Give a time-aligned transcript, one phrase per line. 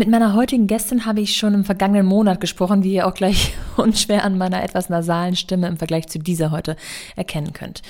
[0.00, 3.54] Mit meiner heutigen Gästin habe ich schon im vergangenen Monat gesprochen, wie ihr auch gleich
[3.76, 6.76] unschwer an meiner etwas nasalen Stimme im Vergleich zu dieser heute
[7.16, 7.82] erkennen könnt.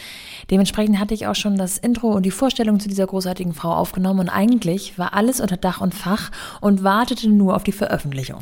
[0.50, 4.20] Dementsprechend hatte ich auch schon das Intro und die Vorstellung zu dieser großartigen Frau aufgenommen
[4.20, 6.30] und eigentlich war alles unter Dach und Fach
[6.62, 8.38] und wartete nur auf die Veröffentlichung.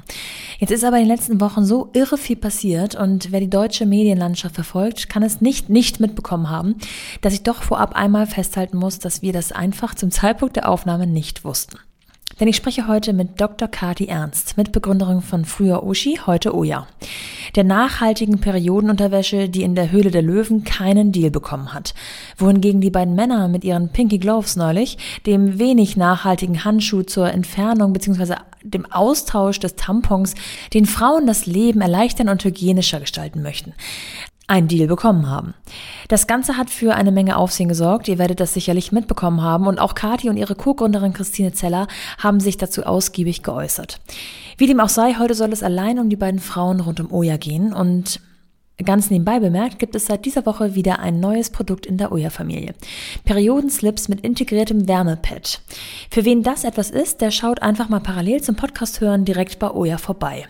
[0.61, 3.85] Jetzt ist aber in den letzten Wochen so irre viel passiert und wer die deutsche
[3.85, 6.77] Medienlandschaft verfolgt, kann es nicht nicht mitbekommen haben,
[7.21, 11.09] dass ich doch vorab einmal festhalten muss, dass wir das einfach zum Zeitpunkt der Aufnahme
[11.09, 11.79] nicht wussten.
[12.39, 13.67] Denn ich spreche heute mit Dr.
[13.67, 16.87] Kati Ernst, Mitbegründerin von früher Oshi, heute Oya.
[17.55, 21.95] Der nachhaltigen Periodenunterwäsche, die in der Höhle der Löwen keinen Deal bekommen hat.
[22.37, 27.95] Wohingegen die beiden Männer mit ihren Pinky Gloves neulich dem wenig nachhaltigen Handschuh zur Entfernung
[27.95, 28.35] bzw.
[28.63, 30.35] dem Austausch des Tampons
[30.75, 33.73] den Frauen das Leben erleichtern und hygienischer gestalten möchten
[34.49, 35.55] einen Deal bekommen haben.
[36.09, 38.09] Das Ganze hat für eine Menge Aufsehen gesorgt.
[38.09, 39.67] Ihr werdet das sicherlich mitbekommen haben.
[39.67, 41.89] Und auch Kathi und ihre Co-Gründerin Christine Zeller
[42.19, 44.01] haben sich dazu ausgiebig geäußert.
[44.57, 47.37] Wie dem auch sei, heute soll es allein um die beiden Frauen rund um Oya
[47.37, 47.73] gehen.
[47.73, 48.21] Und
[48.85, 52.75] Ganz nebenbei bemerkt, gibt es seit dieser Woche wieder ein neues Produkt in der Oya-Familie.
[53.25, 55.63] Periodenslips mit integriertem Wärmepad.
[56.11, 59.71] Für wen das etwas ist, der schaut einfach mal parallel zum Podcast hören direkt bei
[59.71, 60.45] Oya vorbei.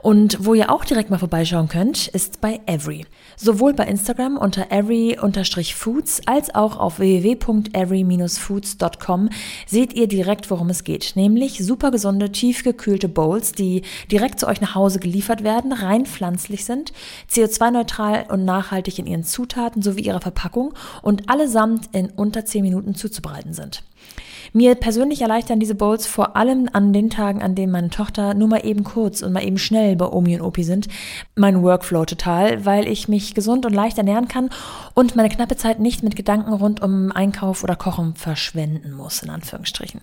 [0.00, 3.06] Und wo ihr auch direkt mal vorbeischauen könnt, ist bei Every.
[3.36, 9.30] Sowohl bei Instagram unter every-foods als auch auf www.every-foods.com
[9.66, 11.12] seht ihr direkt, worum es geht.
[11.14, 16.66] Nämlich super gesunde, tiefgekühlte Bowls, die direkt zu euch nach Hause geliefert werden, rein pflanzlich
[16.66, 16.92] sind,
[17.30, 22.62] CO2 CO2-neutral und nachhaltig in ihren Zutaten sowie ihrer Verpackung und allesamt in unter 10
[22.62, 23.82] Minuten zuzubereiten sind.
[24.54, 28.48] Mir persönlich erleichtern diese Bowls vor allem an den Tagen, an denen meine Tochter nur
[28.48, 30.88] mal eben kurz und mal eben schnell bei Omi und Opi sind,
[31.36, 34.50] mein Workflow total, weil ich mich gesund und leicht ernähren kann
[34.92, 39.30] und meine knappe Zeit nicht mit Gedanken rund um Einkauf oder Kochen verschwenden muss, in
[39.30, 40.02] Anführungsstrichen.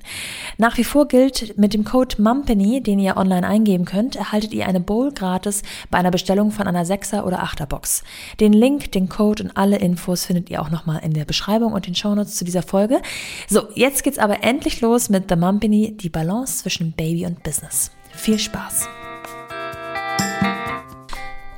[0.57, 4.65] Nach wie vor gilt, mit dem Code MUMPANY, den ihr online eingeben könnt, erhaltet ihr
[4.65, 8.03] eine Bowl gratis bei einer Bestellung von einer 6er oder 8er Box.
[8.39, 11.85] Den Link, den Code und alle Infos findet ihr auch nochmal in der Beschreibung und
[11.85, 12.99] den Shownotes zu dieser Folge.
[13.47, 17.91] So, jetzt geht's aber endlich los mit The Mumpany, die Balance zwischen Baby und Business.
[18.11, 18.87] Viel Spaß!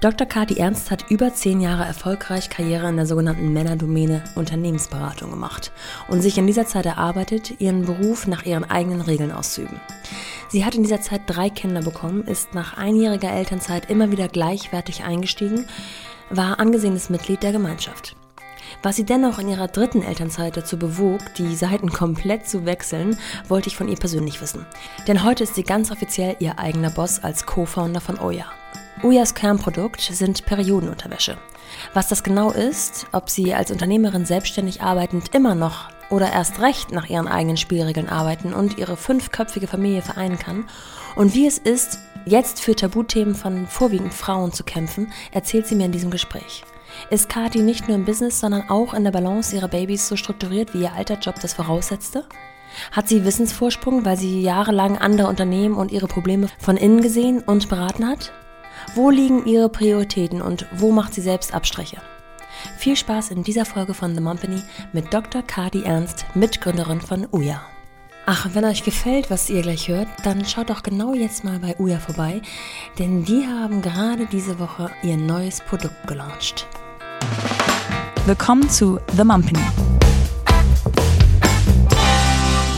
[0.01, 0.25] Dr.
[0.25, 5.71] Kati Ernst hat über zehn Jahre erfolgreich Karriere in der sogenannten Männerdomäne Unternehmensberatung gemacht
[6.07, 9.79] und sich in dieser Zeit erarbeitet, ihren Beruf nach ihren eigenen Regeln auszuüben.
[10.49, 15.03] Sie hat in dieser Zeit drei Kinder bekommen, ist nach einjähriger Elternzeit immer wieder gleichwertig
[15.03, 15.67] eingestiegen,
[16.31, 18.15] war angesehenes Mitglied der Gemeinschaft.
[18.83, 23.17] Was sie dennoch in ihrer dritten Elternzeit dazu bewog, die Seiten komplett zu wechseln,
[23.47, 24.65] wollte ich von ihr persönlich wissen.
[25.07, 28.45] Denn heute ist sie ganz offiziell ihr eigener Boss als Co-Founder von Oya.
[29.03, 31.37] Oyas Kernprodukt sind Periodenunterwäsche.
[31.93, 36.91] Was das genau ist, ob sie als Unternehmerin selbstständig arbeitend immer noch oder erst recht
[36.91, 40.65] nach ihren eigenen Spielregeln arbeiten und ihre fünfköpfige Familie vereinen kann
[41.15, 45.85] und wie es ist, jetzt für Tabuthemen von vorwiegend Frauen zu kämpfen, erzählt sie mir
[45.85, 46.63] in diesem Gespräch.
[47.11, 50.73] Ist Kati nicht nur im Business, sondern auch in der Balance ihrer Babys so strukturiert,
[50.73, 52.23] wie ihr alter Job das voraussetzte?
[52.93, 57.67] Hat sie Wissensvorsprung, weil sie jahrelang andere Unternehmen und ihre Probleme von innen gesehen und
[57.67, 58.31] beraten hat?
[58.95, 61.97] Wo liegen ihre Prioritäten und wo macht sie selbst Abstriche?
[62.77, 64.61] Viel Spaß in dieser Folge von The Company
[64.93, 65.41] mit Dr.
[65.41, 67.61] Kadi Ernst, Mitgründerin von Uya.
[68.25, 71.75] Ach, wenn euch gefällt, was ihr gleich hört, dann schaut doch genau jetzt mal bei
[71.77, 72.41] Uya vorbei,
[72.99, 76.67] denn die haben gerade diese Woche ihr neues Produkt gelauncht.
[78.25, 79.59] Willkommen zu The Mumpany.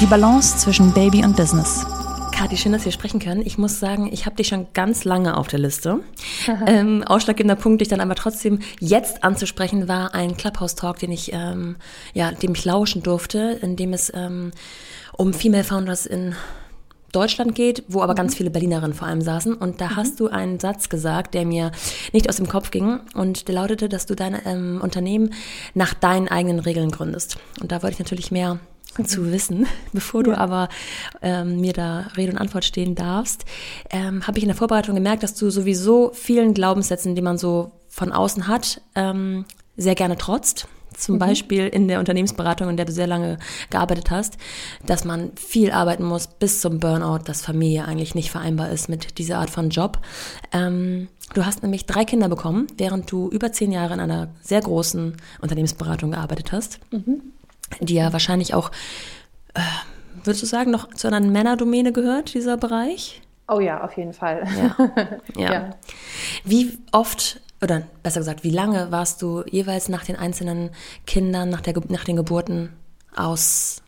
[0.01, 1.85] Die Balance zwischen Baby und Business.
[2.31, 3.41] Kathi, schön, dass wir sprechen können.
[3.45, 5.99] Ich muss sagen, ich habe dich schon ganz lange auf der Liste.
[6.65, 11.75] ähm, ausschlaggebender Punkt, dich dann aber trotzdem jetzt anzusprechen, war ein Clubhouse-Talk, den ich, ähm,
[12.13, 14.51] ja, dem ich lauschen durfte, in dem es ähm,
[15.15, 16.35] um Female Founders in
[17.13, 18.17] Deutschland geht, wo aber mhm.
[18.17, 19.53] ganz viele Berlinerinnen vor allem saßen.
[19.53, 19.95] Und da mhm.
[19.95, 21.71] hast du einen Satz gesagt, der mir
[22.11, 22.99] nicht aus dem Kopf ging.
[23.13, 25.33] Und der lautete, dass du dein ähm, Unternehmen
[25.73, 27.37] nach deinen eigenen Regeln gründest.
[27.61, 28.59] Und da wollte ich natürlich mehr
[28.97, 29.05] mhm.
[29.05, 29.67] zu wissen.
[29.93, 30.67] Bevor du aber
[31.21, 33.45] ähm, mir da Rede und Antwort stehen darfst,
[33.91, 37.71] ähm, habe ich in der Vorbereitung gemerkt, dass du sowieso vielen Glaubenssätzen, die man so
[37.87, 39.45] von außen hat, ähm,
[39.77, 41.19] sehr gerne trotzt zum mhm.
[41.19, 43.37] Beispiel in der Unternehmensberatung, in der du sehr lange
[43.69, 44.37] gearbeitet hast,
[44.85, 49.17] dass man viel arbeiten muss bis zum Burnout, dass Familie eigentlich nicht vereinbar ist mit
[49.17, 49.99] dieser Art von Job.
[50.51, 54.61] Ähm, du hast nämlich drei Kinder bekommen, während du über zehn Jahre in einer sehr
[54.61, 57.21] großen Unternehmensberatung gearbeitet hast, mhm.
[57.79, 58.71] die ja wahrscheinlich auch,
[59.53, 59.61] äh,
[60.23, 63.21] würdest du sagen, noch zu einer Männerdomäne gehört, dieser Bereich?
[63.47, 64.47] Oh ja, auf jeden Fall.
[64.57, 64.89] Ja.
[65.35, 65.53] ja.
[65.53, 65.69] ja.
[66.45, 70.69] Wie oft oder besser gesagt, wie lange warst du jeweils nach den einzelnen
[71.07, 72.69] Kindern, nach, der, nach den Geburten
[73.15, 73.81] aus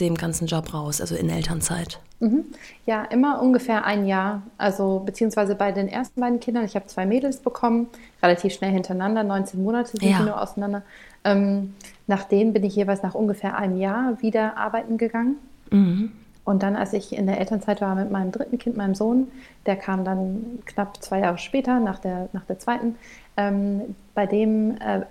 [0.00, 2.00] dem ganzen Job raus, also in Elternzeit?
[2.20, 2.46] Mhm.
[2.86, 4.42] Ja, immer ungefähr ein Jahr.
[4.56, 7.88] Also beziehungsweise bei den ersten beiden Kindern, ich habe zwei Mädels bekommen,
[8.22, 10.20] relativ schnell hintereinander, 19 Monate sind ja.
[10.20, 10.82] nur auseinander.
[11.24, 11.74] Ähm,
[12.06, 15.36] nach denen bin ich jeweils nach ungefähr einem Jahr wieder arbeiten gegangen.
[15.70, 16.12] Mhm.
[16.48, 19.28] Und dann, als ich in der Elternzeit war mit meinem dritten Kind, meinem Sohn,
[19.66, 22.94] der kam dann knapp zwei Jahre später, nach der, nach der zweiten,
[23.36, 25.02] ähm, bei dem, äh,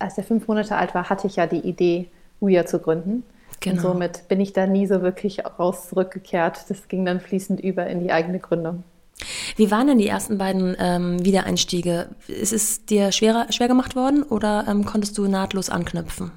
[0.00, 2.08] als er fünf Monate alt war, hatte ich ja die Idee,
[2.40, 3.22] Uya zu gründen.
[3.60, 3.76] Genau.
[3.76, 6.64] Und somit bin ich da nie so wirklich raus zurückgekehrt.
[6.68, 8.82] Das ging dann fließend über in die eigene Gründung.
[9.54, 12.08] Wie waren denn die ersten beiden ähm, Wiedereinstiege?
[12.26, 16.32] Ist es dir schwerer, schwer gemacht worden oder ähm, konntest du nahtlos anknüpfen?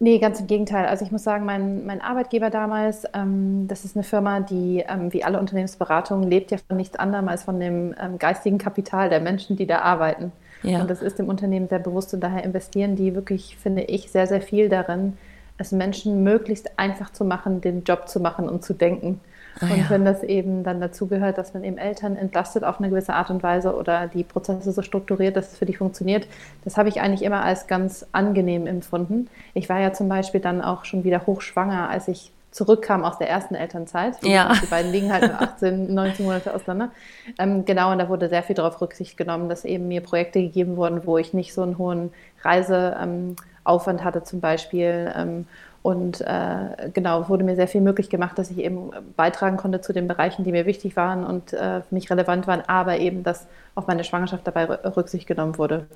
[0.00, 0.86] Nee, ganz im Gegenteil.
[0.86, 5.12] Also ich muss sagen, mein, mein Arbeitgeber damals, ähm, das ist eine Firma, die ähm,
[5.12, 9.20] wie alle Unternehmensberatungen lebt ja von nichts anderem als von dem ähm, geistigen Kapital der
[9.20, 10.32] Menschen, die da arbeiten.
[10.64, 10.80] Ja.
[10.80, 14.26] Und das ist dem Unternehmen sehr bewusst und daher investieren die wirklich, finde ich, sehr,
[14.26, 15.16] sehr viel darin,
[15.58, 19.20] es Menschen möglichst einfach zu machen, den Job zu machen und zu denken.
[19.60, 19.90] Ah, und ja.
[19.90, 23.30] wenn das eben dann dazu gehört, dass man eben Eltern entlastet auf eine gewisse Art
[23.30, 26.26] und Weise oder die Prozesse so strukturiert, dass es für die funktioniert,
[26.64, 29.28] das habe ich eigentlich immer als ganz angenehm empfunden.
[29.54, 33.28] Ich war ja zum Beispiel dann auch schon wieder hochschwanger, als ich zurückkam aus der
[33.28, 34.16] ersten Elternzeit.
[34.22, 34.52] Ja.
[34.60, 36.90] Die beiden liegen halt nur 18, 19 Monate auseinander.
[37.38, 40.76] Ähm, genau, und da wurde sehr viel darauf Rücksicht genommen, dass eben mir Projekte gegeben
[40.76, 42.12] wurden, wo ich nicht so einen hohen
[42.42, 42.96] Reise...
[43.00, 43.36] Ähm,
[43.68, 45.12] hatte zum Beispiel.
[45.14, 45.46] Ähm,
[45.88, 49.94] und äh, genau, wurde mir sehr viel möglich gemacht, dass ich eben beitragen konnte zu
[49.94, 53.46] den Bereichen, die mir wichtig waren und äh, für mich relevant waren, aber eben, dass
[53.74, 55.86] auf meine Schwangerschaft dabei Rücksicht genommen wurde.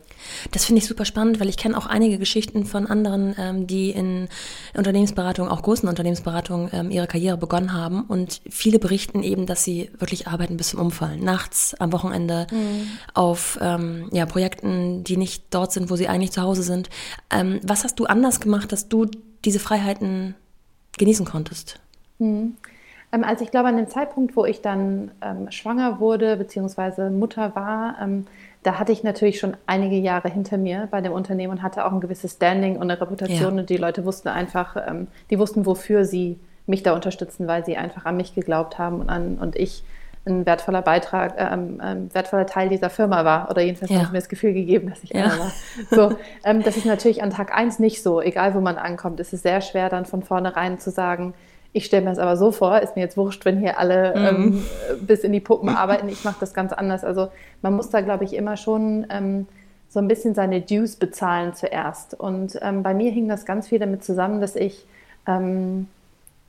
[0.50, 3.90] Das finde ich super spannend, weil ich kenne auch einige Geschichten von anderen, ähm, die
[3.90, 4.30] in
[4.74, 8.04] Unternehmensberatung, auch großen Unternehmensberatungen, ähm, ihre Karriere begonnen haben.
[8.04, 11.22] Und viele berichten eben, dass sie wirklich arbeiten bis zum Umfallen.
[11.22, 12.88] Nachts, am Wochenende, mhm.
[13.12, 16.88] auf ähm, ja, Projekten, die nicht dort sind, wo sie eigentlich zu Hause sind.
[17.30, 19.06] Ähm, was hast du anders gemacht, dass du
[19.44, 20.34] diese Freiheiten
[20.98, 21.80] genießen konntest?
[22.18, 22.56] Mhm.
[23.12, 27.54] Ähm, also ich glaube, an dem Zeitpunkt, wo ich dann ähm, schwanger wurde, beziehungsweise Mutter
[27.54, 28.26] war, ähm,
[28.62, 31.92] da hatte ich natürlich schon einige Jahre hinter mir bei dem Unternehmen und hatte auch
[31.92, 33.54] ein gewisses Standing und eine Reputation.
[33.54, 33.60] Ja.
[33.60, 37.76] Und die Leute wussten einfach, ähm, die wussten, wofür sie mich da unterstützen, weil sie
[37.76, 39.82] einfach an mich geglaubt haben und, an, und ich
[40.24, 43.50] ein wertvoller Beitrag, äh, ähm, wertvoller Teil dieser Firma war.
[43.50, 43.98] Oder jedenfalls ja.
[43.98, 45.24] haben sie mir das Gefühl gegeben, dass ich ja.
[45.24, 45.52] einer war.
[45.90, 49.18] So, ähm, das ist natürlich an Tag eins nicht so, egal wo man ankommt.
[49.18, 51.34] Es ist sehr schwer, dann von vornherein zu sagen,
[51.72, 54.64] ich stelle mir das aber so vor, ist mir jetzt wurscht, wenn hier alle mhm.
[54.90, 56.08] ähm, bis in die Puppen arbeiten.
[56.08, 57.02] Ich mache das ganz anders.
[57.02, 57.28] Also
[57.62, 59.48] man muss da, glaube ich, immer schon ähm,
[59.88, 62.14] so ein bisschen seine Dues bezahlen zuerst.
[62.14, 64.86] Und ähm, bei mir hing das ganz viel damit zusammen, dass ich
[65.26, 65.88] ähm,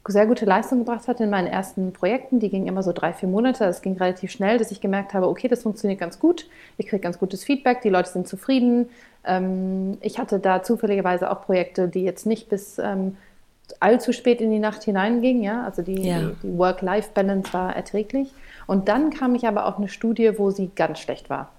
[0.07, 2.39] sehr gute Leistung gebracht hatte in meinen ersten Projekten.
[2.39, 3.63] Die gingen immer so drei, vier Monate.
[3.63, 6.47] Das ging relativ schnell, dass ich gemerkt habe, okay, das funktioniert ganz gut.
[6.77, 8.89] Ich kriege ganz gutes Feedback, die Leute sind zufrieden.
[9.23, 13.15] Ähm, ich hatte da zufälligerweise auch Projekte, die jetzt nicht bis ähm,
[13.79, 15.41] allzu spät in die Nacht hineinging.
[15.41, 15.63] Ja?
[15.63, 16.31] Also die, ja.
[16.43, 18.33] die Work-Life-Balance war erträglich.
[18.67, 21.49] Und dann kam ich aber auf eine Studie, wo sie ganz schlecht war.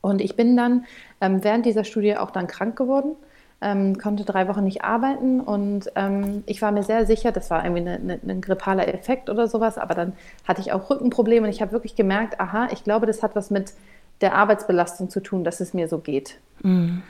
[0.00, 0.86] Und ich bin dann
[1.20, 3.16] ähm, während dieser Studie auch dann krank geworden
[3.64, 7.64] ähm, konnte drei Wochen nicht arbeiten und ähm, ich war mir sehr sicher, das war
[7.64, 10.12] irgendwie eine, eine, ein grippaler Effekt oder sowas, aber dann
[10.46, 13.50] hatte ich auch Rückenprobleme und ich habe wirklich gemerkt, aha, ich glaube, das hat was
[13.50, 13.72] mit
[14.20, 16.38] der Arbeitsbelastung zu tun, dass es mir so geht.
[16.62, 17.02] Mhm.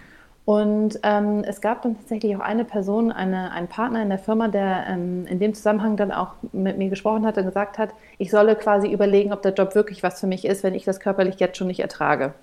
[0.44, 4.48] Und ähm, es gab dann tatsächlich auch eine Person, eine, einen Partner in der Firma,
[4.48, 8.30] der ähm, in dem Zusammenhang dann auch mit mir gesprochen hat und gesagt hat, ich
[8.30, 11.40] solle quasi überlegen, ob der Job wirklich was für mich ist, wenn ich das körperlich
[11.40, 12.34] jetzt schon nicht ertrage.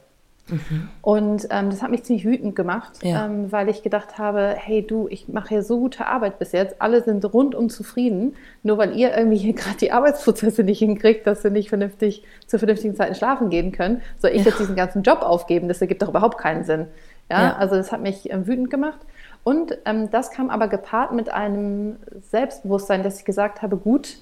[0.47, 0.89] Mhm.
[1.01, 3.25] Und ähm, das hat mich ziemlich wütend gemacht, ja.
[3.25, 6.81] ähm, weil ich gedacht habe, hey du, ich mache hier so gute Arbeit bis jetzt,
[6.81, 11.41] alle sind rundum zufrieden, nur weil ihr irgendwie hier gerade die Arbeitsprozesse nicht hinkriegt, dass
[11.41, 14.45] sie nicht vernünftig zu vernünftigen Zeiten schlafen gehen können, soll ich ja.
[14.45, 15.67] jetzt diesen ganzen Job aufgeben?
[15.67, 16.87] Das ergibt doch überhaupt keinen Sinn.
[17.29, 17.55] Ja, ja.
[17.55, 18.99] also das hat mich ähm, wütend gemacht.
[19.43, 21.95] Und ähm, das kam aber gepaart mit einem
[22.29, 24.17] Selbstbewusstsein, dass ich gesagt habe, gut,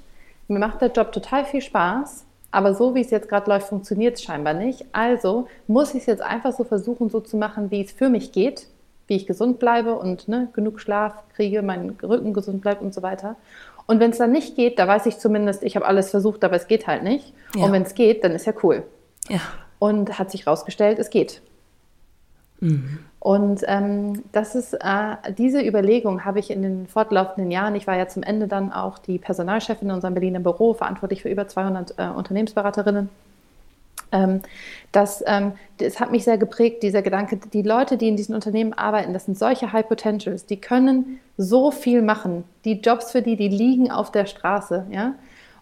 [0.47, 4.15] mir macht der Job total viel Spaß aber so wie es jetzt gerade läuft, funktioniert
[4.15, 4.85] es scheinbar nicht.
[4.91, 8.31] Also muss ich es jetzt einfach so versuchen, so zu machen, wie es für mich
[8.31, 8.67] geht,
[9.07, 13.01] wie ich gesund bleibe und ne, genug Schlaf kriege, mein Rücken gesund bleibt und so
[13.01, 13.35] weiter.
[13.85, 16.55] Und wenn es dann nicht geht, da weiß ich zumindest, ich habe alles versucht, aber
[16.55, 17.33] es geht halt nicht.
[17.55, 17.65] Ja.
[17.65, 18.83] Und wenn es geht, dann ist ja cool.
[19.29, 19.41] Ja.
[19.79, 21.41] Und hat sich herausgestellt, es geht.
[22.59, 22.99] Mhm.
[23.19, 27.75] Und ähm, das ist äh, diese Überlegung habe ich in den fortlaufenden Jahren.
[27.75, 31.29] Ich war ja zum Ende dann auch die Personalchefin in unserem Berliner Büro, verantwortlich für
[31.29, 33.09] über 200 äh, Unternehmensberaterinnen.
[34.11, 34.41] Ähm,
[34.91, 38.73] das, ähm, das hat mich sehr geprägt, dieser Gedanke, die Leute, die in diesen Unternehmen
[38.73, 42.45] arbeiten, das sind solche High Potentials, die können so viel machen.
[42.65, 45.13] Die Jobs für die, die liegen auf der Straße, ja.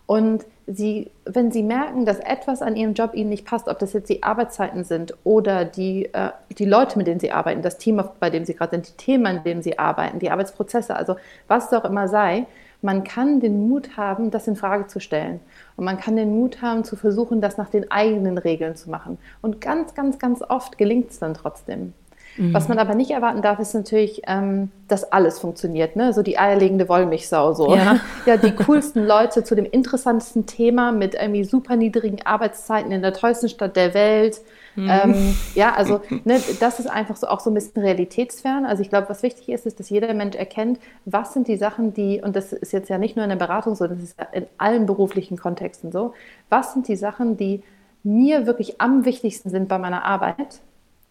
[0.05, 3.93] Und sie, wenn sie merken, dass etwas an ihrem Job ihnen nicht passt, ob das
[3.93, 8.03] jetzt die Arbeitszeiten sind oder die, äh, die Leute, mit denen sie arbeiten, das Team,
[8.19, 11.15] bei dem sie gerade sind, die Themen, an denen sie arbeiten, die Arbeitsprozesse, also
[11.47, 12.45] was es auch immer sei,
[12.81, 15.39] man kann den Mut haben, das in Frage zu stellen.
[15.77, 19.17] Und man kann den Mut haben, zu versuchen, das nach den eigenen Regeln zu machen.
[19.41, 21.93] Und ganz, ganz, ganz oft gelingt es dann trotzdem.
[22.37, 22.53] Mhm.
[22.53, 25.95] Was man aber nicht erwarten darf, ist natürlich, ähm, dass alles funktioniert.
[25.95, 26.13] Ne?
[26.13, 27.53] So die eierlegende Wollmilchsau.
[27.53, 27.75] So.
[27.75, 27.99] Ja.
[28.25, 33.13] ja, die coolsten Leute zu dem interessantesten Thema mit irgendwie super niedrigen Arbeitszeiten in der
[33.13, 34.39] tollsten Stadt der Welt.
[34.75, 34.89] Mhm.
[34.89, 38.65] Ähm, ja, also ne, das ist einfach so auch so ein bisschen realitätsfern.
[38.65, 41.93] Also ich glaube, was wichtig ist, ist, dass jeder Mensch erkennt, was sind die Sachen,
[41.93, 44.45] die, und das ist jetzt ja nicht nur in der Beratung so, das ist in
[44.57, 46.13] allen beruflichen Kontexten so,
[46.49, 47.63] was sind die Sachen, die
[48.03, 50.61] mir wirklich am wichtigsten sind bei meiner Arbeit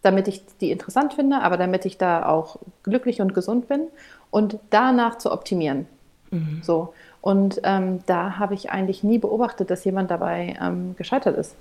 [0.07, 3.89] damit ich die interessant finde, aber damit ich da auch glücklich und gesund bin
[4.31, 5.87] und danach zu optimieren.
[6.31, 6.61] Mhm.
[6.63, 6.95] So.
[7.21, 11.57] Und ähm, da habe ich eigentlich nie beobachtet, dass jemand dabei ähm, gescheitert ist.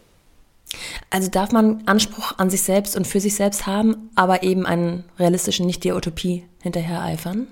[1.09, 5.05] Also darf man Anspruch an sich selbst und für sich selbst haben, aber eben einen
[5.17, 7.47] realistischen, nicht die Utopie hinterher eifern?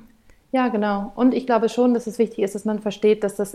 [0.51, 1.11] Ja, genau.
[1.15, 3.53] Und ich glaube schon, dass es wichtig ist, dass man versteht, dass das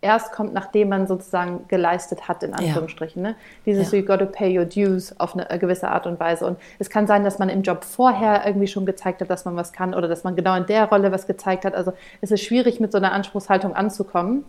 [0.00, 3.24] erst kommt, nachdem man sozusagen geleistet hat, in Anführungsstrichen.
[3.24, 3.30] Ja.
[3.30, 3.36] Ne?
[3.66, 3.98] Dieses ja.
[3.98, 6.46] you got to pay your dues auf eine gewisse Art und Weise.
[6.46, 9.56] Und es kann sein, dass man im Job vorher irgendwie schon gezeigt hat, dass man
[9.56, 11.74] was kann oder dass man genau in der Rolle was gezeigt hat.
[11.74, 14.44] Also es ist schwierig, mit so einer Anspruchshaltung anzukommen.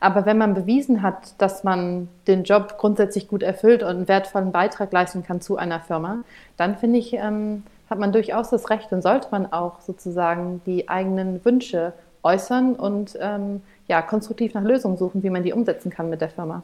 [0.00, 4.52] Aber wenn man bewiesen hat, dass man den Job grundsätzlich gut erfüllt und einen wertvollen
[4.52, 6.18] Beitrag leisten kann zu einer Firma,
[6.56, 10.88] dann finde ich, ähm, hat man durchaus das Recht und sollte man auch sozusagen die
[10.88, 11.92] eigenen Wünsche
[12.22, 16.30] äußern und ähm, ja, konstruktiv nach Lösungen suchen, wie man die umsetzen kann mit der
[16.30, 16.62] Firma.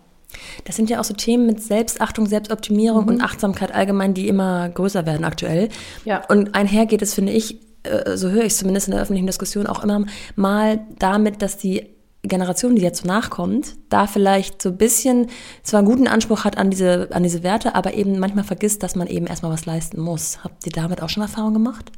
[0.64, 3.08] Das sind ja auch so Themen mit Selbstachtung, Selbstoptimierung mhm.
[3.08, 5.68] und Achtsamkeit allgemein, die immer größer werden aktuell.
[6.04, 6.22] Ja.
[6.28, 9.26] Und einher geht es, finde ich, äh, so höre ich es zumindest in der öffentlichen
[9.26, 10.04] Diskussion auch immer
[10.36, 11.86] mal damit, dass die
[12.22, 15.28] Generation, die jetzt so nachkommt, da vielleicht so ein bisschen
[15.62, 18.94] zwar einen guten Anspruch hat an diese, an diese Werte, aber eben manchmal vergisst, dass
[18.94, 20.44] man eben erstmal was leisten muss.
[20.44, 21.90] Habt ihr damit auch schon Erfahrung gemacht?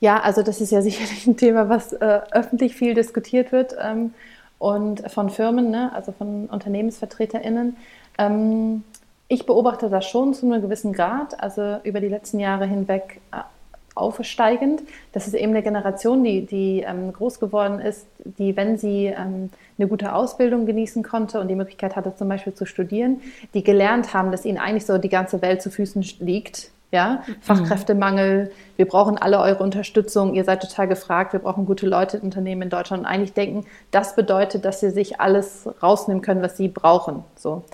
[0.00, 4.14] Ja, also das ist ja sicherlich ein Thema, was äh, öffentlich viel diskutiert wird ähm,
[4.58, 7.76] und von Firmen, ne, also von UnternehmensvertreterInnen.
[8.18, 8.84] Ähm,
[9.28, 13.38] ich beobachte das schon zu einem gewissen Grad, also über die letzten Jahre hinweg äh,
[13.96, 14.82] aufsteigend.
[15.12, 19.50] Das ist eben eine Generation, die, die ähm, groß geworden ist, die, wenn sie ähm,
[19.78, 23.20] eine gute Ausbildung genießen konnte und die Möglichkeit hatte, zum Beispiel zu studieren,
[23.54, 27.34] die gelernt haben, dass ihnen eigentlich so die ganze Welt zu Füßen liegt ja, mhm.
[27.40, 32.22] Fachkräftemangel, wir brauchen alle eure Unterstützung, ihr seid total gefragt, wir brauchen gute Leute in
[32.22, 36.56] Unternehmen in Deutschland und eigentlich denken, das bedeutet, dass sie sich alles rausnehmen können, was
[36.56, 37.24] sie brauchen.
[37.34, 37.64] So.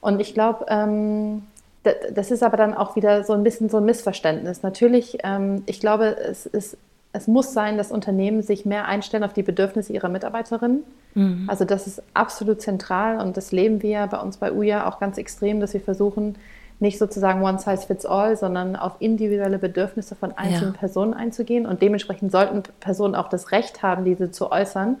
[0.00, 1.42] Und ich glaube, ähm,
[1.82, 4.62] das ist aber dann auch wieder so ein bisschen so ein Missverständnis.
[4.62, 6.76] Natürlich, ähm, ich glaube, es, ist,
[7.12, 10.82] es muss sein, dass Unternehmen sich mehr einstellen auf die Bedürfnisse ihrer Mitarbeiterinnen.
[11.14, 11.44] Mhm.
[11.46, 15.18] Also das ist absolut zentral und das leben wir bei uns bei UJA auch ganz
[15.18, 16.36] extrem, dass wir versuchen,
[16.80, 20.78] nicht sozusagen one size fits all, sondern auf individuelle Bedürfnisse von einzelnen ja.
[20.78, 21.66] Personen einzugehen.
[21.66, 24.96] Und dementsprechend sollten Personen auch das Recht haben, diese zu äußern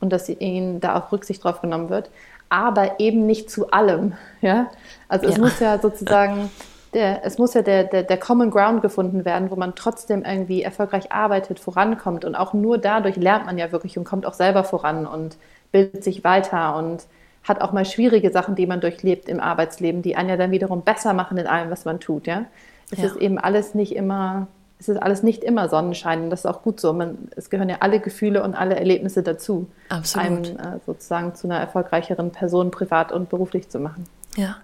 [0.00, 2.10] und dass ihnen da auch Rücksicht drauf genommen wird.
[2.52, 4.12] Aber eben nicht zu allem.
[4.42, 4.68] Ja?
[5.08, 5.40] Also es ja.
[5.40, 6.50] muss ja sozusagen,
[6.92, 10.62] der, es muss ja der, der, der Common Ground gefunden werden, wo man trotzdem irgendwie
[10.62, 12.26] erfolgreich arbeitet, vorankommt.
[12.26, 15.38] Und auch nur dadurch lernt man ja wirklich und kommt auch selber voran und
[15.70, 17.06] bildet sich weiter und
[17.42, 20.82] hat auch mal schwierige Sachen, die man durchlebt im Arbeitsleben, die einen ja dann wiederum
[20.82, 22.26] besser machen in allem, was man tut.
[22.26, 22.44] Ja?
[22.90, 23.06] Es ja.
[23.06, 24.46] ist eben alles nicht immer,
[24.82, 26.92] es ist alles nicht immer Sonnenschein und das ist auch gut so.
[26.92, 30.26] Man, es gehören ja alle Gefühle und alle Erlebnisse dazu, Absolut.
[30.26, 34.06] einem äh, sozusagen zu einer erfolgreicheren Person privat und beruflich zu machen.
[34.36, 34.56] Ja.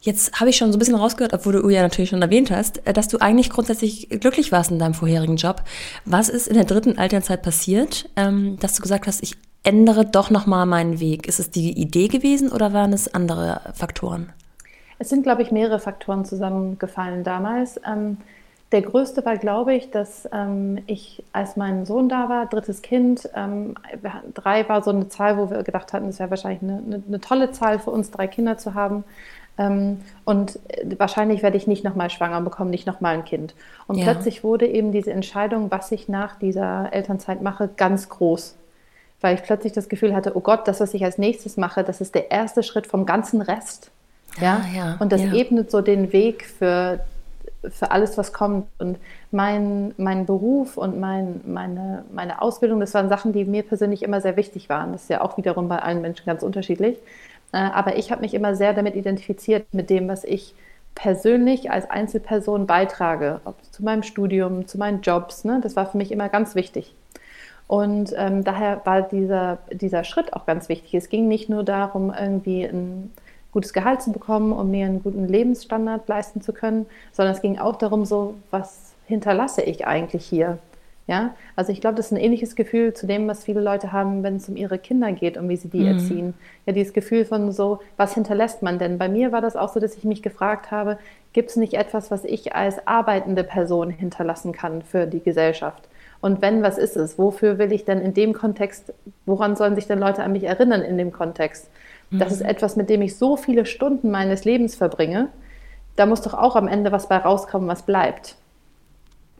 [0.00, 2.86] Jetzt habe ich schon so ein bisschen rausgehört, obwohl du ja natürlich schon erwähnt hast,
[2.86, 5.62] äh, dass du eigentlich grundsätzlich glücklich warst in deinem vorherigen Job.
[6.04, 10.28] Was ist in der dritten Elternzeit passiert, ähm, dass du gesagt hast, ich ändere doch
[10.28, 11.26] nochmal meinen Weg?
[11.26, 14.34] Ist es die Idee gewesen oder waren es andere Faktoren?
[14.98, 17.80] Es sind, glaube ich, mehrere Faktoren zusammengefallen damals.
[18.72, 23.28] Der größte war, glaube ich, dass ähm, ich, als mein Sohn da war, drittes Kind,
[23.34, 23.74] ähm,
[24.34, 27.20] drei war so eine Zahl, wo wir gedacht hatten, es wäre wahrscheinlich eine, eine, eine,
[27.20, 29.04] tolle Zahl für uns, drei Kinder zu haben.
[29.56, 30.58] Ähm, und
[30.98, 33.54] wahrscheinlich werde ich nicht nochmal schwanger bekommen, nicht nochmal ein Kind.
[33.86, 34.04] Und ja.
[34.04, 38.56] plötzlich wurde eben diese Entscheidung, was ich nach dieser Elternzeit mache, ganz groß
[39.20, 42.00] weil ich plötzlich das Gefühl hatte, oh Gott, das, was ich als nächstes mache, das
[42.00, 43.90] ist der erste Schritt vom ganzen Rest.
[44.40, 45.32] Ja, ja, ja und das ja.
[45.32, 47.00] ebnet so den Weg für,
[47.70, 48.66] für alles, was kommt.
[48.78, 48.98] Und
[49.30, 54.20] mein, mein Beruf und mein, meine, meine Ausbildung, das waren Sachen, die mir persönlich immer
[54.20, 54.92] sehr wichtig waren.
[54.92, 56.98] Das ist ja auch wiederum bei allen Menschen ganz unterschiedlich.
[57.52, 60.54] Äh, aber ich habe mich immer sehr damit identifiziert, mit dem, was ich
[60.94, 65.44] persönlich als Einzelperson beitrage, ob zu meinem Studium, zu meinen Jobs.
[65.44, 65.60] Ne?
[65.62, 66.94] Das war für mich immer ganz wichtig.
[67.68, 70.94] Und ähm, daher war dieser, dieser Schritt auch ganz wichtig.
[70.94, 73.12] Es ging nicht nur darum, irgendwie ein
[73.56, 77.58] gutes Gehalt zu bekommen, um mir einen guten Lebensstandard leisten zu können, sondern es ging
[77.58, 80.58] auch darum, so, was hinterlasse ich eigentlich hier?
[81.06, 84.22] Ja, also ich glaube, das ist ein ähnliches Gefühl zu dem, was viele Leute haben,
[84.22, 85.86] wenn es um ihre Kinder geht und wie sie die mhm.
[85.86, 86.34] erziehen.
[86.66, 88.98] Ja, dieses Gefühl von so, was hinterlässt man denn?
[88.98, 90.98] Bei mir war das auch so, dass ich mich gefragt habe,
[91.32, 95.88] gibt es nicht etwas, was ich als arbeitende Person hinterlassen kann für die Gesellschaft?
[96.20, 97.18] Und wenn, was ist es?
[97.18, 98.92] Wofür will ich denn in dem Kontext,
[99.24, 101.70] woran sollen sich denn Leute an mich erinnern in dem Kontext?
[102.10, 102.18] Mhm.
[102.18, 102.48] Das ist mhm.
[102.48, 105.28] etwas, mit dem ich so viele Stunden meines Lebens verbringe.
[105.96, 108.36] Da muss doch auch am Ende was bei rauskommen, was bleibt.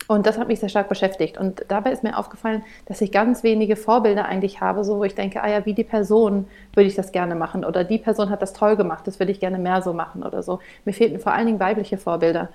[0.08, 1.37] Und das hat mich sehr stark beschäftigt.
[1.37, 5.14] Und dabei ist mir aufgefallen, dass ich ganz wenige Vorbilder eigentlich habe, so wo ich
[5.14, 7.64] denke, ah ja, wie die Person würde ich das gerne machen.
[7.64, 10.42] Oder die Person hat das toll gemacht, das würde ich gerne mehr so machen oder
[10.42, 10.61] so.
[10.85, 12.50] Mir fehlten vor allen Dingen weibliche Vorbilder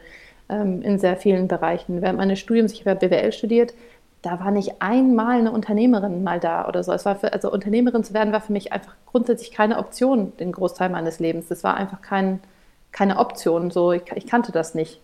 [0.47, 2.01] ähm, in sehr vielen Bereichen.
[2.01, 3.73] Während meines Studiums, ich habe BWL studiert,
[4.21, 6.91] da war nicht einmal eine Unternehmerin mal da oder so.
[6.91, 10.51] Es war für, also Unternehmerin zu werden war für mich einfach grundsätzlich keine Option den
[10.51, 11.47] Großteil meines Lebens.
[11.47, 12.39] Das war einfach kein,
[12.91, 13.71] keine Option.
[13.71, 15.01] So, ich, ich kannte das nicht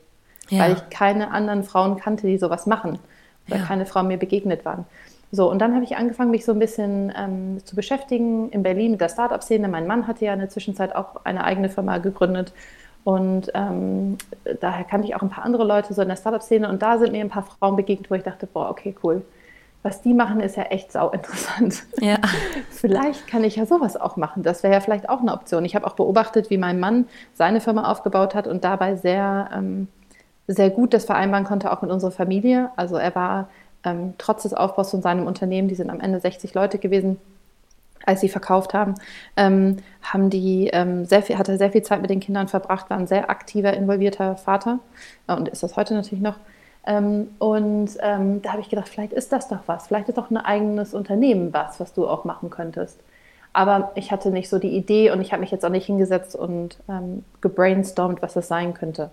[0.49, 0.59] ja.
[0.59, 2.99] weil ich keine anderen Frauen kannte, die sowas machen
[3.47, 3.65] oder ja.
[3.65, 4.85] keine Frauen mir begegnet waren.
[5.31, 8.91] So, und dann habe ich angefangen, mich so ein bisschen ähm, zu beschäftigen in Berlin
[8.91, 9.67] mit der Startup-Szene.
[9.67, 12.53] Mein Mann hatte ja in der Zwischenzeit auch eine eigene Firma gegründet.
[13.07, 14.17] Und ähm,
[14.59, 16.67] daher kannte ich auch ein paar andere Leute so in der Startup-Szene.
[16.67, 19.21] Und da sind mir ein paar Frauen begegnet, wo ich dachte, boah, okay, cool.
[19.81, 21.83] Was die machen, ist ja echt sau interessant.
[22.01, 22.17] Ja.
[22.69, 24.43] vielleicht kann ich ja sowas auch machen.
[24.43, 25.63] Das wäre ja vielleicht auch eine Option.
[25.63, 29.87] Ich habe auch beobachtet, wie mein Mann seine Firma aufgebaut hat und dabei sehr ähm,
[30.47, 32.71] sehr gut das vereinbaren konnte, auch mit unserer Familie.
[32.75, 33.47] Also er war
[33.85, 37.21] ähm, trotz des Aufbaus von seinem Unternehmen, die sind am Ende 60 Leute gewesen,
[38.07, 38.95] als sie verkauft haben,
[39.35, 42.89] ähm, haben die ähm, sehr viel, hat er sehr viel Zeit mit den Kindern verbracht,
[42.89, 44.79] war ein sehr aktiver, involvierter Vater
[45.27, 46.37] äh, und ist das heute natürlich noch.
[46.85, 50.31] Ähm, und ähm, da habe ich gedacht, vielleicht ist das doch was, vielleicht ist doch
[50.31, 52.99] ein eigenes Unternehmen was, was du auch machen könntest.
[53.51, 56.35] Aber ich hatte nicht so die Idee und ich habe mich jetzt auch nicht hingesetzt
[56.35, 59.09] und ähm, gebrainstormt, was das sein könnte.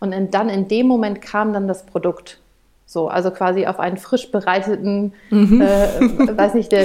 [0.00, 2.40] Und in, dann in dem Moment kam dann das Produkt.
[2.86, 5.60] So, also quasi auf einen frisch bereiteten, mhm.
[5.60, 6.84] äh, weiß nicht, der,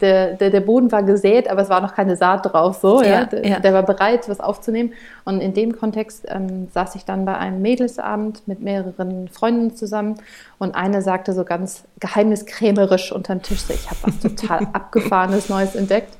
[0.00, 3.08] der, der, der Boden war gesät, aber es war noch keine Saat drauf, so, ja,
[3.08, 3.58] ja, der, ja.
[3.58, 4.92] der, war bereit, was aufzunehmen.
[5.24, 10.14] Und in dem Kontext ähm, saß ich dann bei einem Mädelsabend mit mehreren Freundinnen zusammen
[10.58, 15.74] und eine sagte so ganz geheimniskrämerisch unterm Tisch, so, ich habe was total abgefahrenes Neues
[15.74, 16.16] entdeckt.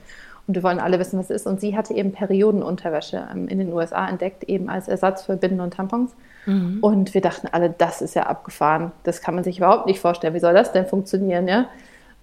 [0.48, 1.46] Und wir wollen alle wissen, was es ist.
[1.46, 5.61] Und sie hatte eben Periodenunterwäsche ähm, in den USA entdeckt, eben als Ersatz für Binden
[5.61, 6.11] und Tampons.
[6.46, 6.79] Mhm.
[6.81, 8.92] Und wir dachten alle, das ist ja abgefahren.
[9.03, 10.35] Das kann man sich überhaupt nicht vorstellen.
[10.35, 11.48] Wie soll das denn funktionieren?
[11.48, 11.66] Ja?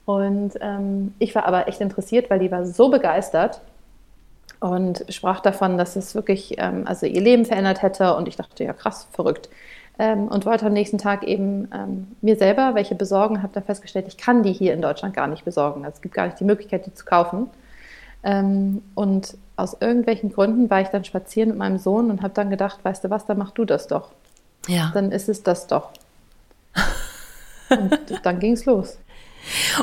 [0.06, 3.62] Und ähm, ich war aber echt interessiert, weil die war so begeistert
[4.60, 8.16] und sprach davon, dass es wirklich ähm, also ihr Leben verändert hätte.
[8.16, 9.50] Und ich dachte, ja krass, verrückt.
[10.00, 14.06] Ähm, und wollte am nächsten Tag eben ähm, mir selber welche besorgen, habe dann festgestellt,
[14.08, 15.86] ich kann die hier in Deutschland gar nicht besorgen.
[15.86, 17.50] Also es gibt gar nicht die Möglichkeit, die zu kaufen.
[18.24, 22.50] Ähm, und aus irgendwelchen Gründen war ich dann spazieren mit meinem Sohn und habe dann
[22.50, 24.12] gedacht, weißt du was, dann mach du das doch.
[24.68, 24.92] Ja.
[24.94, 25.90] Dann ist es das doch.
[27.70, 28.98] und dann ging es los.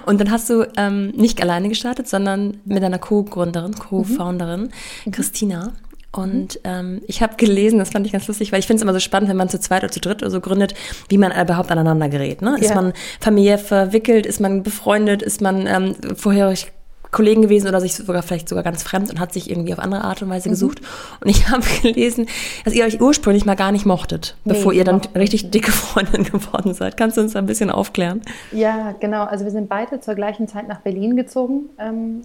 [0.07, 4.71] Und dann hast du ähm, nicht alleine gestartet, sondern mit deiner Co-Gründerin, Co-Founderin,
[5.05, 5.11] mhm.
[5.11, 5.73] Christina.
[6.13, 8.93] Und ähm, ich habe gelesen, das fand ich ganz lustig, weil ich finde es immer
[8.93, 10.75] so spannend, wenn man zu zweit oder zu dritt oder so gründet,
[11.09, 12.41] wie man überhaupt aneinander gerät.
[12.41, 12.57] Ne?
[12.61, 16.71] Ist man familiär verwickelt, ist man befreundet, ist man ähm, vorherig
[17.15, 20.03] Kollegen gewesen oder sich sogar vielleicht sogar ganz fremd und hat sich irgendwie auf andere
[20.03, 20.53] Art und Weise mhm.
[20.53, 20.81] gesucht.
[21.21, 22.27] Und ich habe gelesen,
[22.65, 26.25] dass ihr euch ursprünglich mal gar nicht mochtet, nee, bevor ihr dann richtig dicke Freundin
[26.33, 26.97] geworden seid.
[26.97, 28.21] Kannst du uns da ein bisschen aufklären?
[28.53, 29.25] Ja, genau.
[29.25, 31.71] Also wir sind beide zur gleichen Zeit nach Berlin gezogen.
[31.79, 32.23] Ähm,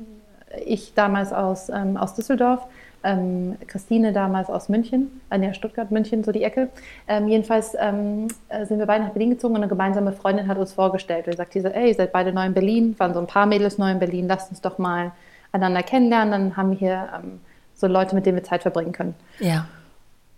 [0.65, 2.61] ich damals aus, ähm, aus Düsseldorf
[3.03, 6.69] ähm, Christine damals aus München, äh, ja, Stuttgart, München, so die Ecke.
[7.07, 10.57] Ähm, jedenfalls ähm, äh, sind wir beide nach Berlin gezogen und eine gemeinsame Freundin hat
[10.57, 11.27] uns vorgestellt.
[11.27, 13.45] Wir sagt, die so, ey, ihr seid beide neu in Berlin, waren so ein paar
[13.45, 15.11] Mädels neu in Berlin, lasst uns doch mal
[15.51, 17.39] einander kennenlernen, dann haben wir hier ähm,
[17.73, 19.15] so Leute, mit denen wir Zeit verbringen können.
[19.39, 19.67] Ja.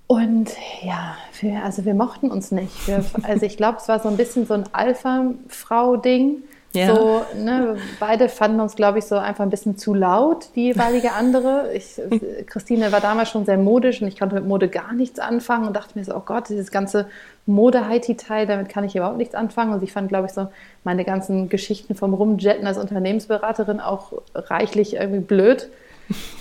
[0.07, 0.51] Und
[0.83, 2.87] ja, wir, also wir mochten uns nicht.
[2.87, 6.43] Wir, also ich glaube, es war so ein bisschen so ein Alpha-Frau-Ding.
[6.73, 6.95] Ja.
[6.95, 11.11] So, ne, beide fanden uns, glaube ich, so einfach ein bisschen zu laut, die jeweilige
[11.11, 11.73] andere.
[11.73, 11.99] Ich,
[12.45, 15.75] Christine war damals schon sehr modisch und ich konnte mit Mode gar nichts anfangen und
[15.75, 17.07] dachte mir so, oh Gott, dieses ganze
[17.45, 19.73] Mode-Haiti-Teil, damit kann ich überhaupt nichts anfangen.
[19.73, 20.47] Und ich fand, glaube ich, so
[20.85, 25.69] meine ganzen Geschichten vom Rumjetten als Unternehmensberaterin auch reichlich irgendwie blöd.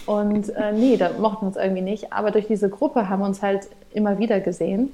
[0.07, 2.12] Und äh, nee, da mochten wir uns irgendwie nicht.
[2.12, 4.90] Aber durch diese Gruppe haben wir uns halt immer wieder gesehen.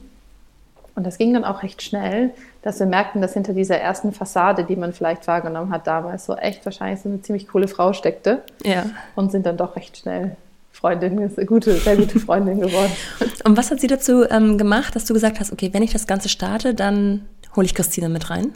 [0.97, 2.31] Und das ging dann auch recht schnell,
[2.63, 6.35] dass wir merkten, dass hinter dieser ersten Fassade, die man vielleicht wahrgenommen hat damals, so
[6.35, 8.43] echt wahrscheinlich so eine ziemlich coole Frau steckte.
[8.65, 8.87] Ja.
[9.15, 10.37] Und sind dann doch recht schnell
[10.73, 12.93] Freundin, gute, sehr gute Freundin geworden.
[13.45, 16.07] Und was hat sie dazu ähm, gemacht, dass du gesagt hast, okay, wenn ich das
[16.07, 18.53] Ganze starte, dann hole ich Christine mit rein?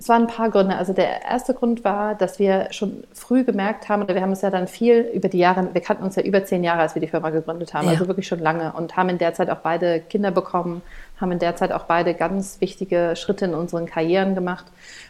[0.00, 0.76] Es waren ein paar Gründe.
[0.76, 4.40] Also der erste Grund war, dass wir schon früh gemerkt haben, oder wir haben es
[4.40, 7.02] ja dann viel über die Jahre, wir kannten uns ja über zehn Jahre, als wir
[7.02, 7.92] die Firma gegründet haben, ja.
[7.92, 10.80] also wirklich schon lange und haben in der Zeit auch beide Kinder bekommen,
[11.20, 14.64] haben in der Zeit auch beide ganz wichtige Schritte in unseren Karrieren gemacht.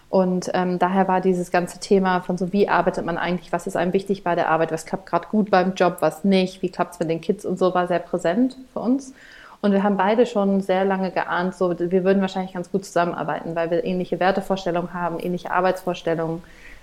[0.09, 3.77] Und ähm, daher war dieses ganze Thema von so, wie arbeitet man eigentlich, was ist
[3.77, 6.95] einem wichtig bei der Arbeit, was klappt gerade gut beim Job, was nicht, wie klappt
[6.95, 9.15] es mit den Kids und so, war sehr präsent für uns.
[9.63, 13.55] Und wir haben beide schon sehr lange geahnt, so, wir würden wahrscheinlich ganz gut zusammenarbeiten,
[13.55, 16.43] weil wir ähnliche Wertevorstellungen haben, ähnliche Arbeitsvorstellungen,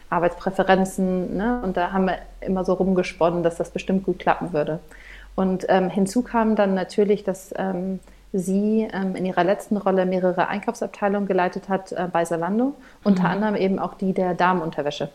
[0.09, 1.35] Arbeitspräferenzen.
[1.35, 1.59] Ne?
[1.63, 4.79] Und da haben wir immer so rumgesponnen, dass das bestimmt gut klappen würde.
[5.35, 7.99] Und ähm, hinzu kam dann natürlich, dass ähm,
[8.31, 13.29] sie ähm, in ihrer letzten Rolle mehrere Einkaufsabteilungen geleitet hat äh, bei Salando, unter mhm.
[13.29, 15.09] anderem eben auch die der Damenunterwäsche.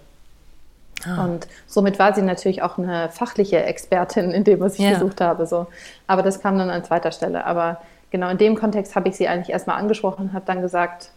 [1.07, 1.25] Ah.
[1.25, 4.93] Und somit war sie natürlich auch eine fachliche Expertin in dem, was ich ja.
[4.93, 5.47] gesucht habe.
[5.47, 5.67] So.
[6.07, 7.45] Aber das kam dann an zweiter Stelle.
[7.45, 11.11] Aber genau in dem Kontext habe ich sie eigentlich erstmal angesprochen und habe dann gesagt,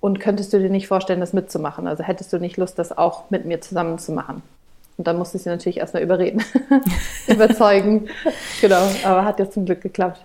[0.00, 1.86] und könntest du dir nicht vorstellen, das mitzumachen?
[1.86, 4.42] Also hättest du nicht Lust, das auch mit mir zusammen zu machen?
[4.98, 6.42] Und dann musste ich sie natürlich erstmal überreden,
[7.28, 8.08] überzeugen.
[8.60, 10.20] genau, aber hat jetzt zum Glück geklappt.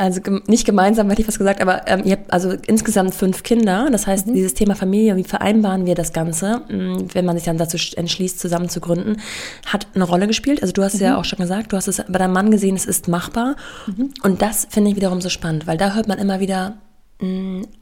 [0.00, 3.86] Also nicht gemeinsam, hätte ich was gesagt, aber ähm, ihr habt also insgesamt fünf Kinder.
[3.92, 4.32] Das heißt, mhm.
[4.32, 8.40] dieses Thema Familie, wie vereinbaren wir das Ganze, mm, wenn man sich dann dazu entschließt,
[8.40, 9.18] zusammen zu gründen,
[9.66, 10.62] hat eine Rolle gespielt.
[10.62, 11.02] Also du hast mhm.
[11.02, 13.56] ja auch schon gesagt, du hast es bei deinem Mann gesehen, es ist machbar.
[13.86, 14.14] Mhm.
[14.22, 16.78] Und das finde ich wiederum so spannend, weil da hört man immer wieder,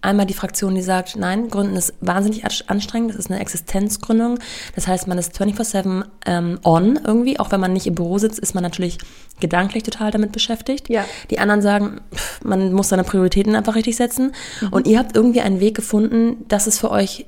[0.01, 4.39] einmal die Fraktion, die sagt, nein, Gründen ist wahnsinnig anstrengend, das ist eine Existenzgründung.
[4.75, 8.39] Das heißt, man ist 24-7 ähm, on irgendwie, auch wenn man nicht im Büro sitzt,
[8.41, 8.99] ist man natürlich
[9.39, 10.89] gedanklich total damit beschäftigt.
[10.89, 11.05] Ja.
[11.31, 14.33] Die anderen sagen, pff, man muss seine Prioritäten einfach richtig setzen.
[14.61, 14.69] Mhm.
[14.69, 17.27] Und ihr habt irgendwie einen Weg gefunden, dass es für euch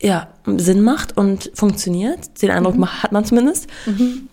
[0.00, 2.42] ja, Sinn macht und funktioniert.
[2.42, 3.02] Den Eindruck mhm.
[3.02, 3.68] hat man zumindest.
[3.86, 4.28] Mhm.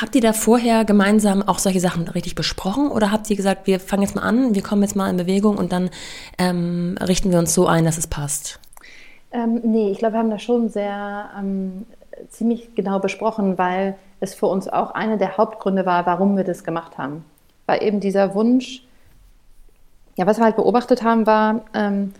[0.00, 3.78] Habt ihr da vorher gemeinsam auch solche Sachen richtig besprochen oder habt ihr gesagt, wir
[3.78, 5.90] fangen jetzt mal an, wir kommen jetzt mal in Bewegung und dann
[6.38, 8.58] ähm, richten wir uns so ein, dass es passt?
[9.32, 11.86] Ähm, nee, ich glaube, wir haben das schon sehr ähm,
[12.28, 16.64] ziemlich genau besprochen, weil es für uns auch einer der Hauptgründe war, warum wir das
[16.64, 17.24] gemacht haben.
[17.66, 18.84] Weil eben dieser Wunsch,
[20.16, 22.12] ja, was wir halt beobachtet haben, war, ähm,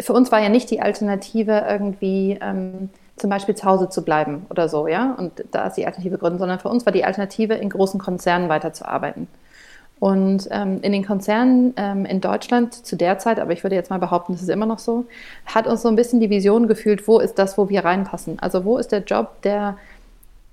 [0.00, 4.46] für uns war ja nicht die Alternative irgendwie ähm, zum Beispiel zu Hause zu bleiben
[4.50, 5.14] oder so, ja.
[5.16, 8.48] Und da ist die Alternative gründen, sondern für uns war die Alternative, in großen Konzernen
[8.48, 9.28] weiterzuarbeiten.
[10.00, 13.90] Und ähm, in den Konzernen ähm, in Deutschland zu der Zeit, aber ich würde jetzt
[13.90, 15.06] mal behaupten, das ist immer noch so,
[15.46, 18.38] hat uns so ein bisschen die Vision gefühlt, wo ist das, wo wir reinpassen?
[18.40, 19.78] Also wo ist der Job, der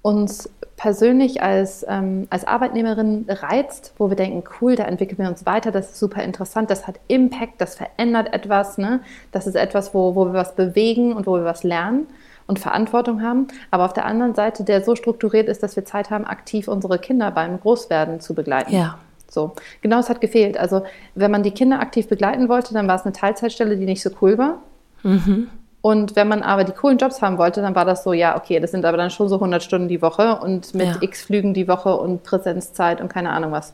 [0.03, 5.45] uns persönlich als, ähm, als Arbeitnehmerin reizt, wo wir denken, cool, da entwickeln wir uns
[5.45, 9.01] weiter, das ist super interessant, das hat Impact, das verändert etwas, ne?
[9.31, 12.07] das ist etwas, wo, wo wir was bewegen und wo wir was lernen
[12.51, 16.09] und Verantwortung haben, aber auf der anderen Seite, der so strukturiert ist, dass wir Zeit
[16.09, 18.75] haben, aktiv unsere Kinder beim Großwerden zu begleiten.
[18.75, 18.97] Ja.
[19.29, 20.57] So, genau das hat gefehlt.
[20.57, 20.83] Also,
[21.15, 24.09] wenn man die Kinder aktiv begleiten wollte, dann war es eine Teilzeitstelle, die nicht so
[24.21, 24.57] cool war.
[25.03, 25.47] Mhm.
[25.79, 28.59] Und wenn man aber die coolen Jobs haben wollte, dann war das so, ja, okay,
[28.59, 30.97] das sind aber dann schon so 100 Stunden die Woche und mit ja.
[30.99, 33.73] x Flügen die Woche und Präsenzzeit und keine Ahnung was.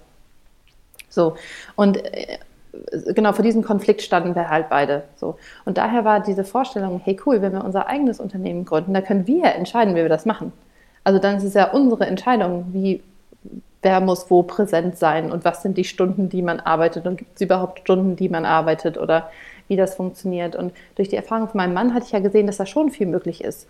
[1.09, 1.35] So.
[1.75, 2.37] Und äh,
[3.13, 5.37] genau vor diesem Konflikt standen wir halt beide so.
[5.65, 9.27] Und daher war diese Vorstellung, hey cool, wenn wir unser eigenes Unternehmen gründen, dann können
[9.27, 10.53] wir entscheiden, wie wir das machen.
[11.03, 13.01] Also dann ist es ja unsere Entscheidung, wie
[13.81, 17.35] wer muss wo präsent sein und was sind die Stunden, die man arbeitet und gibt
[17.35, 19.29] es überhaupt Stunden, die man arbeitet oder
[19.67, 20.55] wie das funktioniert.
[20.55, 23.07] Und durch die Erfahrung von meinem Mann hatte ich ja gesehen, dass da schon viel
[23.07, 23.67] möglich ist.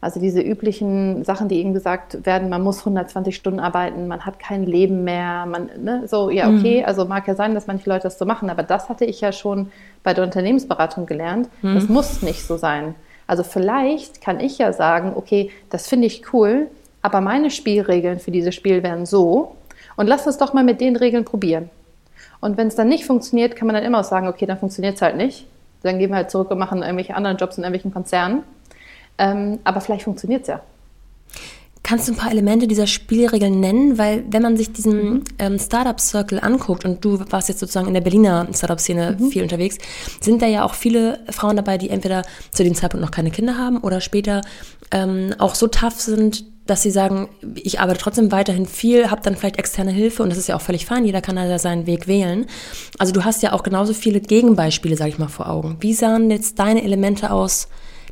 [0.00, 4.38] Also diese üblichen Sachen, die ihm gesagt werden, man muss 120 Stunden arbeiten, man hat
[4.38, 6.58] kein Leben mehr, man, ne, so, ja, mhm.
[6.58, 6.86] okay, mhm.
[6.86, 9.32] also mag ja sein, dass manche Leute das so machen, aber das hatte ich ja
[9.32, 9.70] schon
[10.02, 11.48] bei der Unternehmensberatung gelernt.
[11.62, 11.74] Mhm.
[11.74, 12.94] Das muss nicht so sein.
[13.26, 16.68] Also vielleicht kann ich ja sagen, okay, das finde ich cool,
[17.02, 19.56] aber meine Spielregeln für dieses Spiel wären so
[19.96, 21.70] und lass uns doch mal mit den Regeln probieren.
[22.40, 24.96] Und wenn es dann nicht funktioniert, kann man dann immer auch sagen, okay, dann funktioniert
[24.96, 25.46] es halt nicht.
[25.82, 28.42] Dann gehen wir halt zurück und machen irgendwelche anderen Jobs in irgendwelchen Konzernen.
[29.18, 30.60] Ähm, aber vielleicht funktioniert es ja.
[31.86, 33.96] Kannst du ein paar Elemente dieser Spielregeln nennen?
[33.96, 35.24] Weil wenn man sich diesen mhm.
[35.38, 39.30] ähm, Startup-Circle anguckt und du warst jetzt sozusagen in der Berliner Startup-Szene mhm.
[39.30, 39.78] viel unterwegs,
[40.20, 43.56] sind da ja auch viele Frauen dabei, die entweder zu dem Zeitpunkt noch keine Kinder
[43.56, 44.40] haben oder später
[44.90, 49.36] ähm, auch so tough sind, dass sie sagen, ich arbeite trotzdem weiterhin viel, habe dann
[49.36, 52.08] vielleicht externe Hilfe und das ist ja auch völlig fein, jeder kann da seinen Weg
[52.08, 52.46] wählen.
[52.98, 55.76] Also du hast ja auch genauso viele Gegenbeispiele, sage ich mal, vor Augen.
[55.78, 57.68] Wie sahen jetzt deine Elemente aus,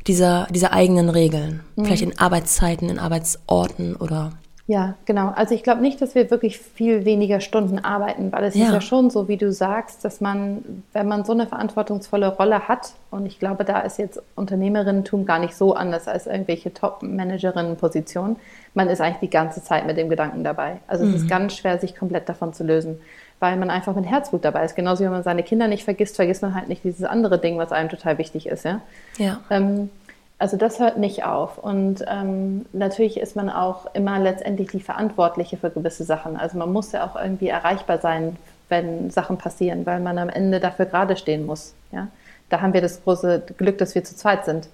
[0.07, 1.61] dieser, dieser eigenen Regeln?
[1.75, 1.85] Mhm.
[1.85, 4.31] Vielleicht in Arbeitszeiten, in Arbeitsorten oder?
[4.67, 5.31] Ja, genau.
[5.35, 8.65] Also ich glaube nicht, dass wir wirklich viel weniger Stunden arbeiten, weil es ja.
[8.65, 12.67] ist ja schon so, wie du sagst, dass man, wenn man so eine verantwortungsvolle Rolle
[12.67, 18.37] hat, und ich glaube, da ist jetzt Unternehmerinnentum gar nicht so anders als irgendwelche Top-Managerinnen-Positionen,
[18.73, 20.77] man ist eigentlich die ganze Zeit mit dem Gedanken dabei.
[20.87, 21.11] Also mhm.
[21.11, 21.29] es ist mhm.
[21.29, 22.99] ganz schwer, sich komplett davon zu lösen,
[23.39, 24.75] weil man einfach mit Herzblut dabei ist.
[24.75, 27.71] Genauso wie man seine Kinder nicht vergisst, vergisst man halt nicht dieses andere Ding, was
[27.71, 28.65] einem total wichtig ist.
[28.65, 28.81] Ja.
[29.17, 29.39] ja.
[29.49, 29.89] Ähm,
[30.37, 31.57] also das hört nicht auf.
[31.57, 36.37] Und ähm, natürlich ist man auch immer letztendlich die Verantwortliche für gewisse Sachen.
[36.37, 38.37] Also man muss ja auch irgendwie erreichbar sein,
[38.69, 41.73] wenn Sachen passieren, weil man am Ende dafür gerade stehen muss.
[41.91, 42.07] Ja?
[42.49, 44.67] Da haben wir das große Glück, dass wir zu zweit sind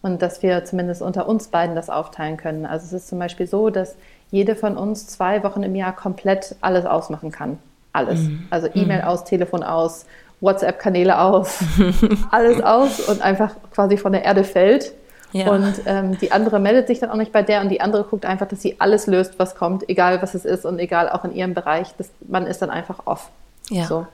[0.00, 2.66] und dass wir zumindest unter uns beiden das aufteilen können.
[2.66, 3.96] Also es ist zum Beispiel so, dass
[4.30, 7.58] jede von uns zwei Wochen im Jahr komplett alles ausmachen kann.
[7.92, 8.20] Alles.
[8.20, 8.46] Mhm.
[8.50, 9.08] Also E-Mail mhm.
[9.08, 10.06] aus, Telefon aus,
[10.40, 11.58] WhatsApp-Kanäle aus,
[12.30, 14.92] alles aus und einfach quasi von der Erde fällt
[15.32, 15.50] ja.
[15.50, 18.26] Und ähm, die andere meldet sich dann auch nicht bei der und die andere guckt
[18.26, 21.34] einfach, dass sie alles löst, was kommt, egal was es ist und egal auch in
[21.34, 21.94] ihrem Bereich.
[21.96, 23.30] Das, man ist dann einfach off.
[23.70, 23.84] Ja.
[23.86, 24.06] So.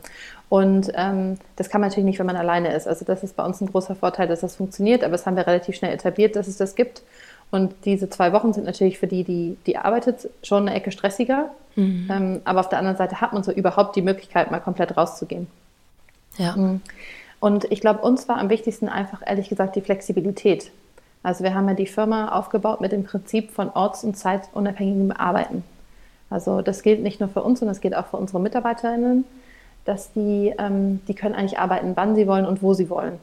[0.49, 2.87] Und ähm, das kann man natürlich nicht, wenn man alleine ist.
[2.87, 5.47] Also das ist bei uns ein großer Vorteil, dass das funktioniert, aber das haben wir
[5.47, 7.03] relativ schnell etabliert, dass es das gibt.
[7.51, 11.51] Und diese zwei Wochen sind natürlich für die, die, die arbeitet, schon eine Ecke stressiger.
[11.77, 12.09] Mhm.
[12.11, 15.47] Ähm, aber auf der anderen Seite hat man so überhaupt die Möglichkeit, mal komplett rauszugehen.
[16.37, 16.57] Ja.
[16.57, 16.81] Mhm.
[17.41, 20.71] Und ich glaube, uns war am wichtigsten einfach, ehrlich gesagt, die Flexibilität.
[21.23, 25.65] Also wir haben ja die Firma aufgebaut mit dem Prinzip von orts- und zeitunabhängigem Arbeiten.
[26.31, 29.25] Also das gilt nicht nur für uns, sondern das gilt auch für unsere Mitarbeiterinnen,
[29.85, 33.19] dass die, ähm, die können eigentlich arbeiten, wann sie wollen und wo sie wollen.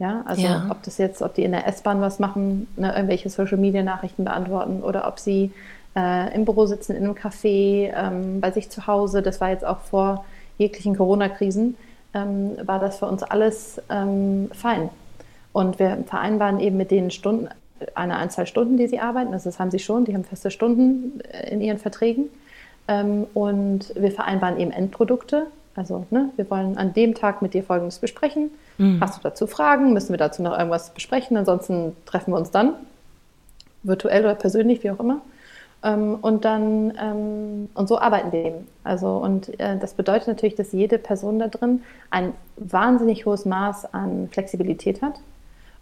[0.00, 0.66] Ja, also ja.
[0.70, 5.06] ob das jetzt, ob die in der S-Bahn was machen, ne, irgendwelche Social-Media-Nachrichten beantworten oder
[5.06, 5.52] ob sie
[5.94, 9.20] äh, im Büro sitzen, in einem Café, ähm, bei sich zu Hause.
[9.20, 10.24] Das war jetzt auch vor
[10.56, 11.76] jeglichen Corona-Krisen,
[12.14, 14.88] ähm, war das für uns alles ähm, fein.
[15.52, 17.48] Und wir vereinbaren eben mit denen Stunden,
[17.94, 19.34] eine Anzahl Stunden, die sie arbeiten.
[19.34, 22.30] Also das haben sie schon, die haben feste Stunden äh, in ihren Verträgen.
[22.88, 25.48] Ähm, und wir vereinbaren eben Endprodukte.
[25.74, 28.50] Also ne, wir wollen an dem Tag mit dir Folgendes besprechen.
[28.80, 28.98] Mhm.
[28.98, 29.92] Hast du dazu Fragen?
[29.92, 31.36] Müssen wir dazu noch irgendwas besprechen?
[31.36, 32.74] Ansonsten treffen wir uns dann,
[33.82, 35.20] virtuell oder persönlich, wie auch immer.
[35.82, 38.66] Ähm, und dann ähm, und so arbeiten wir eben.
[38.82, 43.92] Also und äh, das bedeutet natürlich, dass jede Person da drin ein wahnsinnig hohes Maß
[43.92, 45.20] an Flexibilität hat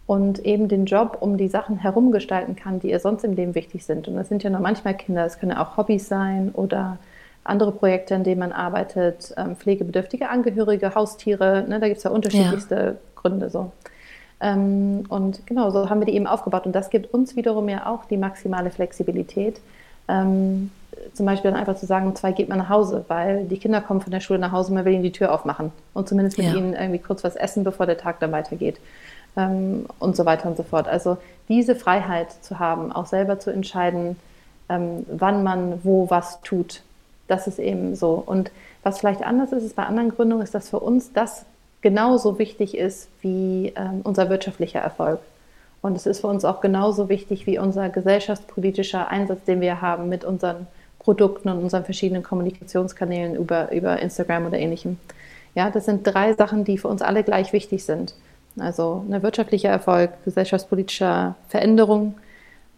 [0.05, 3.55] und eben den Job um die Sachen herum gestalten kann, die ihr sonst im Leben
[3.55, 4.09] wichtig sind.
[4.09, 6.97] Und das sind ja nur manchmal Kinder, es können auch Hobbys sein oder
[7.43, 12.11] andere Projekte, in denen man arbeitet, ähm, pflegebedürftige Angehörige, Haustiere, ne, da gibt es ja
[12.11, 12.93] unterschiedlichste ja.
[13.15, 13.71] Gründe so.
[14.41, 16.65] Ähm, und genau, so haben wir die eben aufgebaut.
[16.65, 19.59] Und das gibt uns wiederum ja auch die maximale Flexibilität.
[20.07, 20.71] Ähm,
[21.13, 23.81] zum Beispiel dann einfach zu sagen, um zwei geht man nach Hause, weil die Kinder
[23.81, 26.47] kommen von der Schule nach Hause, man will ihnen die Tür aufmachen und zumindest mit
[26.47, 26.55] ja.
[26.55, 28.79] ihnen irgendwie kurz was essen, bevor der Tag dann weitergeht
[29.37, 30.87] ähm, und so weiter und so fort.
[30.87, 34.17] Also diese Freiheit zu haben, auch selber zu entscheiden,
[34.67, 36.81] ähm, wann man wo was tut,
[37.29, 38.21] das ist eben so.
[38.25, 38.51] Und
[38.83, 41.45] was vielleicht anders ist, ist bei anderen Gründungen, ist, dass für uns das
[41.81, 45.19] genauso wichtig ist wie ähm, unser wirtschaftlicher Erfolg.
[45.81, 50.09] Und es ist für uns auch genauso wichtig wie unser gesellschaftspolitischer Einsatz, den wir haben
[50.09, 50.67] mit unseren
[50.99, 54.97] Produkten und unseren verschiedenen Kommunikationskanälen über, über Instagram oder ähnlichem.
[55.55, 58.13] Ja, das sind drei Sachen, die für uns alle gleich wichtig sind.
[58.59, 62.15] Also ein wirtschaftlicher Erfolg, gesellschaftspolitischer Veränderung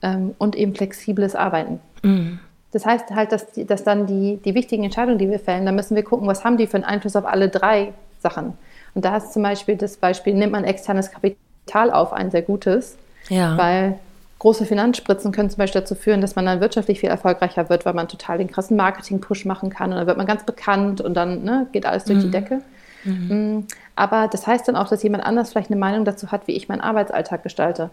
[0.04, 1.80] ähm, und eben flexibles Arbeiten.
[2.04, 2.40] Mhm.
[2.72, 5.72] Das heißt halt, dass, die, dass dann die, die wichtigen Entscheidungen, die wir fällen, da
[5.72, 8.54] müssen wir gucken, was haben die für einen Einfluss auf alle drei Sachen.
[8.94, 12.98] Und da ist zum Beispiel das Beispiel, nimmt man externes Kapital auf, ein sehr gutes,
[13.30, 13.58] ja.
[13.58, 14.00] weil
[14.40, 17.94] große Finanzspritzen können zum Beispiel dazu führen, dass man dann wirtschaftlich viel erfolgreicher wird, weil
[17.94, 21.44] man total den krassen Marketing-Push machen kann und dann wird man ganz bekannt und dann
[21.44, 22.24] ne, geht alles durch mhm.
[22.24, 22.62] die Decke.
[23.04, 23.58] Mhm.
[23.58, 26.54] Mm, aber das heißt dann auch, dass jemand anders vielleicht eine Meinung dazu hat, wie
[26.54, 27.92] ich meinen Arbeitsalltag gestalte.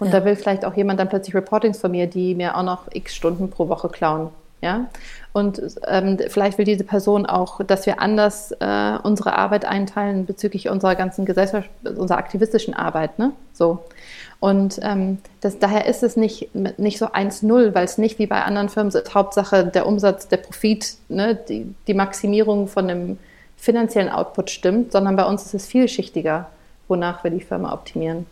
[0.00, 0.18] Und ja.
[0.18, 3.14] da will vielleicht auch jemand dann plötzlich Reportings von mir, die mir auch noch x
[3.14, 4.30] Stunden pro Woche klauen.
[4.60, 4.86] Ja?
[5.32, 10.68] Und ähm, vielleicht will diese Person auch, dass wir anders äh, unsere Arbeit einteilen bezüglich
[10.70, 13.18] unserer ganzen Gesellschaft, unserer aktivistischen Arbeit.
[13.18, 13.32] Ne?
[13.52, 13.84] So.
[14.40, 18.42] Und ähm, das, daher ist es nicht, nicht so 1-0, weil es nicht wie bei
[18.42, 21.34] anderen Firmen ist, Hauptsache der Umsatz, der Profit, ne?
[21.48, 23.18] die, die Maximierung von dem
[23.56, 26.48] finanziellen Output stimmt, sondern bei uns ist es vielschichtiger,
[26.88, 28.26] wonach wir die Firma optimieren.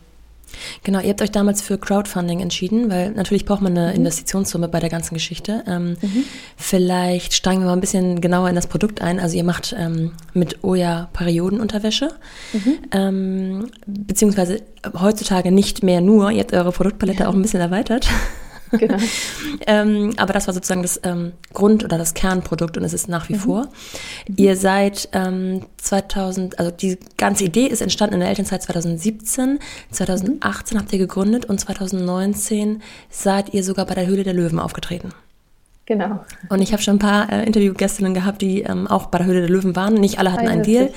[0.85, 3.97] Genau, ihr habt euch damals für Crowdfunding entschieden, weil natürlich braucht man eine mhm.
[3.97, 5.65] Investitionssumme bei der ganzen Geschichte.
[5.67, 6.25] Ähm, mhm.
[6.57, 9.21] Vielleicht steigen wir mal ein bisschen genauer in das Produkt ein.
[9.21, 12.11] Also ihr macht ähm, mit Oya Periodenunterwäsche,
[12.53, 12.79] mhm.
[12.93, 14.62] ähm, beziehungsweise
[15.01, 18.09] heutzutage nicht mehr nur, ihr habt eure Produktpalette auch ein bisschen erweitert.
[18.72, 18.96] Genau.
[19.66, 23.28] ähm, aber das war sozusagen das ähm, Grund- oder das Kernprodukt und es ist nach
[23.28, 23.38] wie mhm.
[23.38, 23.68] vor.
[24.28, 24.35] Mhm.
[24.37, 29.58] Ihr seid ähm, 2000, also die ganze Idee ist entstanden in der Elternzeit 2017.
[29.90, 30.80] 2018 mhm.
[30.80, 35.12] habt ihr gegründet und 2019 seid ihr sogar bei der Höhle der Löwen aufgetreten.
[35.87, 36.24] Genau.
[36.48, 39.40] Und ich habe schon ein paar äh, Interviewgästinnen gehabt, die ähm, auch bei der Höhle
[39.40, 39.94] der Löwen waren.
[39.94, 40.92] Nicht alle hatten einen Deal,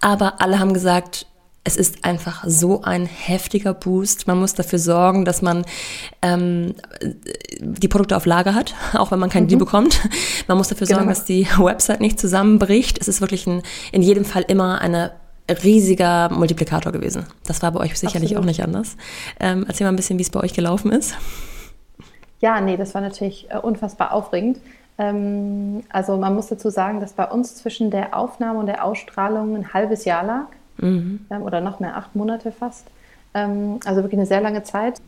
[0.00, 1.26] aber alle haben gesagt,
[1.64, 4.26] es ist einfach so ein heftiger Boost.
[4.26, 5.64] Man muss dafür sorgen, dass man
[6.20, 6.74] ähm,
[7.60, 9.48] die Produkte auf Lager hat, auch wenn man keinen mhm.
[9.48, 10.00] Deal bekommt.
[10.48, 11.12] Man muss dafür sorgen, genau.
[11.12, 12.98] dass die Website nicht zusammenbricht.
[13.00, 15.12] Es ist wirklich ein, in jedem Fall immer eine
[15.62, 17.26] riesiger Multiplikator gewesen.
[17.46, 18.42] Das war bei euch sicherlich Absolut.
[18.42, 18.96] auch nicht anders.
[19.38, 21.14] Ähm, erzähl mal ein bisschen, wie es bei euch gelaufen ist.
[22.40, 24.58] Ja, nee, das war natürlich äh, unfassbar aufregend.
[24.98, 29.56] Ähm, also man muss dazu sagen, dass bei uns zwischen der Aufnahme und der Ausstrahlung
[29.56, 30.46] ein halbes Jahr lag.
[30.78, 31.26] Mhm.
[31.30, 32.86] Ähm, oder noch mehr, acht Monate fast.
[33.34, 35.00] Ähm, also wirklich eine sehr lange Zeit.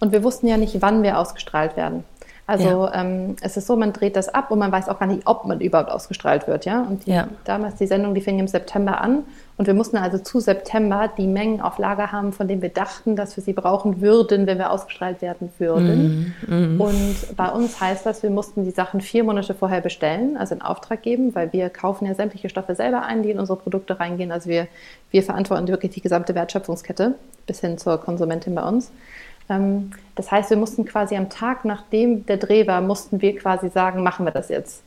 [0.00, 2.04] Und wir wussten ja nicht, wann wir ausgestrahlt werden.
[2.46, 2.94] Also ja.
[2.94, 5.44] ähm, es ist so, man dreht das ab und man weiß auch gar nicht, ob
[5.44, 6.82] man überhaupt ausgestrahlt wird, ja.
[6.82, 7.28] Und die, ja.
[7.44, 9.22] damals die Sendung, die fing im September an
[9.60, 13.14] und wir mussten also zu September die Mengen auf Lager haben, von denen wir dachten,
[13.14, 16.34] dass wir sie brauchen würden, wenn wir ausgestrahlt werden würden.
[16.46, 16.80] Mm, mm.
[16.80, 20.62] Und bei uns heißt das, wir mussten die Sachen vier Monate vorher bestellen, also in
[20.62, 24.32] Auftrag geben, weil wir kaufen ja sämtliche Stoffe selber ein, die in unsere Produkte reingehen.
[24.32, 24.66] Also wir,
[25.10, 28.90] wir verantworten wirklich die gesamte Wertschöpfungskette bis hin zur Konsumentin bei uns.
[29.50, 33.68] Ähm, das heißt, wir mussten quasi am Tag, nachdem der Dreh war, mussten wir quasi
[33.68, 34.82] sagen, machen wir das jetzt.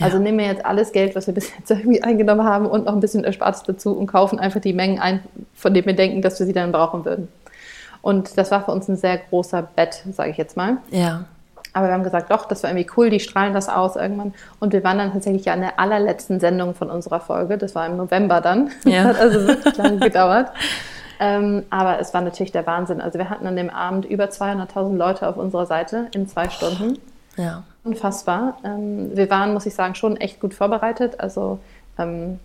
[0.00, 2.92] Also nehmen wir jetzt alles Geld, was wir bis jetzt irgendwie eingenommen haben und noch
[2.92, 5.20] ein bisschen Erspartes dazu und kaufen einfach die Mengen ein,
[5.54, 7.28] von denen wir denken, dass wir sie dann brauchen würden.
[8.02, 10.78] Und das war für uns ein sehr großer Bett, sage ich jetzt mal.
[10.90, 11.24] Ja.
[11.72, 14.34] Aber wir haben gesagt, doch, das war irgendwie cool, die strahlen das aus irgendwann.
[14.60, 17.58] Und wir waren dann tatsächlich ja an der allerletzten Sendung von unserer Folge.
[17.58, 18.70] Das war im November dann.
[18.84, 19.04] Ja.
[19.08, 20.50] Das hat also wirklich lange gedauert.
[21.20, 23.00] Ähm, aber es war natürlich der Wahnsinn.
[23.00, 26.98] Also wir hatten an dem Abend über 200.000 Leute auf unserer Seite in zwei Stunden.
[27.36, 27.64] Ja.
[27.88, 28.58] Unfassbar.
[28.64, 31.20] Ähm, wir waren, muss ich sagen, schon echt gut vorbereitet.
[31.20, 31.58] Also
[31.98, 32.38] ähm,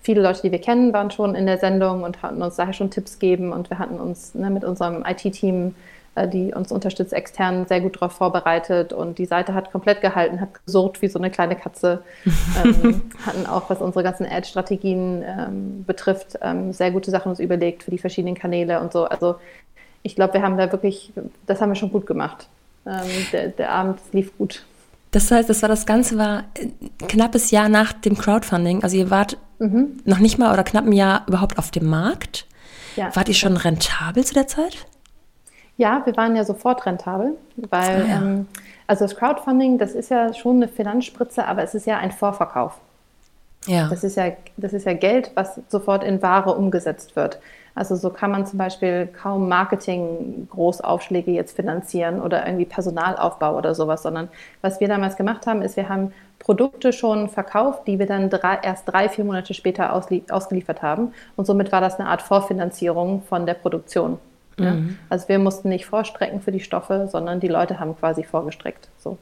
[0.00, 2.90] viele Leute, die wir kennen, waren schon in der Sendung und hatten uns daher schon
[2.90, 3.52] Tipps gegeben.
[3.52, 5.76] Und wir hatten uns ne, mit unserem IT-Team
[6.16, 10.40] äh, die uns unterstützt, extern sehr gut darauf vorbereitet und die Seite hat komplett gehalten,
[10.40, 12.02] hat gesurrt wie so eine kleine Katze.
[12.64, 17.84] ähm, hatten auch, was unsere ganzen Ad-Strategien ähm, betrifft, ähm, sehr gute Sachen uns überlegt
[17.84, 19.04] für die verschiedenen Kanäle und so.
[19.04, 19.36] Also
[20.02, 21.12] ich glaube, wir haben da wirklich,
[21.46, 22.48] das haben wir schon gut gemacht.
[22.84, 24.64] Ähm, der, der Abend lief gut.
[25.10, 28.82] Das heißt, das war das Ganze war ein knappes Jahr nach dem Crowdfunding.
[28.82, 30.00] Also ihr wart mhm.
[30.04, 32.46] noch nicht mal oder knapp ein Jahr überhaupt auf dem Markt.
[32.96, 33.14] Ja.
[33.14, 34.86] Wart ihr schon rentabel zu der Zeit?
[35.76, 37.36] Ja, wir waren ja sofort rentabel,
[37.70, 38.16] weil ah, ja.
[38.16, 38.48] ähm,
[38.88, 42.78] also das Crowdfunding, das ist ja schon eine Finanzspritze, aber es ist ja ein Vorverkauf.
[43.66, 43.88] Ja.
[43.88, 47.38] Das ist ja, das ist ja Geld, was sofort in Ware umgesetzt wird.
[47.78, 54.02] Also so kann man zum Beispiel kaum Marketing-Großaufschläge jetzt finanzieren oder irgendwie Personalaufbau oder sowas,
[54.02, 54.28] sondern
[54.62, 58.58] was wir damals gemacht haben, ist, wir haben Produkte schon verkauft, die wir dann drei,
[58.62, 61.12] erst drei, vier Monate später ausgeliefert haben.
[61.36, 64.18] Und somit war das eine Art Vorfinanzierung von der Produktion.
[64.58, 64.72] Ja?
[64.72, 64.98] Mhm.
[65.08, 68.88] Also wir mussten nicht vorstrecken für die Stoffe, sondern die Leute haben quasi vorgestreckt.
[68.98, 69.18] So.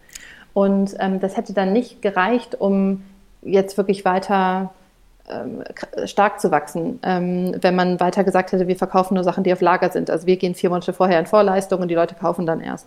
[0.54, 3.04] Und ähm, das hätte dann nicht gereicht, um
[3.42, 4.72] jetzt wirklich weiter
[6.04, 9.60] stark zu wachsen, ähm, wenn man weiter gesagt hätte, wir verkaufen nur Sachen, die auf
[9.60, 10.10] Lager sind.
[10.10, 12.86] Also wir gehen vier Monate vorher in Vorleistung und die Leute kaufen dann erst.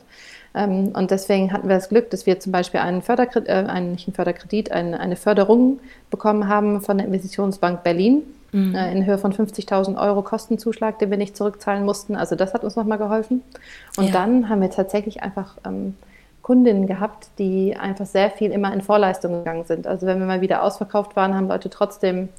[0.56, 3.92] Ähm, und deswegen hatten wir das Glück, dass wir zum Beispiel einen Förderkredit, äh, einen,
[3.92, 8.74] nicht einen Förderkredit, eine, eine Förderung bekommen haben von der Investitionsbank Berlin mhm.
[8.74, 12.16] äh, in Höhe von 50.000 Euro Kostenzuschlag, den wir nicht zurückzahlen mussten.
[12.16, 13.44] Also das hat uns nochmal geholfen.
[13.98, 14.12] Und ja.
[14.12, 15.96] dann haben wir tatsächlich einfach ähm,
[16.42, 19.88] Kundinnen gehabt, die einfach sehr viel immer in Vorleistung gegangen sind.
[19.88, 22.30] Also wenn wir mal wieder ausverkauft waren, haben Leute trotzdem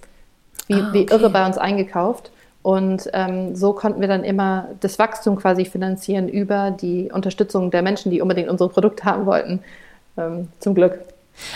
[0.67, 0.93] wie, ah, okay.
[0.93, 2.31] wie irre bei uns eingekauft.
[2.63, 7.83] Und ähm, so konnten wir dann immer das Wachstum quasi finanzieren über die Unterstützung der
[7.83, 9.61] Menschen, die unbedingt unsere Produkte haben wollten.
[10.17, 11.01] Ähm, zum Glück.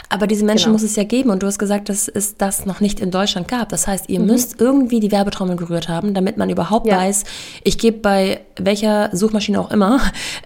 [0.08, 0.74] Aber diese Menschen genau.
[0.74, 3.48] muss es ja geben und du hast gesagt, dass es das noch nicht in Deutschland
[3.48, 3.68] gab.
[3.68, 4.26] Das heißt, ihr mhm.
[4.26, 6.98] müsst irgendwie die Werbetrommel gerührt haben, damit man überhaupt ja.
[6.98, 7.24] weiß,
[7.62, 10.00] ich gebe bei welcher Suchmaschine auch immer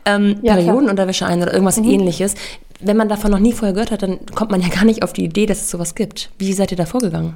[0.04, 1.90] ähm, ja, Periodenunterwäsche ein oder irgendwas mhm.
[1.90, 2.34] ähnliches.
[2.80, 5.12] Wenn man davon noch nie vorher gehört hat, dann kommt man ja gar nicht auf
[5.12, 6.30] die Idee, dass es sowas gibt.
[6.38, 7.34] Wie seid ihr da vorgegangen?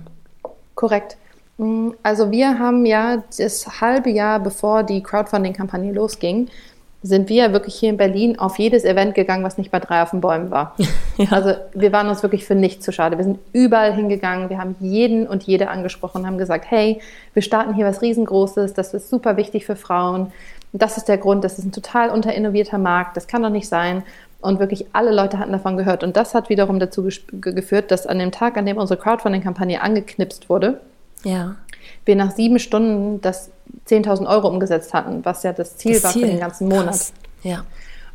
[0.74, 1.16] Korrekt.
[1.58, 6.48] Mm, also wir haben ja das halbe Jahr, bevor die Crowdfunding-Kampagne losging,
[7.02, 10.10] sind wir wirklich hier in Berlin auf jedes Event gegangen, was nicht bei drei auf
[10.10, 10.76] den Bäumen war.
[11.16, 11.26] ja.
[11.30, 13.18] Also wir waren uns wirklich für nichts zu schade.
[13.18, 17.00] Wir sind überall hingegangen, wir haben jeden und jede angesprochen und haben gesagt, hey,
[17.34, 20.32] wir starten hier was riesengroßes, das ist super wichtig für Frauen.
[20.72, 24.04] das ist der Grund, das ist ein total unterinnovierter Markt, das kann doch nicht sein.
[24.40, 26.02] Und wirklich alle Leute hatten davon gehört.
[26.02, 30.48] Und das hat wiederum dazu geführt, dass an dem Tag, an dem unsere Crowdfunding-Kampagne angeknipst
[30.48, 30.80] wurde,
[31.24, 31.54] ja.
[32.04, 33.50] Wir nach sieben Stunden das
[33.88, 36.22] 10.000 Euro umgesetzt hatten, was ja das Ziel das war Ziel.
[36.22, 36.86] für den ganzen Monat.
[36.86, 37.12] Krass.
[37.42, 37.64] Ja.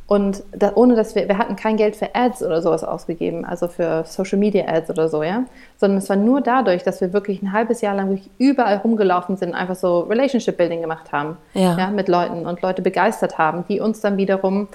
[0.07, 3.67] Und da, ohne dass wir, wir hatten kein Geld für Ads oder sowas ausgegeben, also
[3.67, 5.43] für Social Media Ads oder so, ja,
[5.75, 9.35] sondern es war nur dadurch, dass wir wirklich ein halbes Jahr lang wirklich überall rumgelaufen
[9.35, 11.77] sind, einfach so Relationship Building gemacht haben, ja.
[11.77, 14.69] ja mit Leuten und Leute begeistert haben, die uns dann wiederum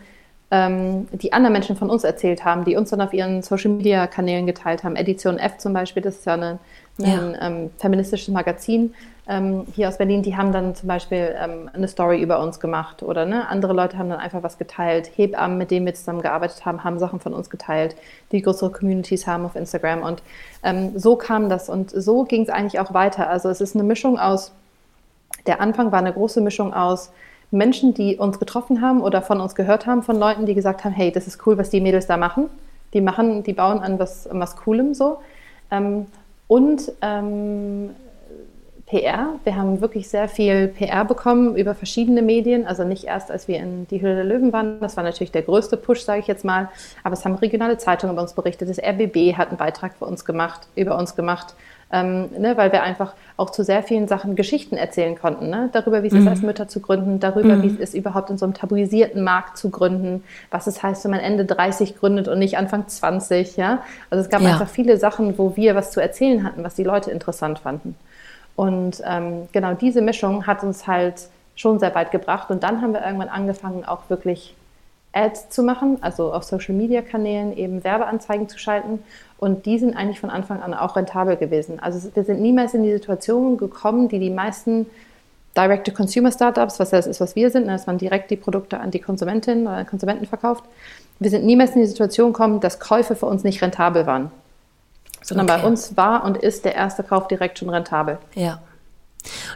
[0.50, 4.84] ähm, die anderen Menschen von uns erzählt haben, die uns dann auf ihren Social-Media-Kanälen geteilt
[4.84, 4.96] haben.
[4.96, 6.58] Edition F zum Beispiel, das ist ja eine,
[6.98, 7.36] ein.
[7.40, 8.94] Ähm, feministisches Magazin
[9.28, 13.04] ähm, hier aus Berlin, die haben dann zum Beispiel ähm, eine Story über uns gemacht
[13.04, 15.10] oder ne, andere Leute haben dann einfach was geteilt.
[15.14, 17.94] Hebammen, mit denen wir zusammengearbeitet haben, haben Sachen von uns geteilt,
[18.32, 20.22] die größere Communities haben auf Instagram und
[20.64, 23.30] ähm, so kam das und so ging es eigentlich auch weiter.
[23.30, 24.50] Also es ist eine Mischung aus,
[25.46, 27.12] der Anfang war eine große Mischung aus
[27.52, 30.92] Menschen, die uns getroffen haben oder von uns gehört haben, von Leuten, die gesagt haben,
[30.92, 32.48] hey, das ist cool, was die Mädels da machen.
[32.92, 35.18] Die machen, die bauen an was, was Coolem so.
[35.70, 36.06] Ähm,
[36.52, 37.94] und ähm,
[38.84, 39.36] PR.
[39.42, 42.66] Wir haben wirklich sehr viel PR bekommen über verschiedene Medien.
[42.66, 44.78] Also nicht erst, als wir in die Höhle der Löwen waren.
[44.80, 46.68] Das war natürlich der größte Push, sage ich jetzt mal.
[47.04, 48.68] Aber es haben regionale Zeitungen über uns berichtet.
[48.68, 51.54] Das RBB hat einen Beitrag für uns gemacht, über uns gemacht.
[51.94, 55.50] Ähm, ne, weil wir einfach auch zu sehr vielen Sachen Geschichten erzählen konnten.
[55.50, 55.68] Ne?
[55.72, 56.20] Darüber, wie es mhm.
[56.20, 57.62] ist, als Mütter zu gründen, darüber, mhm.
[57.62, 61.10] wie es ist, überhaupt in so einem tabuisierten Markt zu gründen, was es heißt, wenn
[61.10, 63.58] man Ende 30 gründet und nicht Anfang 20.
[63.58, 63.82] Ja?
[64.08, 64.52] Also es gab ja.
[64.52, 67.94] einfach viele Sachen, wo wir was zu erzählen hatten, was die Leute interessant fanden.
[68.56, 72.50] Und ähm, genau diese Mischung hat uns halt schon sehr weit gebracht.
[72.50, 74.54] Und dann haben wir irgendwann angefangen, auch wirklich
[75.12, 79.00] Ads zu machen, also auf Social-Media-Kanälen eben Werbeanzeigen zu schalten.
[79.38, 81.80] Und die sind eigentlich von Anfang an auch rentabel gewesen.
[81.80, 84.86] Also wir sind niemals in die Situation gekommen, die die meisten
[85.56, 89.00] Direct-to-Consumer-Startups, was das ist, was wir sind, ne, dass man direkt die Produkte an die
[89.00, 90.64] Konsumentin oder Konsumenten verkauft.
[91.18, 94.30] Wir sind niemals in die Situation gekommen, dass Käufe für uns nicht rentabel waren
[95.22, 95.60] sondern okay.
[95.62, 98.18] bei uns war und ist der erste Kauf direkt schon rentabel.
[98.34, 98.60] Ja.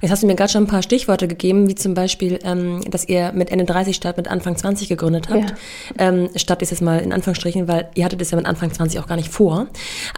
[0.01, 3.09] Jetzt hast du mir gerade schon ein paar Stichworte gegeben, wie zum Beispiel, ähm, dass
[3.09, 5.51] ihr mit Ende 30 statt mit Anfang 20 gegründet habt.
[5.51, 5.57] Ja.
[5.99, 9.01] Ähm, statt ist jetzt mal in Anführungsstrichen, weil ihr hattet es ja mit Anfang 20
[9.01, 9.67] auch gar nicht vor.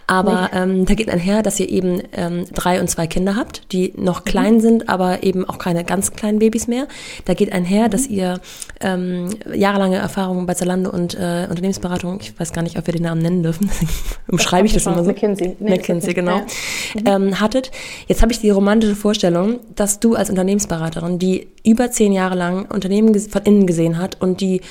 [0.07, 0.59] Aber nee.
[0.59, 4.21] ähm, da geht einher, dass ihr eben ähm, drei und zwei Kinder habt, die noch
[4.21, 4.25] mhm.
[4.25, 6.87] klein sind, aber eben auch keine ganz kleinen Babys mehr.
[7.25, 7.91] Da geht einher, mhm.
[7.91, 8.39] dass ihr
[8.81, 13.03] ähm, jahrelange Erfahrung bei Zalando und äh, Unternehmensberatung, ich weiß gar nicht, ob wir den
[13.03, 13.69] Namen nennen dürfen,
[14.27, 15.09] umschreibe ich das immer so.
[15.09, 15.55] McKinsey.
[15.59, 16.37] Nee, McKinsey, genau.
[16.37, 17.17] Ja.
[17.17, 17.27] Mhm.
[17.27, 17.71] Ähm, hattet.
[18.07, 22.35] Jetzt habe ich die romantische Vorstellung, Vorstellung, dass du als Unternehmensberaterin, die über zehn Jahre
[22.35, 24.61] lang Unternehmen von innen gesehen hat und die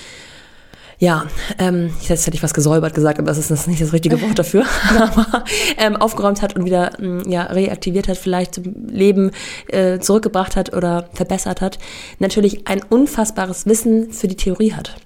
[1.00, 1.26] ja,
[1.60, 4.64] ähm, jetzt hätte ich was gesäubert gesagt, aber das ist nicht das richtige Wort dafür,
[4.98, 5.44] aber
[5.76, 9.30] ähm, aufgeräumt hat und wieder mh, mm, ja, reaktiviert hat, vielleicht zum Leben
[9.68, 11.78] äh, zurückgebracht hat oder verbessert hat,
[12.18, 14.96] natürlich ein unfassbares Wissen für die Theorie hat.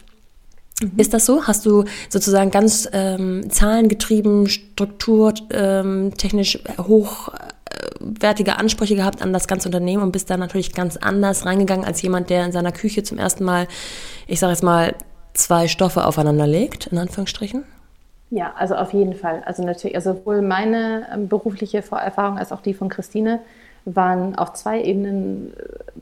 [0.80, 0.92] Mhm.
[0.96, 1.46] Ist das so?
[1.46, 7.28] Hast du sozusagen ganz ähm, zahlengetrieben, strukturtechnisch ähm, hoch
[8.01, 12.03] wertige Ansprüche gehabt an das ganze Unternehmen und bist da natürlich ganz anders reingegangen als
[12.03, 13.66] jemand, der in seiner Küche zum ersten Mal,
[14.26, 14.95] ich sage jetzt mal,
[15.35, 17.64] zwei Stoffe aufeinander legt, in Anführungsstrichen?
[18.30, 19.43] Ja, also auf jeden Fall.
[19.45, 23.41] Also natürlich, also sowohl meine ähm, berufliche Vorerfahrung als auch die von Christine
[23.85, 26.01] waren auf zwei Ebenen äh,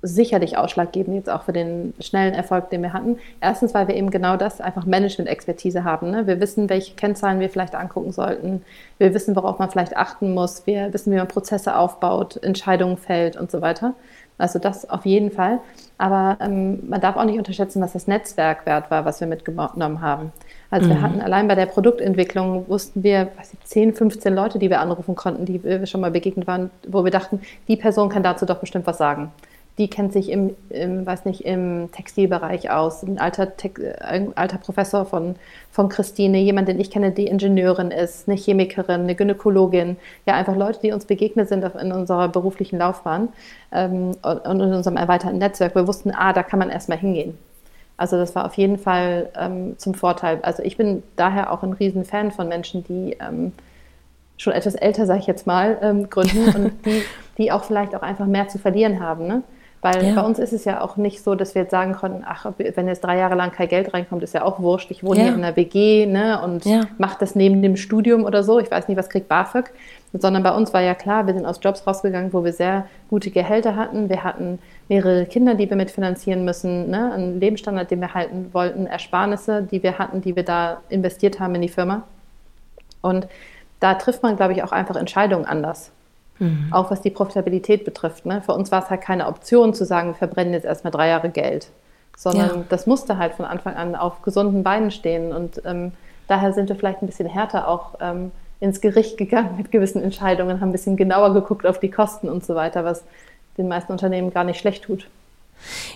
[0.00, 3.18] sicherlich ausschlaggebend jetzt auch für den schnellen Erfolg, den wir hatten.
[3.40, 6.10] Erstens, weil wir eben genau das einfach Management-Expertise haben.
[6.10, 6.26] Ne?
[6.26, 8.62] Wir wissen, welche Kennzahlen wir vielleicht angucken sollten.
[8.98, 10.66] Wir wissen, worauf man vielleicht achten muss.
[10.66, 13.94] Wir wissen, wie man Prozesse aufbaut, Entscheidungen fällt und so weiter.
[14.38, 15.58] Also das auf jeden Fall.
[15.98, 20.00] Aber ähm, man darf auch nicht unterschätzen, was das Netzwerk wert war, was wir mitgenommen
[20.00, 20.32] haben.
[20.70, 20.90] Also mhm.
[20.90, 25.16] wir hatten allein bei der Produktentwicklung, wussten wir, was 10, 15 Leute, die wir anrufen
[25.16, 28.58] konnten, die wir schon mal begegnet waren, wo wir dachten, die Person kann dazu doch
[28.58, 29.32] bestimmt was sagen
[29.78, 33.04] die kennt sich im, im, weiß nicht, im Textilbereich aus.
[33.04, 33.52] Ein alter,
[34.00, 35.36] ein alter Professor von,
[35.70, 39.96] von Christine, jemand, den ich kenne, die Ingenieurin ist, eine Chemikerin, eine Gynäkologin.
[40.26, 43.28] Ja, einfach Leute, die uns begegnet sind in unserer beruflichen Laufbahn
[43.72, 45.76] ähm, und in unserem erweiterten Netzwerk.
[45.76, 47.38] Wir wussten, ah, da kann man erstmal hingehen.
[47.96, 50.40] Also das war auf jeden Fall ähm, zum Vorteil.
[50.42, 53.52] Also ich bin daher auch ein Riesenfan von Menschen, die ähm,
[54.36, 57.02] schon etwas älter, sage ich jetzt mal, ähm, gründen und die,
[57.38, 59.26] die auch vielleicht auch einfach mehr zu verlieren haben.
[59.26, 59.42] Ne?
[59.80, 60.14] Weil ja.
[60.14, 62.88] bei uns ist es ja auch nicht so, dass wir jetzt sagen konnten, ach, wenn
[62.88, 64.90] jetzt drei Jahre lang kein Geld reinkommt, ist ja auch wurscht.
[64.90, 65.24] Ich wohne ja.
[65.26, 66.82] hier in einer WG ne, und ja.
[66.98, 68.58] mache das neben dem Studium oder so.
[68.58, 69.70] Ich weiß nicht, was kriegt BAföG.
[70.12, 73.30] Sondern bei uns war ja klar, wir sind aus Jobs rausgegangen, wo wir sehr gute
[73.30, 74.08] Gehälter hatten.
[74.08, 74.58] Wir hatten
[74.88, 79.82] mehrere Kinder, die wir mitfinanzieren müssen, ne, einen Lebensstandard, den wir halten wollten, Ersparnisse, die
[79.82, 82.02] wir hatten, die wir da investiert haben in die Firma.
[83.00, 83.28] Und
[83.80, 85.92] da trifft man, glaube ich, auch einfach Entscheidungen anders.
[86.38, 86.68] Mhm.
[86.70, 88.26] Auch was die Profitabilität betrifft.
[88.26, 88.42] Ne?
[88.42, 91.30] Für uns war es halt keine Option zu sagen, wir verbrennen jetzt erstmal drei Jahre
[91.30, 91.68] Geld,
[92.16, 92.64] sondern ja.
[92.68, 95.32] das musste halt von Anfang an auf gesunden Beinen stehen.
[95.32, 95.92] Und ähm,
[96.26, 98.30] daher sind wir vielleicht ein bisschen härter auch ähm,
[98.60, 102.44] ins Gericht gegangen mit gewissen Entscheidungen, haben ein bisschen genauer geguckt auf die Kosten und
[102.44, 103.04] so weiter, was
[103.56, 105.08] den meisten Unternehmen gar nicht schlecht tut.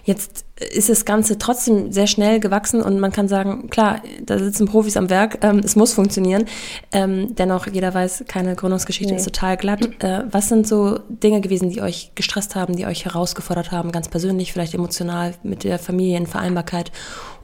[0.05, 4.67] Jetzt ist das Ganze trotzdem sehr schnell gewachsen und man kann sagen, klar, da sitzen
[4.67, 6.45] Profis am Werk, ähm, es muss funktionieren.
[6.93, 9.19] Ähm, dennoch, jeder weiß, keine Gründungsgeschichte nee.
[9.19, 9.81] ist total glatt.
[10.03, 14.09] Äh, was sind so Dinge gewesen, die euch gestresst haben, die euch herausgefordert haben, ganz
[14.09, 16.91] persönlich, vielleicht emotional mit der Familienvereinbarkeit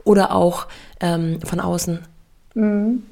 [0.03, 0.67] oder auch
[0.99, 1.99] ähm, von außen?
[2.55, 3.03] Mhm.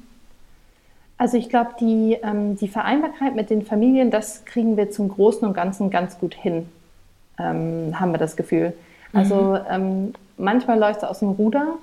[1.16, 5.46] Also ich glaube, die, ähm, die Vereinbarkeit mit den Familien, das kriegen wir zum Großen
[5.46, 6.68] und Ganzen ganz gut hin,
[7.38, 8.72] ähm, haben wir das Gefühl.
[9.12, 9.58] Also mhm.
[9.70, 11.74] ähm, manchmal läuft es aus dem Ruder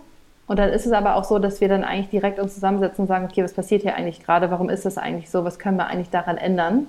[0.48, 3.08] und dann ist es aber auch so, dass wir dann eigentlich direkt uns zusammensetzen und
[3.08, 4.52] sagen, okay, was passiert hier eigentlich gerade?
[4.52, 5.44] Warum ist das eigentlich so?
[5.44, 6.88] Was können wir eigentlich daran ändern,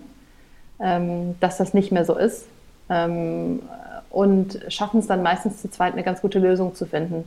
[0.78, 2.46] ähm, dass das nicht mehr so ist?
[2.90, 3.62] Ähm,
[4.10, 7.24] und schaffen es dann meistens zu zweit eine ganz gute Lösung zu finden.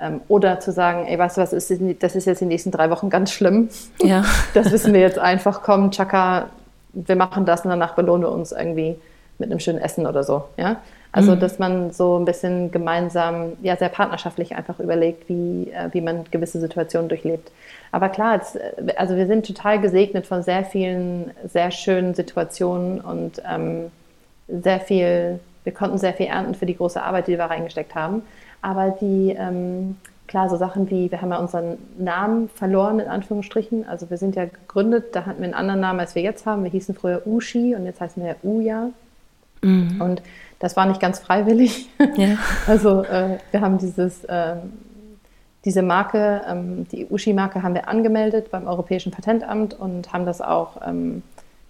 [0.00, 2.90] Ähm, oder zu sagen, ey, weißt du was, ist, das ist jetzt die nächsten drei
[2.90, 3.68] Wochen ganz schlimm.
[4.02, 4.24] Ja.
[4.54, 6.48] Das wissen wir jetzt einfach, komm, Chaka,
[6.92, 8.96] wir machen das und danach belohnen wir uns irgendwie
[9.38, 10.44] mit einem schönen Essen oder so.
[10.56, 10.76] Ja?
[11.16, 11.40] Also, mhm.
[11.40, 16.24] dass man so ein bisschen gemeinsam, ja, sehr partnerschaftlich einfach überlegt, wie, äh, wie man
[16.30, 17.50] gewisse Situationen durchlebt.
[17.90, 23.00] Aber klar, es, äh, also wir sind total gesegnet von sehr vielen, sehr schönen Situationen
[23.00, 23.86] und ähm,
[24.46, 28.20] sehr viel, wir konnten sehr viel ernten für die große Arbeit, die wir reingesteckt haben.
[28.60, 29.96] Aber die, ähm,
[30.26, 33.88] klar, so Sachen wie, wir haben ja unseren Namen verloren, in Anführungsstrichen.
[33.88, 36.62] Also wir sind ja gegründet, da hatten wir einen anderen Namen, als wir jetzt haben.
[36.62, 38.90] Wir hießen früher Ushi und jetzt heißen wir ja Uja.
[39.62, 39.98] Mhm.
[39.98, 40.22] Und
[40.58, 41.88] das war nicht ganz freiwillig.
[42.16, 42.36] Ja.
[42.66, 44.56] Also äh, wir haben dieses, äh,
[45.64, 50.80] diese Marke, ähm, die Ushi-Marke haben wir angemeldet beim Europäischen Patentamt und haben das auch
[50.86, 51.22] ähm,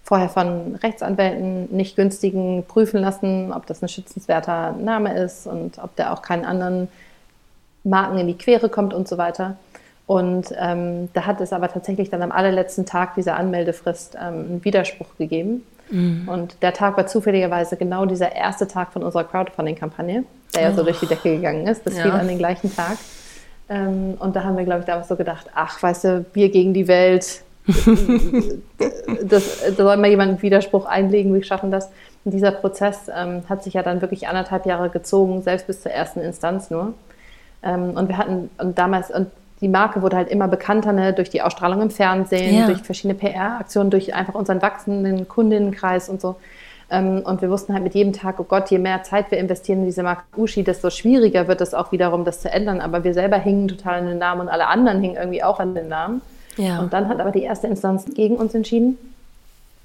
[0.03, 5.95] vorher von Rechtsanwälten nicht günstigen prüfen lassen, ob das ein schützenswerter Name ist und ob
[5.97, 6.87] der auch keinen anderen
[7.83, 9.57] Marken in die Quere kommt und so weiter.
[10.05, 14.63] Und ähm, da hat es aber tatsächlich dann am allerletzten Tag dieser Anmeldefrist ähm, einen
[14.63, 15.63] Widerspruch gegeben.
[15.89, 16.27] Mhm.
[16.27, 20.23] Und der Tag war zufälligerweise genau dieser erste Tag von unserer Crowdfunding-Kampagne,
[20.55, 21.85] der ja so durch die Decke gegangen ist.
[21.85, 22.03] Das ja.
[22.03, 22.97] fiel an den gleichen Tag.
[23.69, 26.73] Ähm, und da haben wir, glaube ich, damals so gedacht, ach, weißt du, wir gegen
[26.73, 27.41] die Welt,
[29.23, 31.89] das, da soll mal jemand einen Widerspruch einlegen, wir schaffen das.
[32.23, 35.91] Und dieser Prozess ähm, hat sich ja dann wirklich anderthalb Jahre gezogen, selbst bis zur
[35.91, 36.93] ersten Instanz nur.
[37.63, 39.27] Ähm, und wir hatten, und damals, und
[39.61, 42.65] die Marke wurde halt immer bekannter ne, durch die Ausstrahlung im Fernsehen, ja.
[42.67, 46.35] durch verschiedene PR-Aktionen, durch einfach unseren wachsenden Kundinnenkreis und so.
[46.89, 49.79] Ähm, und wir wussten halt mit jedem Tag, oh Gott, je mehr Zeit wir investieren
[49.79, 52.81] in diese Marke Ushi, desto schwieriger wird es auch wiederum, das zu ändern.
[52.81, 55.73] Aber wir selber hingen total an den Namen und alle anderen hingen irgendwie auch an
[55.73, 56.21] den Namen.
[56.55, 56.79] Ja.
[56.79, 58.97] Und dann hat aber die erste Instanz gegen uns entschieden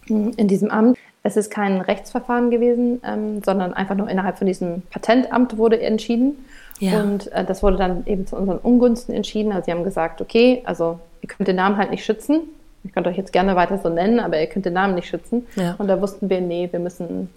[0.06, 0.96] hm, in diesem Amt.
[1.24, 6.44] Es ist kein Rechtsverfahren gewesen, ähm, sondern einfach nur innerhalb von diesem Patentamt wurde entschieden.
[6.82, 7.00] Ja.
[7.00, 9.52] Und äh, das wurde dann eben zu unseren Ungunsten entschieden.
[9.52, 12.40] Also sie haben gesagt, okay, also ihr könnt den Namen halt nicht schützen.
[12.84, 15.46] Ihr könnt euch jetzt gerne weiter so nennen, aber ihr könnt den Namen nicht schützen.
[15.54, 15.76] Ja.
[15.78, 17.28] Und da wussten wir, nee, wir müssen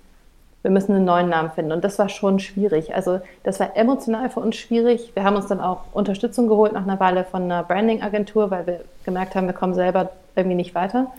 [0.63, 1.73] wir müssen einen neuen Namen finden.
[1.73, 2.95] Und das war schon schwierig.
[2.95, 5.11] Also das war emotional für uns schwierig.
[5.13, 8.79] Wir haben uns dann auch Unterstützung geholt nach einer Weile von einer Branding-Agentur, weil wir
[9.03, 11.11] gemerkt haben, wir kommen selber irgendwie nicht weiter.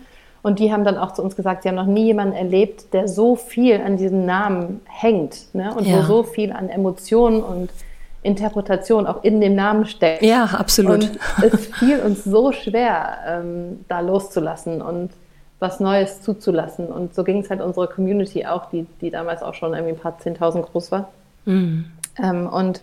[0.43, 3.07] Und die haben dann auch zu uns gesagt, sie haben noch nie jemanden erlebt, der
[3.07, 5.73] so viel an diesem Namen hängt ne?
[5.73, 5.99] und ja.
[5.99, 7.69] wo so viel an Emotionen und
[8.23, 10.23] Interpretation auch in dem Namen steckt.
[10.23, 11.03] Ja, absolut.
[11.03, 15.11] Und es fiel uns so schwer, ähm, da loszulassen und
[15.59, 16.87] was Neues zuzulassen.
[16.87, 19.99] Und so ging es halt unserer Community auch, die, die damals auch schon irgendwie ein
[19.99, 21.09] paar Zehntausend groß war.
[21.45, 21.85] Mhm.
[22.21, 22.81] Ähm, und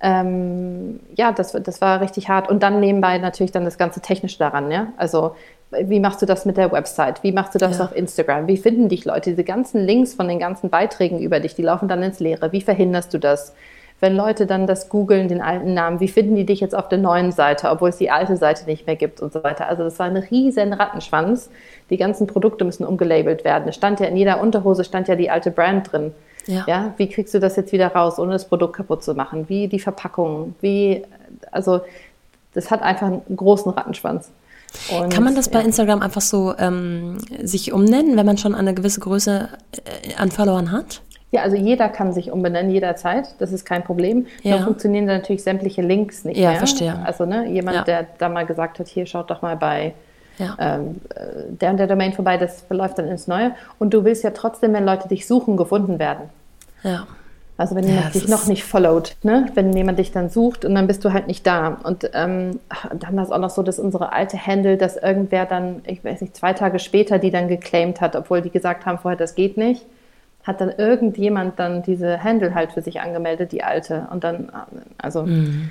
[0.00, 2.48] ähm, ja, das, das war richtig hart.
[2.48, 4.88] Und dann nebenbei natürlich dann das ganze Technische daran, ja.
[4.96, 5.34] Also
[5.70, 7.22] wie machst du das mit der Website?
[7.22, 7.84] Wie machst du das ja.
[7.84, 8.46] auf Instagram?
[8.46, 9.30] Wie finden dich Leute?
[9.30, 12.52] Diese ganzen Links von den ganzen Beiträgen über dich, die laufen dann ins Leere.
[12.52, 13.52] Wie verhinderst du das?
[13.98, 16.98] Wenn Leute dann das googeln, den alten Namen, wie finden die dich jetzt auf der
[16.98, 19.68] neuen Seite, obwohl es die alte Seite nicht mehr gibt und so weiter.
[19.68, 21.48] Also das war ein riesen Rattenschwanz.
[21.88, 23.68] Die ganzen Produkte müssen umgelabelt werden.
[23.68, 26.12] Es stand ja in jeder Unterhose stand ja die alte Brand drin.
[26.46, 26.64] Ja.
[26.66, 26.94] ja.
[26.98, 29.48] Wie kriegst du das jetzt wieder raus, ohne das Produkt kaputt zu machen?
[29.48, 30.54] Wie die Verpackung?
[30.60, 31.02] Wie,
[31.50, 31.80] also
[32.52, 34.30] das hat einfach einen großen Rattenschwanz.
[34.90, 35.64] Und, Kann man das bei ja.
[35.64, 40.70] Instagram einfach so ähm, sich umnennen, wenn man schon eine gewisse Größe äh, an Followern
[40.70, 41.02] hat?
[41.32, 43.34] Ja, also jeder kann sich umbenennen jederzeit.
[43.38, 44.26] Das ist kein Problem.
[44.42, 44.56] Ja.
[44.56, 46.58] Nur funktionieren dann natürlich sämtliche Links nicht ja, mehr.
[46.58, 46.98] verstehe.
[47.04, 47.84] Also ne, jemand, ja.
[47.84, 49.94] der da mal gesagt hat, hier schaut doch mal bei
[50.38, 50.56] ja.
[50.58, 53.52] ähm, äh, der und der Domain vorbei, das verläuft dann ins Neue.
[53.78, 56.30] Und du willst ja trotzdem, wenn Leute dich suchen, gefunden werden.
[56.82, 57.06] Ja.
[57.58, 59.46] Also wenn jemand dich noch nicht followt, ne?
[59.54, 61.78] wenn jemand dich dann sucht und dann bist du halt nicht da.
[61.82, 62.60] Und ähm,
[62.94, 66.20] dann war es auch noch so, dass unsere alte Handle, dass irgendwer dann, ich weiß
[66.20, 69.56] nicht, zwei Tage später die dann geclaimed hat, obwohl die gesagt haben vorher, das geht
[69.56, 69.86] nicht
[70.46, 74.06] hat dann irgendjemand dann diese Handle halt für sich angemeldet, die alte.
[74.12, 74.50] Und dann,
[74.96, 75.70] also mhm.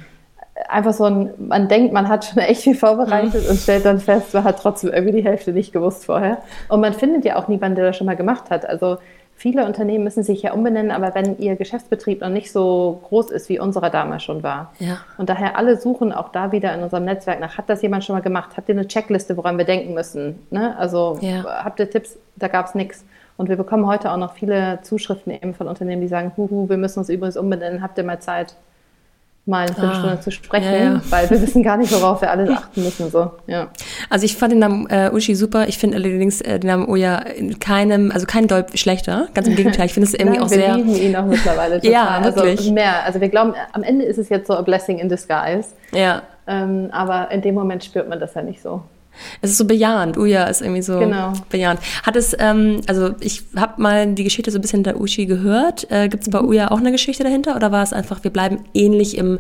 [0.68, 3.52] einfach so ein, man denkt, man hat schon echt viel vorbereitet mhm.
[3.52, 6.40] und stellt dann fest, man hat trotzdem irgendwie die Hälfte nicht gewusst vorher.
[6.68, 8.68] Und man findet ja auch niemanden, der das schon mal gemacht hat.
[8.68, 8.98] Also
[9.34, 13.48] viele Unternehmen müssen sich ja umbenennen, aber wenn ihr Geschäftsbetrieb noch nicht so groß ist,
[13.48, 14.74] wie unserer damals schon war.
[14.80, 14.98] Ja.
[15.18, 18.16] Und daher alle suchen auch da wieder in unserem Netzwerk nach, hat das jemand schon
[18.16, 18.52] mal gemacht?
[18.58, 20.46] Habt ihr eine Checkliste, woran wir denken müssen?
[20.50, 20.78] Ne?
[20.78, 21.64] Also Ja.
[21.64, 22.18] habt ihr Tipps?
[22.36, 23.06] Da gab es nichts.
[23.38, 26.78] Und wir bekommen heute auch noch viele Zuschriften eben von Unternehmen, die sagen, huhu, wir
[26.78, 28.56] müssen uns übrigens umbenennen, habt ihr mal Zeit,
[29.46, 30.22] mal eine Viertelstunde Ah.
[30.22, 31.02] zu sprechen, Ja, ja.
[31.10, 33.12] weil wir wissen gar nicht, worauf wir alle achten müssen.
[33.12, 33.32] So.
[33.46, 33.68] Ja.
[34.10, 35.68] Also ich fand den Namen äh, Uschi super.
[35.68, 39.28] Ich finde allerdings äh, den Namen Oya in keinem, also kein Deut schlechter.
[39.36, 39.86] Ganz im Gegenteil.
[39.86, 40.76] Ich finde es irgendwie Nein, auch wir sehr.
[40.78, 41.92] lieben ihn auch mittlerweile total.
[41.92, 42.60] Ja, wirklich.
[42.60, 43.04] Also mehr.
[43.04, 45.70] Also wir glauben, am Ende ist es jetzt so a blessing in disguise.
[45.92, 46.24] Ja.
[46.48, 48.82] Ähm, aber in dem Moment spürt man das ja nicht so.
[49.42, 50.18] Es ist so bejahend.
[50.18, 51.34] Uya ist irgendwie so Genau.
[51.50, 51.80] bejahend.
[52.04, 55.90] Hat es, ähm, also ich habe mal die Geschichte so ein bisschen der Uschi gehört.
[55.92, 58.60] Äh, Gibt es bei Uya auch eine Geschichte dahinter oder war es einfach, wir bleiben
[58.74, 59.40] ähnlich im,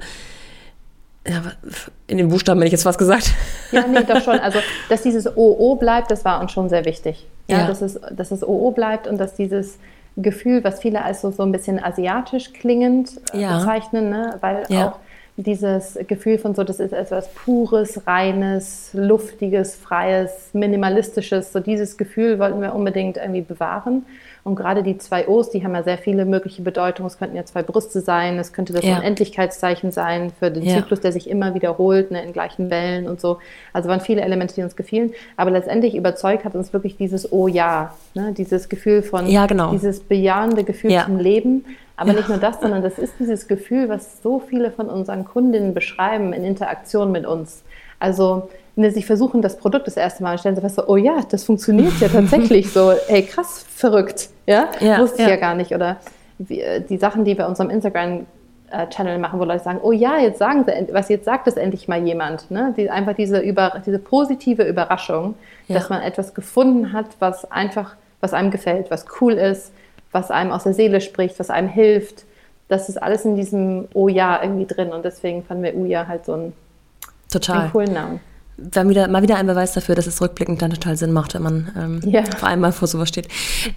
[1.27, 1.41] ja,
[2.07, 3.31] in den Buchstaben, hätte ich jetzt was gesagt.
[3.71, 4.39] Ja, nee, doch schon.
[4.39, 4.59] Also,
[4.89, 7.25] dass dieses OO bleibt, das war uns schon sehr wichtig.
[7.47, 7.67] Ja, Ja.
[7.67, 9.77] Dass, es, dass es OO bleibt und dass dieses
[10.17, 13.57] Gefühl, was viele als so, so ein bisschen asiatisch klingend äh, Ja.
[13.57, 14.37] bezeichnen, ne?
[14.41, 14.87] weil Ja.
[14.89, 14.99] auch
[15.37, 22.39] dieses Gefühl von so, das ist etwas Pures, Reines, Luftiges, Freies, Minimalistisches, so dieses Gefühl
[22.39, 24.05] wollten wir unbedingt irgendwie bewahren.
[24.45, 27.07] Und gerade die zwei O's, die haben ja sehr viele mögliche Bedeutungen.
[27.07, 28.97] Es könnten ja zwei Brüste sein, es könnte das Ja.
[28.99, 30.75] Unendlichkeitszeichen sein für den Ja.
[30.77, 33.39] Zyklus, der sich immer wiederholt, ne, in gleichen Wellen und so.
[33.73, 35.13] Also waren viele Elemente, die uns gefielen.
[35.35, 39.71] Aber letztendlich überzeugt hat uns wirklich dieses Oh ja, ne, dieses Gefühl von, Ja, genau.
[39.71, 41.05] dieses bejahende Gefühl Ja.
[41.05, 41.65] zum Leben.
[41.97, 45.73] Aber nicht nur das, sondern das ist dieses Gefühl, was so viele von unseren Kundinnen
[45.73, 47.63] beschreiben in Interaktion mit uns.
[47.97, 50.97] Also, wenn sie versuchen, das Produkt das erste Mal und stellen sie fest, so, oh
[50.97, 52.91] ja, das funktioniert ja tatsächlich so.
[53.07, 54.29] Ey, krass, verrückt.
[54.45, 55.37] Ja, Ja, wusste ich ja.
[55.37, 55.73] gar nicht.
[55.73, 55.97] Oder
[56.49, 58.25] äh, die Sachen, die wir unserem Instagram
[58.71, 61.55] äh, Channel machen, wo Leute sagen, oh ja, jetzt sagen sie, was jetzt sagt es
[61.55, 62.51] endlich mal jemand.
[62.51, 62.73] Ne?
[62.75, 65.35] Die, einfach diese, über, diese positive Überraschung,
[65.67, 65.75] Ja.
[65.75, 69.71] dass man etwas gefunden hat, was einfach, was einem gefällt, was cool ist,
[70.11, 72.25] was einem aus der Seele spricht, was einem hilft.
[72.67, 76.25] Das ist alles in diesem Oh ja irgendwie drin und deswegen fanden wir Uja halt
[76.25, 76.53] so einen,
[77.31, 77.61] Total.
[77.61, 78.19] einen coolen Namen.
[78.57, 81.43] War wieder, mal wieder ein Beweis dafür, dass es rückblickend dann total Sinn macht, wenn
[81.43, 82.23] man ähm, Ja.
[82.37, 83.27] vor allem mal vor sowas steht.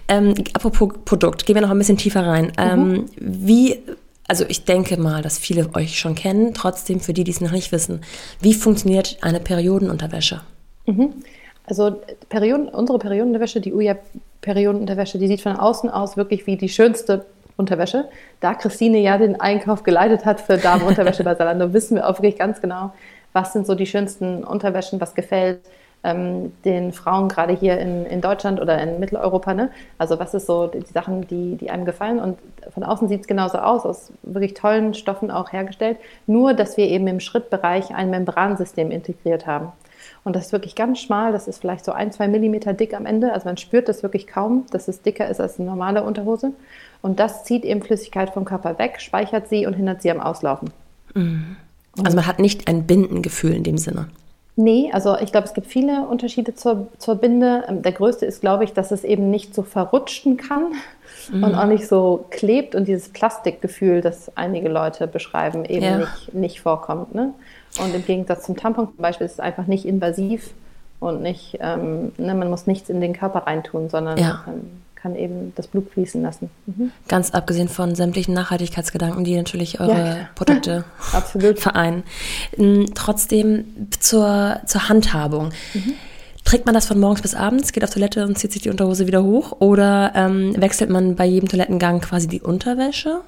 [0.07, 2.51] Ähm, apropos Produkt, gehen wir noch ein bisschen tiefer rein.
[2.57, 3.05] Ähm, Mhm.
[3.19, 3.79] wie,
[4.27, 7.51] also ich denke mal, dass viele euch schon kennen, trotzdem für die, die es noch
[7.51, 8.01] nicht wissen,
[8.39, 10.41] wie funktioniert eine Periodenunterwäsche?
[11.65, 13.95] Also Perioden, unsere Periodenunterwäsche, die Uja
[14.41, 17.25] Periodenunterwäsche, die sieht von außen aus wirklich wie die schönste
[17.57, 18.05] Unterwäsche.
[18.39, 22.37] Da Christine ja den Einkauf geleitet hat für Damenunterwäsche bei Zalando, wissen wir auch wirklich
[22.37, 22.93] ganz genau,
[23.33, 25.59] was sind so die schönsten Unterwäschen, was gefällt
[26.03, 29.53] ähm, den Frauen gerade hier in, in Deutschland oder in Mitteleuropa.
[29.53, 29.69] Ne?
[29.97, 32.19] Also was ist so die, die Sachen, die, die einem gefallen.
[32.19, 32.37] Und
[32.73, 35.97] von außen sieht es genauso aus, aus wirklich tollen Stoffen auch hergestellt.
[36.27, 39.71] Nur, dass wir eben im Schrittbereich ein Membransystem integriert haben.
[40.23, 43.05] Und das ist wirklich ganz schmal, das ist vielleicht so ein, zwei Millimeter dick am
[43.05, 43.33] Ende.
[43.33, 46.51] Also man spürt das wirklich kaum, dass es dicker ist als eine normale Unterhose.
[47.01, 50.71] Und das zieht eben Flüssigkeit vom Körper weg, speichert sie und hindert sie am Auslaufen.
[52.05, 54.07] Also man hat nicht ein Bindengefühl in dem Sinne.
[54.55, 57.63] Nee, also ich glaube, es gibt viele Unterschiede zur, zur Binde.
[57.69, 60.73] Ähm, Der größte ist, glaube ich, dass es eben nicht so verrutschen kann
[61.31, 65.97] und auch nicht so klebt und dieses Plastikgefühl, das einige Leute beschreiben, eben Ja.
[65.99, 67.15] nicht, nicht vorkommt.
[67.15, 67.33] Ne?
[67.81, 70.51] Und im Gegensatz zum Tampon zum Beispiel ist es einfach nicht invasiv
[70.99, 74.43] und nicht, ähm, ne, man muss nichts in den Körper reintun, sondern Ja.
[74.47, 76.49] ähm, kann eben das Blut fließen lassen.
[76.65, 76.91] Mhm.
[77.07, 80.15] Ganz abgesehen von sämtlichen Nachhaltigkeitsgedanken, die natürlich eure Ja.
[80.35, 80.83] Produkte
[81.55, 82.03] vereinen.
[82.57, 85.51] Ähm, Trotzdem zur, zur Handhabung.
[85.73, 85.93] Mhm.
[86.45, 89.05] Trägt man das von morgens bis abends, geht auf Toilette und zieht sich die Unterhose
[89.07, 89.57] wieder hoch?
[89.59, 93.21] Oder ähm, wechselt man bei jedem Toilettengang quasi die Unterwäsche?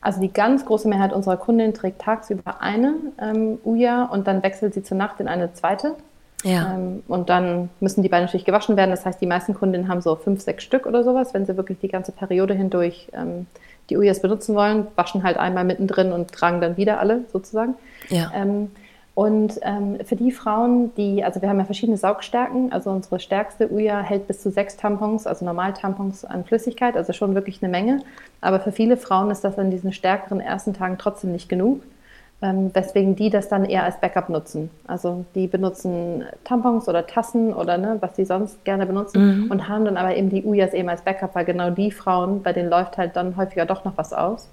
[0.00, 4.74] Also die ganz große Mehrheit unserer Kundinnen trägt tagsüber eine ähm, Uja und dann wechselt
[4.74, 5.96] sie zur Nacht in eine zweite.
[6.44, 6.74] Ja.
[6.74, 8.90] Ähm, und dann müssen die beide natürlich gewaschen werden.
[8.90, 11.78] Das heißt, die meisten Kundinnen haben so fünf, sechs Stück oder sowas, wenn sie wirklich
[11.80, 13.46] die ganze Periode hindurch ähm,
[13.90, 17.74] die Ujas benutzen wollen, waschen halt einmal mittendrin und tragen dann wieder alle sozusagen.
[18.08, 18.30] Ja.
[18.34, 18.70] Ähm,
[19.14, 23.72] und ähm, für die Frauen, die, also wir haben ja verschiedene Saugstärken, also unsere stärkste
[23.72, 28.00] Uja hält bis zu sechs Tampons, also Normaltampons an Flüssigkeit, also schon wirklich eine Menge.
[28.40, 31.82] Aber für viele Frauen ist das an diesen stärkeren ersten Tagen trotzdem nicht genug,
[32.42, 34.70] ähm, weswegen die das dann eher als Backup nutzen.
[34.86, 39.84] Also die benutzen Tampons oder Tassen oder ne, was sie sonst gerne benutzen und haben
[39.84, 42.98] dann aber eben die Ujas eben als Backup, weil genau die Frauen, bei denen läuft
[42.98, 44.48] halt dann häufiger doch noch was aus.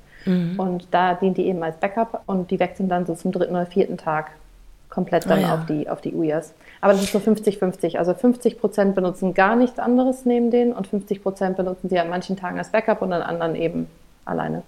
[0.59, 3.65] Und da dient die eben als Backup und die wechseln dann so zum dritten oder
[3.65, 4.29] vierten Tag
[4.91, 5.53] komplett dann Ah, ja.
[5.55, 6.53] auf, die, auf die Ujas.
[6.79, 7.97] Aber das ist so 50-50.
[7.97, 12.09] Also 50 Prozent benutzen gar nichts anderes neben denen und 50 Prozent benutzen sie an
[12.09, 13.88] manchen Tagen als Backup und an anderen eben
[14.23, 14.61] alleine.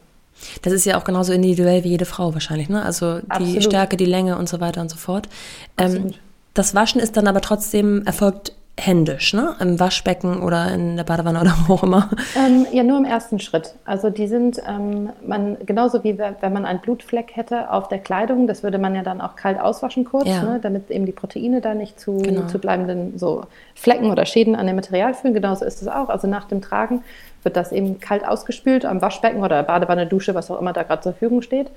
[0.62, 2.84] Das ist ja auch genauso individuell wie jede Frau wahrscheinlich, ne?
[2.84, 3.64] Also die Absolut.
[3.64, 5.30] Stärke, die Länge und so weiter und so fort.
[5.78, 6.14] Ähm,
[6.54, 9.56] das Waschen ist dann aber trotzdem erfolgt händisch, ne?
[9.60, 12.10] Im Waschbecken oder in der Badewanne oder wo auch immer.
[12.36, 13.76] Ähm, ja, nur im ersten Schritt.
[13.86, 18.48] Also die sind, ähm, man, genauso wie wenn man einen Blutfleck hätte auf der Kleidung,
[18.48, 20.42] das würde man ja dann auch kalt auswaschen kurz, ja.
[20.42, 20.60] ne?
[20.62, 22.48] damit eben die Proteine da nicht zu, genau.
[22.48, 23.44] zu bleibenden so
[23.76, 25.36] Flecken oder Schäden an dem Material führen.
[25.36, 26.10] Genauso ist es auch.
[26.10, 27.04] Also nach dem Tragen
[27.44, 31.02] wird das eben kalt ausgespült am Waschbecken oder Badewanne, Dusche, was auch immer da gerade
[31.04, 31.70] zur Verfügung steht.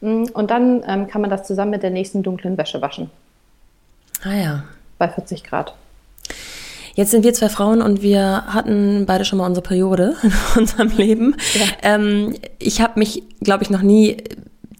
[0.00, 3.10] Mm, und dann ähm, kann man das zusammen mit der nächsten dunklen Wäsche waschen.
[4.22, 4.64] Ah ja.
[4.98, 5.74] Bei 40 Grad.
[6.94, 10.88] Jetzt sind wir zwei Frauen und wir hatten beide schon mal unsere Periode in unserem
[10.96, 11.36] Leben.
[11.54, 11.94] Ja.
[11.94, 14.16] Ähm, ich habe mich, glaube ich, noch nie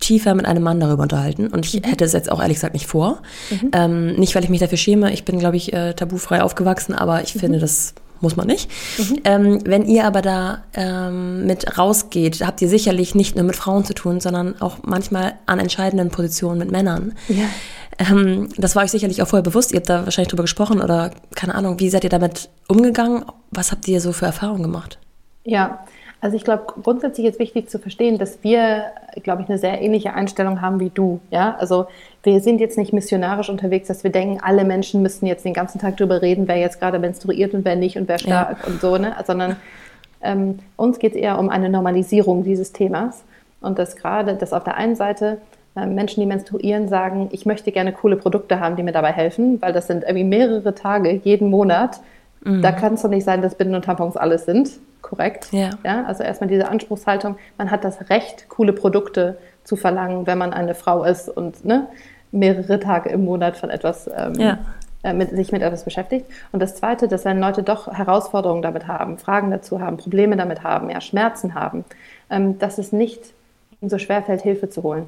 [0.01, 1.89] tiefer mit einem Mann darüber unterhalten und ich mhm.
[1.89, 3.23] hätte es jetzt auch ehrlich gesagt nicht vor.
[3.51, 3.71] Mhm.
[3.73, 5.13] Ähm, nicht, weil ich mich dafür schäme.
[5.13, 7.41] Ich bin, glaube ich, äh, tabufrei aufgewachsen, aber ich mhm.
[7.41, 8.71] finde, das muss man nicht.
[8.99, 9.21] Mhm.
[9.25, 13.85] Ähm, wenn ihr aber da ähm, mit rausgeht, habt ihr sicherlich nicht nur mit Frauen
[13.85, 17.13] zu tun, sondern auch manchmal an entscheidenden Positionen mit Männern.
[17.29, 17.45] Ja.
[17.99, 19.73] Ähm, das war euch sicherlich auch vorher bewusst.
[19.73, 21.81] Ihr habt da wahrscheinlich drüber gesprochen oder keine Ahnung.
[21.81, 23.25] Wie seid ihr damit umgegangen?
[23.51, 24.99] Was habt ihr so für Erfahrungen gemacht?
[25.45, 25.85] Ja,
[26.25, 28.87] also ich glaube, grundsätzlich ist wichtig zu verstehen, dass wir,
[29.23, 31.21] glaube ich, eine sehr ähnliche Einstellung haben wie du.
[31.31, 31.87] Ja, also
[32.23, 35.79] wir sind jetzt nicht missionarisch unterwegs, dass wir denken, alle Menschen müssten jetzt den ganzen
[35.79, 38.67] Tag darüber reden, wer jetzt gerade menstruiert und wer nicht und wer stark ja.
[38.67, 39.15] und so, ne?
[39.27, 39.57] Sondern
[40.23, 43.23] ähm, uns geht es eher um eine Normalisierung dieses Themas
[43.61, 45.43] und dass gerade, dass auf der einen Seite
[45.75, 49.73] Menschen, die menstruieren, sagen, ich möchte gerne coole Produkte haben, die mir dabei helfen, weil
[49.73, 52.01] das sind irgendwie mehrere Tage jeden Monat.
[52.45, 52.63] Mhm.
[52.63, 54.71] Da kann es doch nicht sein, dass Binden und Tampons alles sind.
[55.03, 55.49] Korrekt.
[55.53, 55.71] Ja.
[55.85, 56.05] ja.
[56.05, 60.75] Also erstmal diese Anspruchshaltung, man hat das Recht, coole Produkte zu verlangen, wenn man eine
[60.75, 61.89] Frau ist und ne,
[62.31, 64.59] mehrere Tage im Monat von etwas ähm, ja.
[65.03, 66.27] äh, mit, sich mit etwas beschäftigt.
[66.53, 70.63] Und das Zweite, dass wenn Leute doch Herausforderungen damit haben, Fragen dazu haben, Probleme damit
[70.63, 71.85] haben, ja, Schmerzen haben,
[72.31, 73.21] ähm, dass es nicht
[73.83, 75.07] so schwer fällt, Hilfe zu holen.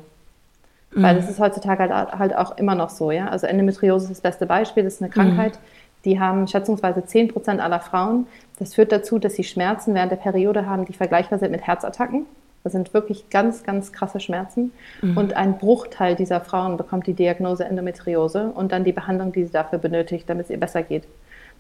[0.95, 1.03] Mhm.
[1.03, 3.29] Weil das ist heutzutage halt, halt, auch immer noch so, ja.
[3.29, 5.59] Also Endometriose ist das beste Beispiel, das ist eine Krankheit, mhm.
[6.05, 8.27] die haben schätzungsweise 10 Prozent aller Frauen.
[8.59, 12.27] Das führt dazu, dass sie Schmerzen während der Periode haben, die vergleichbar sind mit Herzattacken.
[12.65, 14.73] Das sind wirklich ganz, ganz krasse Schmerzen.
[15.01, 15.17] Mhm.
[15.17, 19.53] Und ein Bruchteil dieser Frauen bekommt die Diagnose Endometriose und dann die Behandlung, die sie
[19.53, 21.05] dafür benötigt, damit es ihr besser geht.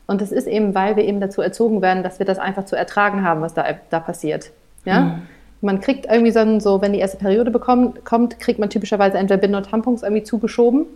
[0.09, 2.77] Und das ist eben, weil wir eben dazu erzogen werden, dass wir das einfach zu
[2.77, 4.51] ertragen haben, was da, da passiert.
[4.85, 5.01] Ja?
[5.01, 5.23] Mhm
[5.61, 9.41] man kriegt irgendwie so, so, wenn die erste Periode bekommt, kommt, kriegt man typischerweise entweder
[9.41, 10.87] Binden und Tampons irgendwie zugeschoben.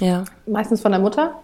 [0.00, 0.24] Ja.
[0.46, 1.34] Meistens von der Mutter.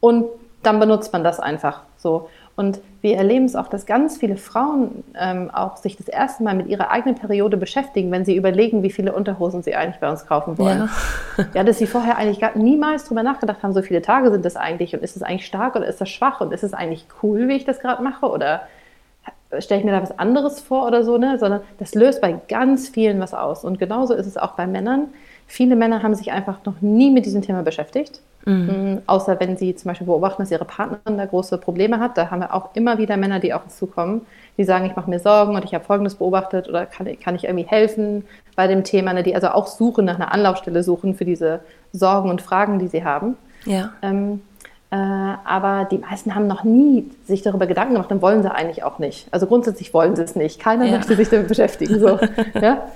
[0.00, 0.26] Und
[0.62, 2.28] dann benutzt man das einfach so.
[2.54, 6.54] Und wir erleben es auch, dass ganz viele Frauen ähm, auch sich das erste Mal
[6.54, 10.26] mit ihrer eigenen Periode beschäftigen, wenn sie überlegen, wie viele Unterhosen sie eigentlich bei uns
[10.26, 10.90] kaufen wollen.
[11.38, 14.44] Ja, ja dass sie vorher eigentlich gar niemals drüber nachgedacht haben, so viele Tage sind
[14.44, 17.06] das eigentlich und ist es eigentlich stark oder ist das schwach und ist es eigentlich
[17.22, 18.62] cool, wie ich das gerade mache oder
[19.60, 21.38] stelle ich mir da was anderes vor oder so, ne?
[21.38, 23.64] sondern das löst bei ganz vielen was aus.
[23.64, 25.08] Und genauso ist es auch bei Männern.
[25.46, 28.20] Viele Männer haben sich einfach noch nie mit diesem Thema beschäftigt.
[28.44, 28.94] Mhm.
[28.94, 32.16] Mm, außer wenn sie zum Beispiel beobachten, dass ihre Partnerin da große Probleme hat.
[32.18, 34.22] Da haben wir auch immer wieder Männer, die auf uns zukommen,
[34.56, 37.44] die sagen, ich mache mir Sorgen und ich habe Folgendes beobachtet oder kann, kann ich
[37.44, 38.24] irgendwie helfen
[38.56, 39.22] bei dem Thema, ne?
[39.22, 41.60] die also auch suchen nach einer Anlaufstelle suchen für diese
[41.92, 43.36] Sorgen und Fragen, die sie haben.
[43.64, 43.92] Ja.
[44.02, 44.51] Ähm, äh,
[44.94, 48.98] aber die meisten haben noch nie sich darüber Gedanken gemacht und wollen sie eigentlich auch
[48.98, 49.26] nicht.
[49.30, 50.60] Also grundsätzlich wollen sie es nicht.
[50.60, 50.98] Keiner ja.
[50.98, 51.98] möchte sich damit beschäftigen.
[51.98, 52.18] So.
[52.60, 52.88] ja?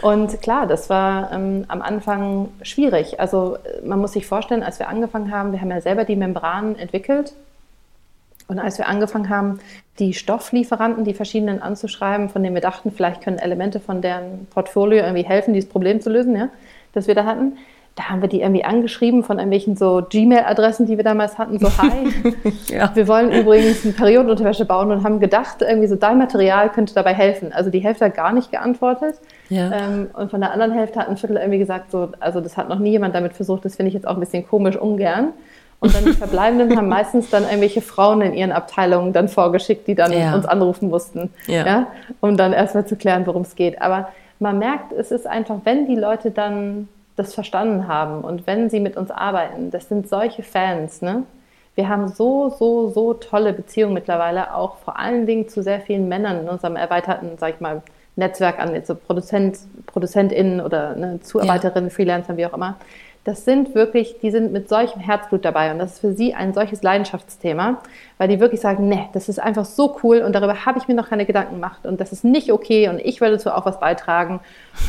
[0.00, 3.18] Und klar, das war ähm, am Anfang schwierig.
[3.18, 6.14] Also äh, man muss sich vorstellen, als wir angefangen haben, wir haben ja selber die
[6.14, 7.32] Membranen entwickelt.
[8.46, 9.58] Und als wir angefangen haben,
[9.98, 15.02] die Stofflieferanten, die verschiedenen anzuschreiben, von denen wir dachten, vielleicht können Elemente von deren Portfolio
[15.02, 16.48] irgendwie helfen, dieses Problem zu lösen, ja,
[16.92, 17.58] das wir da hatten,
[18.00, 21.68] da haben wir die irgendwie angeschrieben von irgendwelchen so Gmail-Adressen, die wir damals hatten, so
[21.76, 21.90] hi,
[22.74, 22.90] ja.
[22.94, 27.12] wir wollen übrigens eine Periodenunterwäsche bauen und haben gedacht, irgendwie so dein Material könnte dabei
[27.12, 27.52] helfen.
[27.52, 29.16] Also die Hälfte hat gar nicht geantwortet
[29.50, 29.70] ja.
[29.72, 32.70] ähm, und von der anderen Hälfte hat ein Viertel irgendwie gesagt, so, also das hat
[32.70, 35.34] noch nie jemand damit versucht, das finde ich jetzt auch ein bisschen komisch, ungern.
[35.80, 39.94] Und dann die Verbleibenden haben meistens dann irgendwelche Frauen in ihren Abteilungen dann vorgeschickt, die
[39.94, 40.34] dann ja.
[40.34, 41.86] uns anrufen mussten, ja.
[42.20, 43.80] um dann erstmal zu klären, worum es geht.
[43.80, 46.88] Aber man merkt, es ist einfach, wenn die Leute dann
[47.20, 51.24] das verstanden haben und wenn sie mit uns arbeiten, das sind solche Fans, ne?
[51.76, 56.08] Wir haben so, so, so tolle Beziehungen mittlerweile, auch vor allen Dingen zu sehr vielen
[56.08, 57.82] Männern in unserem erweiterten, sag ich mal,
[58.16, 61.94] Netzwerk an, jetzt so Produzent, ProduzentInnen oder ne, Zuarbeiterinnen, ja.
[61.94, 62.76] Freelancern, wie auch immer
[63.24, 66.54] das sind wirklich, die sind mit solchem Herzblut dabei und das ist für sie ein
[66.54, 67.82] solches Leidenschaftsthema,
[68.16, 70.94] weil die wirklich sagen, nee, das ist einfach so cool und darüber habe ich mir
[70.94, 73.78] noch keine Gedanken gemacht und das ist nicht okay und ich werde dazu auch was
[73.78, 74.40] beitragen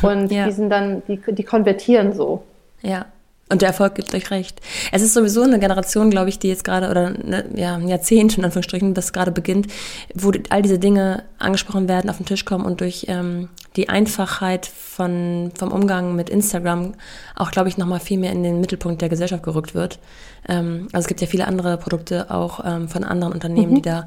[0.01, 0.45] und ja.
[0.45, 2.43] die sind dann, die, die konvertieren so.
[2.81, 3.05] Ja.
[3.51, 4.61] Und der Erfolg gibt euch recht.
[4.93, 8.37] Es ist sowieso eine Generation, glaube ich, die jetzt gerade, oder ne, ja, ein Jahrzehnt
[8.37, 9.67] in Anführungsstrichen, das gerade beginnt,
[10.15, 14.65] wo all diese Dinge angesprochen werden, auf den Tisch kommen und durch ähm, die Einfachheit
[14.65, 16.93] von, vom Umgang mit Instagram
[17.35, 19.99] auch, glaube ich, nochmal viel mehr in den Mittelpunkt der Gesellschaft gerückt wird.
[20.47, 23.75] Ähm, also es gibt ja viele andere Produkte auch ähm, von anderen Unternehmen, mhm.
[23.75, 24.05] die da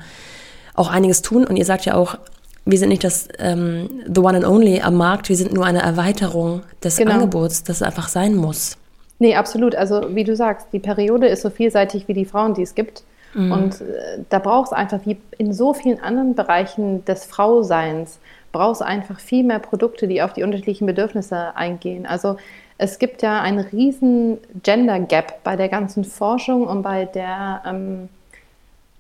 [0.72, 1.46] auch einiges tun.
[1.46, 2.16] Und ihr sagt ja auch,
[2.64, 5.82] wir sind nicht das ähm, The One and Only am Markt, wir sind nur eine
[5.82, 7.12] Erweiterung des genau.
[7.12, 8.78] Angebots, das einfach sein muss.
[9.18, 9.74] Nee, absolut.
[9.74, 13.04] Also wie du sagst, die Periode ist so vielseitig wie die Frauen, die es gibt.
[13.34, 13.52] Mhm.
[13.52, 18.18] Und äh, da braucht es einfach, wie in so vielen anderen Bereichen des Frauseins,
[18.52, 22.06] braucht es einfach viel mehr Produkte, die auf die unterschiedlichen Bedürfnisse eingehen.
[22.06, 22.36] Also
[22.78, 28.08] es gibt ja einen riesen Gender Gap bei der ganzen Forschung und bei der ähm,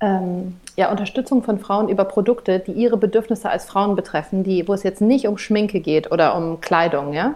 [0.00, 4.74] ähm, ja, Unterstützung von Frauen über Produkte, die ihre Bedürfnisse als Frauen betreffen, die, wo
[4.74, 7.34] es jetzt nicht um Schminke geht oder um Kleidung, ja,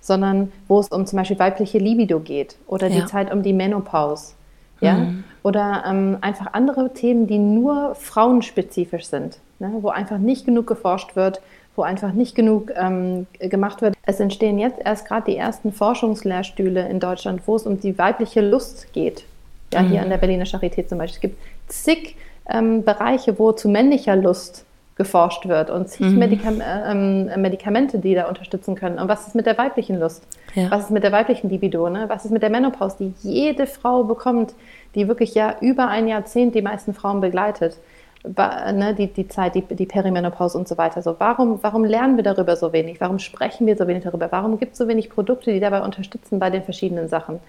[0.00, 3.00] sondern wo es um zum Beispiel weibliche Libido geht oder ja.
[3.00, 4.34] die Zeit um die Menopause.
[4.80, 4.94] Ja?
[4.94, 5.24] Mhm.
[5.42, 9.70] Oder ähm, einfach andere Themen, die nur frauenspezifisch sind, ne?
[9.80, 11.40] wo einfach nicht genug geforscht wird,
[11.76, 13.94] wo einfach nicht genug ähm, gemacht wird.
[14.04, 18.40] Es entstehen jetzt erst gerade die ersten Forschungslehrstühle in Deutschland, wo es um die weibliche
[18.40, 19.24] Lust geht.
[19.72, 19.88] Ja, mhm.
[19.88, 21.16] hier an der Berliner Charité zum Beispiel.
[21.16, 21.38] Es gibt
[21.68, 22.16] zig
[22.48, 24.64] ähm, Bereiche, wo zu männlicher Lust
[25.00, 26.18] geforscht wird und zig mhm.
[26.18, 28.98] Medikam äh, ähm, Medikamente, die da unterstützen können.
[28.98, 30.26] Und was ist mit der weiblichen Lust?
[30.54, 30.70] Ja.
[30.70, 31.88] Was ist mit der weiblichen Libido?
[31.88, 32.04] Ne?
[32.08, 34.52] Was ist mit der Menopause, die jede Frau bekommt,
[34.94, 37.78] die wirklich ja über ein Jahrzehnt die meisten Frauen begleitet?
[38.22, 41.00] Ne, die, die Zeit, die, die Perimenopause und so weiter.
[41.00, 43.00] So, warum, warum lernen wir darüber so wenig?
[43.00, 44.30] Warum sprechen wir so wenig darüber?
[44.30, 47.40] Warum gibt es so wenig Produkte, die dabei unterstützen bei den verschiedenen Sachen?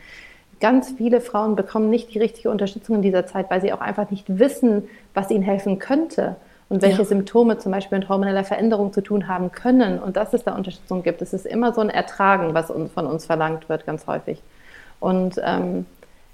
[0.62, 4.10] Ganz viele Frauen bekommen nicht die richtige Unterstützung in dieser Zeit, weil sie auch einfach
[4.12, 6.38] nicht wissen, was ihnen helfen könnte
[6.72, 7.06] und welche ja.
[7.06, 11.04] Symptome zum Beispiel mit hormoneller Veränderung zu tun haben können und dass es da Unterstützung
[11.04, 11.22] gibt.
[11.22, 14.42] Es ist immer so ein Ertragen, was von uns verlangt wird, ganz häufig.
[15.02, 15.86] Und ähm,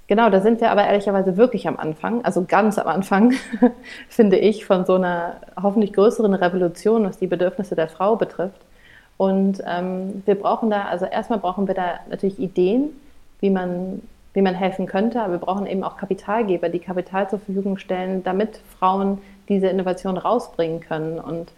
[0.06, 3.34] genau, da sind wir aber ehrlicherweise wirklich am Anfang, also ganz am Anfang,
[4.08, 8.60] finde ich, von so einer hoffentlich größeren Revolution, was die Bedürfnisse der Frau betrifft.
[9.16, 12.90] Und ähm, wir brauchen da, also erstmal brauchen wir da natürlich Ideen,
[13.40, 14.02] wie man
[14.34, 18.22] wie man helfen könnte, aber wir brauchen eben auch Kapitalgeber, die Kapital zur Verfügung stellen,
[18.22, 19.18] damit Frauen
[19.48, 21.52] diese Innovation rausbringen können und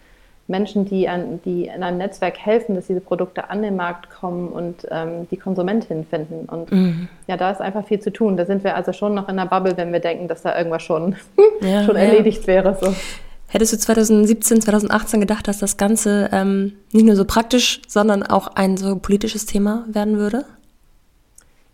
[0.50, 4.48] Menschen, die, an, die in einem Netzwerk helfen, dass diese Produkte an den Markt kommen
[4.48, 6.46] und ähm, die Konsumentin finden.
[6.46, 7.08] Und mhm.
[7.28, 8.36] ja, da ist einfach viel zu tun.
[8.36, 10.82] Da sind wir also schon noch in der Bubble, wenn wir denken, dass da irgendwas
[10.82, 11.16] schon,
[11.62, 12.46] ja, schon erledigt ja.
[12.48, 12.76] wäre.
[12.80, 12.92] So.
[13.46, 18.48] Hättest du 2017, 2018 gedacht, dass das Ganze ähm, nicht nur so praktisch, sondern auch
[18.48, 20.44] ein so politisches Thema werden würde?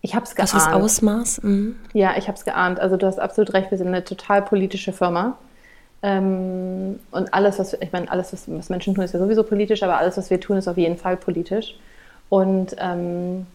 [0.03, 0.55] Ich habe es geahnt.
[0.55, 1.43] Was ist das Ausmaß?
[1.43, 1.77] Mhm.
[1.93, 2.79] Ja, ich habe es geahnt.
[2.79, 5.37] Also du hast absolut recht, wir sind eine total politische Firma.
[6.07, 9.83] Ähm, und alles, was, ich meine, alles, was, was, Menschen tun, ist ja sowieso politisch,
[9.83, 11.75] aber alles, was wir tun, ist auf jeden Fall politisch.
[12.29, 13.47] Und ähm,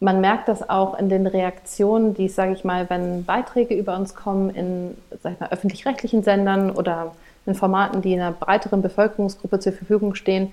[0.00, 4.16] man merkt das auch in den Reaktionen, die, sage ich mal, wenn Beiträge über uns
[4.16, 4.96] kommen in,
[5.48, 7.14] öffentlich-rechtlichen Sendern oder
[7.46, 10.52] in Formaten, die einer breiteren Bevölkerungsgruppe zur Verfügung stehen,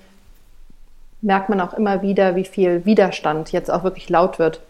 [1.21, 4.61] merkt man auch immer wieder, wie viel Widerstand jetzt auch wirklich laut wird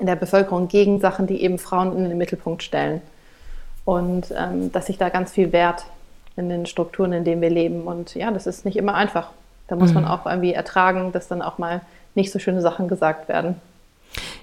[0.00, 3.02] in der Bevölkerung gegen Sachen, die eben Frauen in den Mittelpunkt stellen.
[3.86, 5.86] Und ähm, dass sich da ganz viel wert
[6.36, 7.82] in den Strukturen, in denen wir leben.
[7.84, 9.30] Und ja, das ist nicht immer einfach.
[9.68, 9.94] Da muss mhm.
[9.94, 11.80] man auch irgendwie ertragen, dass dann auch mal
[12.14, 13.56] nicht so schöne Sachen gesagt werden.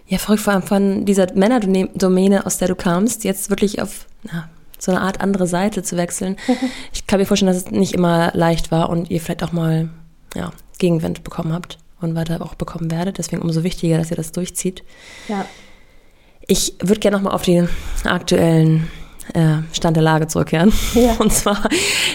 [0.08, 4.50] Ja, verrückt vor allem von dieser Männerdomäne, aus der du kamst, jetzt wirklich auf na,
[4.80, 6.38] so eine Art andere Seite zu wechseln.
[6.94, 9.90] ich kann mir vorstellen, dass es nicht immer leicht war und ihr vielleicht auch mal
[10.36, 13.18] ja, Gegenwind bekommen habt und weiter auch bekommen werdet.
[13.18, 14.84] Deswegen umso wichtiger, dass ihr das durchzieht.
[15.28, 15.46] Ja.
[16.48, 17.70] Ich würde gerne nochmal auf den
[18.04, 18.90] aktuellen
[19.72, 20.72] Stand der Lage zurückkehren.
[20.94, 21.14] Ja.
[21.20, 21.70] Und zwar,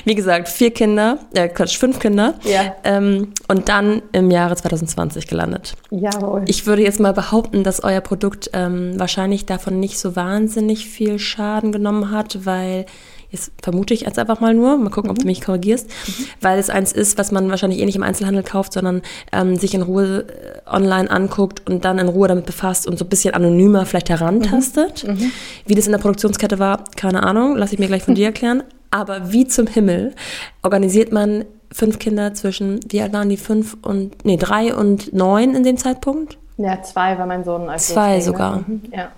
[0.04, 2.34] wie gesagt, vier Kinder, äh, Quatsch, fünf Kinder.
[2.44, 2.76] Ja.
[2.84, 5.74] Ähm, und dann im Jahre 2020 gelandet.
[5.90, 6.44] Jawohl.
[6.46, 11.18] Ich würde jetzt mal behaupten, dass euer Produkt ähm, wahrscheinlich davon nicht so wahnsinnig viel
[11.18, 12.86] Schaden genommen hat, weil
[13.30, 15.28] Jetzt vermute ich jetzt einfach mal nur, mal gucken, ob du mhm.
[15.28, 16.24] mich korrigierst, mhm.
[16.40, 19.02] weil es eins ist, was man wahrscheinlich eh nicht im Einzelhandel kauft, sondern
[19.32, 23.04] ähm, sich in Ruhe äh, online anguckt und dann in Ruhe damit befasst und so
[23.04, 25.06] ein bisschen anonymer vielleicht herantastet.
[25.06, 25.14] Mhm.
[25.14, 25.32] mhm.
[25.66, 28.62] Wie das in der Produktionskette war, keine Ahnung, lasse ich mir gleich von dir erklären.
[28.90, 30.14] Aber wie zum Himmel
[30.62, 35.54] organisiert man fünf Kinder zwischen, wie alt waren die, fünf und, nee, drei und neun
[35.54, 36.38] in dem Zeitpunkt?
[36.56, 37.68] Ja, zwei war mein Sohn.
[37.68, 38.64] Als zwei sogar.
[38.66, 38.82] Mhm.
[38.92, 39.10] Ja.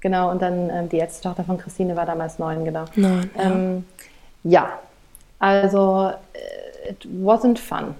[0.00, 2.84] Genau, und dann ähm, die älteste Tochter von Christine war damals neun, genau.
[2.96, 3.42] Neun, ja.
[3.42, 3.84] Ähm,
[4.44, 4.78] ja,
[5.38, 7.94] also äh, it wasn't fun.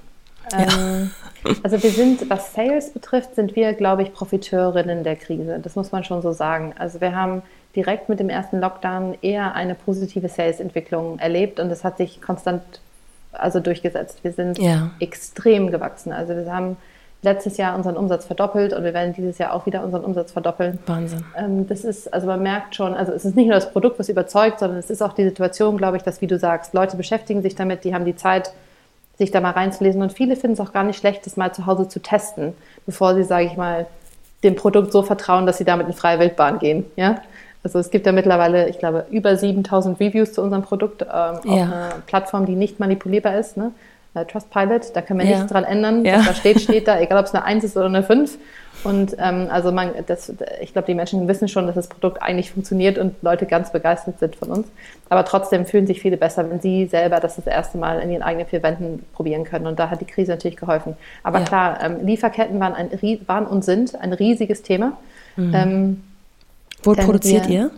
[0.52, 1.10] Ähm,
[1.44, 1.54] ja.
[1.62, 5.60] also wir sind, was Sales betrifft, sind wir, glaube ich, Profiteurinnen der Krise.
[5.62, 6.74] Das muss man schon so sagen.
[6.78, 7.42] Also wir haben
[7.76, 12.62] direkt mit dem ersten Lockdown eher eine positive Sales-Entwicklung erlebt und das hat sich konstant
[13.32, 14.24] also durchgesetzt.
[14.24, 14.90] Wir sind ja.
[14.98, 16.12] extrem gewachsen.
[16.12, 16.76] Also wir haben
[17.22, 20.78] letztes Jahr unseren Umsatz verdoppelt und wir werden dieses Jahr auch wieder unseren Umsatz verdoppeln.
[20.86, 21.24] Wahnsinn.
[21.36, 24.08] Ähm, das ist, also man merkt schon, also es ist nicht nur das Produkt, was
[24.08, 27.42] überzeugt, sondern es ist auch die Situation, glaube ich, dass, wie du sagst, Leute beschäftigen
[27.42, 28.52] sich damit, die haben die Zeit,
[29.18, 31.66] sich da mal reinzulesen und viele finden es auch gar nicht schlecht, das mal zu
[31.66, 32.54] Hause zu testen,
[32.86, 33.86] bevor sie, sage ich mal,
[34.42, 36.86] dem Produkt so vertrauen, dass sie damit in freie Wildbahn gehen.
[36.96, 37.20] Ja?
[37.62, 41.34] Also es gibt ja mittlerweile, ich glaube, über 7000 Reviews zu unserem Produkt ähm, ja.
[41.34, 43.58] auf einer Plattform, die nicht manipulierbar ist.
[43.58, 43.72] Ne?
[44.14, 45.36] Äh, Trustpilot, da können wir ja.
[45.36, 46.04] nichts dran ändern.
[46.04, 46.18] Ja.
[46.18, 48.38] Was da steht, steht da, egal ob es eine 1 ist oder eine 5.
[48.82, 52.50] Und ähm, also man, das, ich glaube, die Menschen wissen schon, dass das Produkt eigentlich
[52.50, 54.68] funktioniert und Leute ganz begeistert sind von uns.
[55.10, 58.22] Aber trotzdem fühlen sich viele besser, wenn sie selber das das erste Mal in ihren
[58.22, 59.66] eigenen vier Wänden probieren können.
[59.66, 60.96] Und da hat die Krise natürlich geholfen.
[61.22, 61.44] Aber ja.
[61.44, 62.90] klar, ähm, Lieferketten waren, ein,
[63.26, 64.96] waren und sind ein riesiges Thema.
[65.36, 65.54] Mhm.
[65.54, 66.02] Ähm,
[66.82, 67.70] Wo produziert wir, ihr?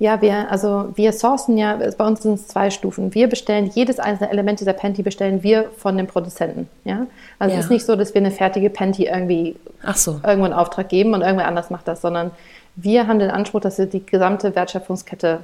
[0.00, 3.14] Ja, wir, also wir sourcen ja, bei uns sind es zwei Stufen.
[3.14, 6.70] Wir bestellen jedes einzelne Element dieser Panty bestellen wir von dem Produzenten.
[6.84, 7.06] Ja?
[7.38, 7.58] Also ja.
[7.58, 9.56] es ist nicht so, dass wir eine fertige Panty irgendwie
[9.94, 10.12] so.
[10.24, 12.30] irgendwo einen Auftrag geben und irgendwer anders macht das, sondern
[12.76, 15.40] wir haben den Anspruch, dass wir die gesamte Wertschöpfungskette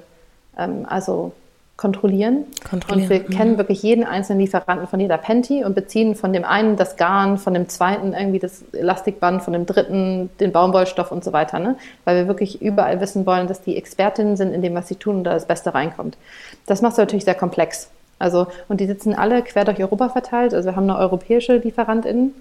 [0.57, 1.33] ähm, also
[1.77, 2.47] kontrollieren.
[2.69, 3.05] kontrollieren.
[3.05, 3.33] Und wir mhm.
[3.33, 7.37] kennen wirklich jeden einzelnen Lieferanten von jeder Panty und beziehen von dem einen das Garn,
[7.37, 11.59] von dem zweiten irgendwie das Elastikband, von dem dritten den Baumwollstoff und so weiter.
[11.59, 11.77] Ne?
[12.05, 15.17] Weil wir wirklich überall wissen wollen, dass die Expertinnen sind in dem, was sie tun
[15.17, 16.17] und da das Beste reinkommt.
[16.65, 17.91] Das macht es natürlich sehr komplex.
[18.19, 20.55] Also, und die sitzen alle quer durch Europa verteilt.
[20.55, 22.33] Also wir haben eine europäische LieferantInnen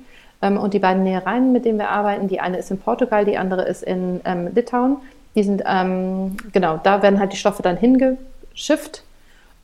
[0.41, 3.37] ähm, und die beiden Nähereien, mit denen wir arbeiten, die eine ist in Portugal, die
[3.37, 4.95] andere ist in ähm, Litauen.
[5.35, 9.03] Die sind, ähm, genau, da werden halt die Stoffe dann hingeschifft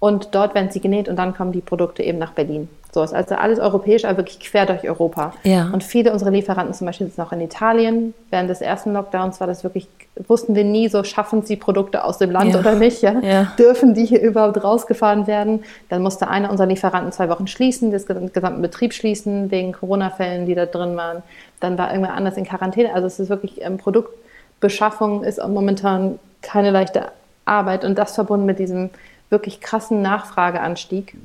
[0.01, 2.67] und dort werden sie genäht und dann kommen die Produkte eben nach Berlin.
[2.91, 5.31] So ist also alles europäisch, aber wirklich quer durch Europa.
[5.43, 5.69] Ja.
[5.71, 8.15] Und viele unserer Lieferanten zum Beispiel sitzen auch in Italien.
[8.31, 9.87] Während des ersten Lockdowns war das wirklich,
[10.27, 12.59] wussten wir nie so, schaffen sie Produkte aus dem Land ja.
[12.59, 13.03] oder nicht?
[13.03, 13.19] Ja?
[13.21, 13.53] ja?
[13.59, 15.63] Dürfen die hier überhaupt rausgefahren werden?
[15.89, 20.55] Dann musste einer unserer Lieferanten zwei Wochen schließen, den gesamten Betrieb schließen, wegen Corona-Fällen, die
[20.55, 21.21] da drin waren.
[21.59, 22.95] Dann war irgendwer anders in Quarantäne.
[22.95, 27.11] Also es ist wirklich, ähm, Produktbeschaffung ist momentan keine leichte
[27.45, 28.89] Arbeit und das verbunden mit diesem
[29.31, 31.15] wirklich krassen Nachfrageanstieg,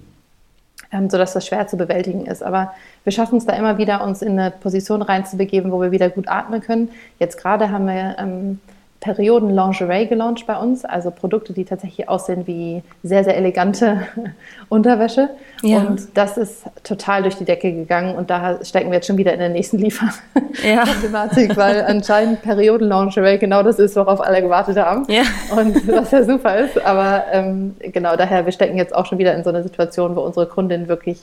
[0.92, 2.42] ähm, sodass das schwer zu bewältigen ist.
[2.42, 2.72] Aber
[3.04, 6.28] wir schaffen es da immer wieder, uns in eine Position reinzubegeben, wo wir wieder gut
[6.28, 6.90] atmen können.
[7.18, 8.61] Jetzt gerade haben wir ähm,
[9.07, 14.00] Perioden Lingerie gelauncht bei uns, also Produkte, die tatsächlich aussehen wie sehr, sehr elegante
[14.68, 15.30] Unterwäsche.
[15.62, 15.78] Ja.
[15.82, 19.32] Und das ist total durch die Decke gegangen und da stecken wir jetzt schon wieder
[19.32, 21.57] in der nächsten Lieferproblematik, ja.
[21.57, 25.07] weil anscheinend Perioden Lingerie genau das ist, worauf alle gewartet haben.
[25.09, 25.22] Ja.
[25.57, 26.84] Und was ja super ist.
[26.84, 30.22] Aber ähm, genau daher, wir stecken jetzt auch schon wieder in so einer Situation, wo
[30.22, 31.20] unsere Kundin wirklich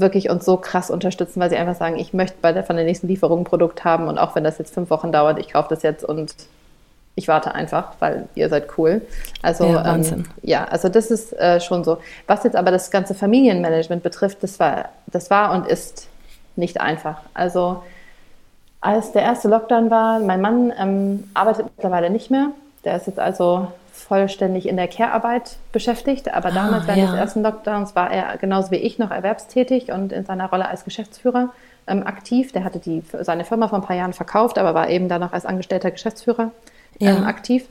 [0.00, 2.84] wirklich uns so krass unterstützen, weil sie einfach sagen, ich möchte bei der, von der
[2.84, 5.68] nächsten Lieferung ein Produkt haben und auch wenn das jetzt fünf Wochen dauert, ich kaufe
[5.70, 6.34] das jetzt und
[7.16, 9.02] ich warte einfach, weil ihr seid cool.
[9.42, 11.98] Also ja, ähm, ja also das ist äh, schon so.
[12.26, 16.08] Was jetzt aber das ganze Familienmanagement betrifft, das war, das war und ist
[16.56, 17.18] nicht einfach.
[17.32, 17.82] Also
[18.80, 22.48] als der erste Lockdown war, mein Mann ähm, arbeitet mittlerweile nicht mehr.
[22.84, 26.32] Der ist jetzt also vollständig in der Care-Arbeit beschäftigt.
[26.34, 27.10] Aber ah, damals, während ja.
[27.12, 30.84] des ersten Lockdowns, war er genauso wie ich noch erwerbstätig und in seiner Rolle als
[30.84, 31.50] Geschäftsführer
[31.86, 32.52] ähm, aktiv.
[32.52, 35.32] Der hatte die, seine Firma vor ein paar Jahren verkauft, aber war eben dann noch
[35.32, 36.50] als angestellter Geschäftsführer
[37.00, 37.22] ähm, ja.
[37.22, 37.66] aktiv.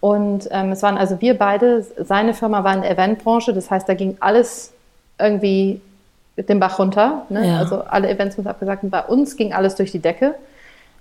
[0.00, 3.88] Und ähm, es waren also wir beide, seine Firma war in der Eventbranche, das heißt,
[3.88, 4.72] da ging alles
[5.18, 5.80] irgendwie
[6.36, 7.24] den Bach runter.
[7.28, 7.48] Ne?
[7.48, 7.58] Ja.
[7.58, 10.34] Also alle Events wurden abgesagt und bei uns ging alles durch die Decke.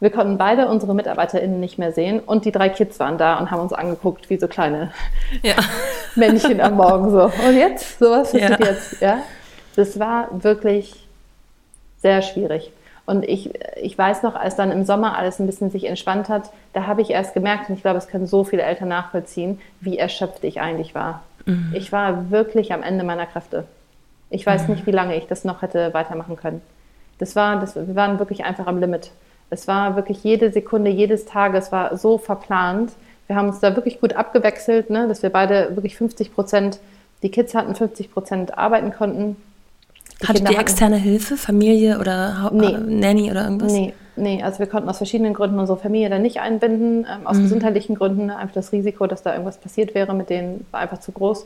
[0.02, 3.52] Wir konnten beide unsere MitarbeiterInnen nicht mehr sehen und die drei Kids waren da und
[3.52, 4.92] haben uns angeguckt wie so kleine
[5.44, 5.54] ja.
[6.16, 7.26] Männchen am Morgen so.
[7.26, 8.00] Und jetzt?
[8.00, 8.66] Sowas passiert ja.
[8.66, 9.20] jetzt, ja?
[9.76, 11.08] Das war wirklich
[12.00, 12.74] sehr schwierig.
[13.06, 16.52] Und ich, ich weiß noch, als dann im Sommer alles ein bisschen sich entspannt hat,
[16.74, 20.00] da habe ich erst gemerkt, und ich glaube, es können so viele Eltern nachvollziehen, wie
[20.00, 21.22] erschöpft ich eigentlich war.
[21.46, 21.74] Mhm.
[21.76, 23.66] Ich war wirklich am Ende meiner Kräfte.
[24.32, 24.76] Ich weiß mhm.
[24.76, 26.62] nicht, wie lange ich das noch hätte weitermachen können.
[27.20, 29.12] Das war, das, wir waren wirklich einfach am Limit.
[29.52, 32.94] Es war wirklich jede Sekunde, jedes Tages war so verplant.
[33.28, 36.80] Wir haben uns da wirklich gut abgewechselt, ne, dass wir beide wirklich 50 Prozent,
[37.22, 39.36] die Kids hatten 50 Prozent arbeiten konnten.
[40.22, 42.66] Die Hattet ihr externe Hilfe, Familie oder nee.
[42.68, 43.74] Äh, Nanny oder irgendwas?
[43.74, 47.38] Nee, nee, also wir konnten aus verschiedenen Gründen unsere Familie dann nicht einbinden, ähm, aus
[47.38, 47.44] mhm.
[47.44, 48.30] gesundheitlichen Gründen.
[48.30, 51.46] Einfach das Risiko, dass da irgendwas passiert wäre, mit denen war einfach zu groß.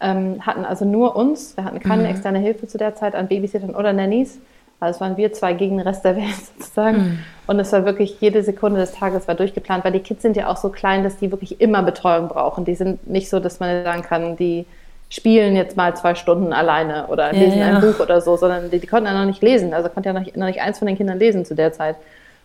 [0.00, 2.10] Ähm, hatten also nur uns, wir hatten keine mhm.
[2.10, 4.38] externe Hilfe zu der Zeit an Babysittern oder Nannies.
[4.80, 6.96] Also es waren wir zwei gegen den Rest der Welt sozusagen.
[6.96, 7.18] Mhm.
[7.46, 10.48] Und es war wirklich jede Sekunde des Tages war durchgeplant, weil die Kids sind ja
[10.48, 12.64] auch so klein, dass die wirklich immer Betreuung brauchen.
[12.64, 14.66] Die sind nicht so, dass man sagen kann, die
[15.08, 17.66] spielen jetzt mal zwei Stunden alleine oder ja, lesen ja.
[17.76, 19.72] ein Buch oder so, sondern die, die, konnten ja noch nicht lesen.
[19.72, 21.96] Also konnte ja noch, noch nicht eins von den Kindern lesen zu der Zeit.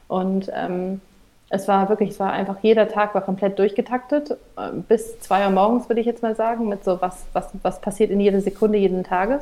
[0.08, 1.02] Und ähm,
[1.50, 5.52] es war wirklich, es war einfach, jeder Tag war komplett durchgetaktet, ähm, bis zwei Uhr
[5.52, 8.78] morgens, würde ich jetzt mal sagen, mit so was, was, was passiert in jeder Sekunde
[8.78, 9.42] jeden Tages.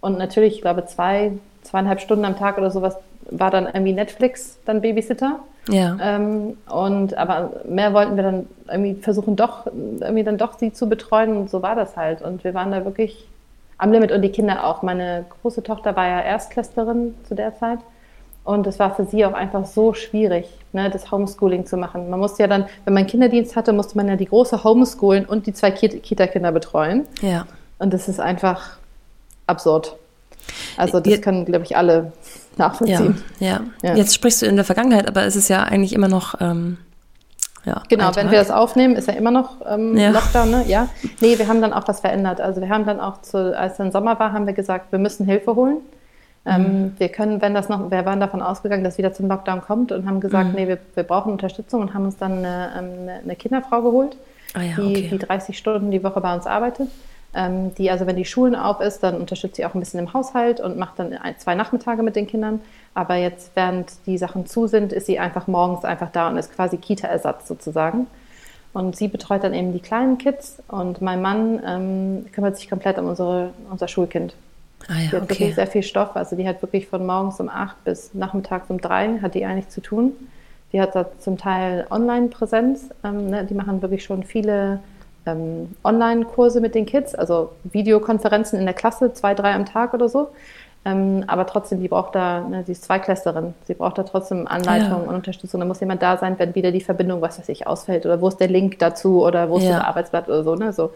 [0.00, 1.32] Und natürlich, ich glaube, zwei,
[1.62, 2.96] zweieinhalb Stunden am Tag oder sowas
[3.30, 5.40] war dann irgendwie Netflix dann Babysitter.
[5.68, 5.96] Ja.
[6.00, 10.88] Ähm, und aber mehr wollten wir dann irgendwie versuchen doch irgendwie dann doch sie zu
[10.88, 13.28] betreuen und so war das halt und wir waren da wirklich
[13.76, 14.82] am Limit und die Kinder auch.
[14.82, 17.78] Meine große Tochter war ja Erstklässlerin zu der Zeit
[18.44, 22.08] und es war für sie auch einfach so schwierig, ne, das Homeschooling zu machen.
[22.08, 25.46] Man musste ja dann, wenn man Kinderdienst hatte, musste man ja die große homeschoolen und
[25.46, 27.06] die zwei Kita-Kinder betreuen.
[27.20, 27.46] Ja.
[27.78, 28.78] Und das ist einfach
[29.46, 29.96] absurd.
[30.76, 32.12] Also das können, glaube ich, alle
[32.56, 33.22] nachvollziehen.
[33.40, 33.96] Ja, ja, ja.
[33.96, 36.40] Jetzt sprichst du in der Vergangenheit, aber es ist ja eigentlich immer noch.
[36.40, 36.78] Ähm,
[37.64, 40.10] ja, genau, wenn wir das aufnehmen, ist ja immer noch ähm, ja.
[40.10, 40.64] Lockdown, ne?
[40.66, 40.88] Ja.
[41.20, 42.40] Nee, wir haben dann auch was verändert.
[42.40, 45.26] Also wir haben dann auch, zu, als dann Sommer war, haben wir gesagt, wir müssen
[45.26, 45.78] Hilfe holen.
[46.46, 46.92] Ähm, mhm.
[46.98, 50.06] wir können, wenn das noch, wir waren davon ausgegangen, dass wieder zum Lockdown kommt und
[50.06, 50.54] haben gesagt, mhm.
[50.54, 54.16] nee, wir, wir brauchen Unterstützung und haben uns dann eine, ähm, eine Kinderfrau geholt,
[54.54, 55.08] ah, ja, die, okay.
[55.12, 56.88] die 30 Stunden die Woche bei uns arbeitet.
[57.34, 60.12] Ähm, die, also wenn die Schulen auf ist, dann unterstützt sie auch ein bisschen im
[60.12, 62.60] Haushalt und macht dann ein, zwei Nachmittage mit den Kindern.
[62.94, 66.54] Aber jetzt, während die Sachen zu sind, ist sie einfach morgens einfach da und ist
[66.54, 68.06] quasi Kita-Ersatz sozusagen.
[68.72, 72.98] Und sie betreut dann eben die kleinen Kids und mein Mann ähm, kümmert sich komplett
[72.98, 74.34] um unsere, unser Schulkind.
[74.88, 75.28] Ah ja, die hat okay.
[75.28, 76.16] wirklich sehr viel Stoff.
[76.16, 79.68] Also die hat wirklich von morgens um acht bis nachmittags um drei hat die eigentlich
[79.68, 80.12] zu tun.
[80.72, 82.90] Die hat da zum Teil Online-Präsenz.
[83.02, 83.44] Ähm, ne?
[83.44, 84.80] Die machen wirklich schon viele
[85.28, 90.08] ähm, Online-Kurse mit den Kids, also Videokonferenzen in der Klasse, zwei, drei am Tag oder
[90.08, 90.28] so.
[90.84, 95.02] Ähm, aber trotzdem, die braucht da, ne, sie ist Zweiklässlerin, sie braucht da trotzdem Anleitung
[95.04, 95.08] Ja.
[95.08, 95.60] und Unterstützung.
[95.60, 98.28] Da muss jemand da sein, wenn wieder die Verbindung, was weiß ich, ausfällt oder wo
[98.28, 99.78] ist der Link dazu oder wo ist Ja.
[99.78, 100.54] das Arbeitsblatt oder so.
[100.54, 100.92] Ne, so.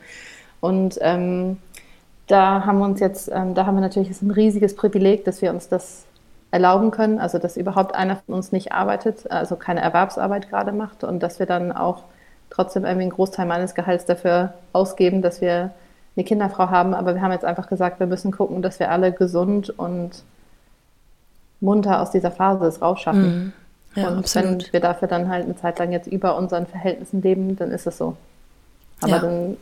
[0.60, 1.58] Und ähm,
[2.28, 5.42] da haben wir uns jetzt, ähm, da haben wir natürlich ist ein riesiges Privileg, dass
[5.42, 6.04] wir uns das
[6.52, 11.02] erlauben können, also dass überhaupt einer von uns nicht arbeitet, also keine Erwerbsarbeit gerade macht
[11.02, 12.04] und dass wir dann auch
[12.52, 15.70] trotzdem irgendwie einen Großteil meines Gehalts dafür ausgeben, dass wir
[16.14, 16.94] eine Kinderfrau haben.
[16.94, 20.22] Aber wir haben jetzt einfach gesagt, wir müssen gucken, dass wir alle gesund und
[21.60, 23.22] munter aus dieser Phase rausschaffen.
[23.22, 23.52] Mhm.
[23.94, 24.66] Ja, und absolut.
[24.66, 27.86] wenn wir dafür dann halt eine Zeit lang jetzt über unseren Verhältnissen leben, dann ist
[27.86, 28.16] es so.
[29.00, 29.18] Aber Ja.
[29.18, 29.56] dann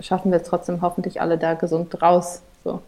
[0.00, 2.42] schaffen wir es trotzdem hoffentlich alle da gesund raus.
[2.64, 2.80] So.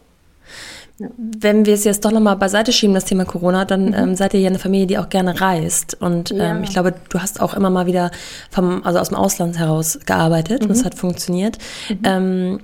[0.97, 4.39] Wenn wir es jetzt doch nochmal beiseite schieben, das Thema Corona, dann ähm, seid ihr
[4.39, 5.97] ja eine Familie, die auch gerne reist.
[5.99, 6.59] Und ähm, Ja.
[6.61, 8.11] ich glaube, du hast auch immer mal wieder
[8.49, 11.57] vom, also aus dem Ausland heraus gearbeitet und es hat funktioniert.
[12.03, 12.61] Ähm,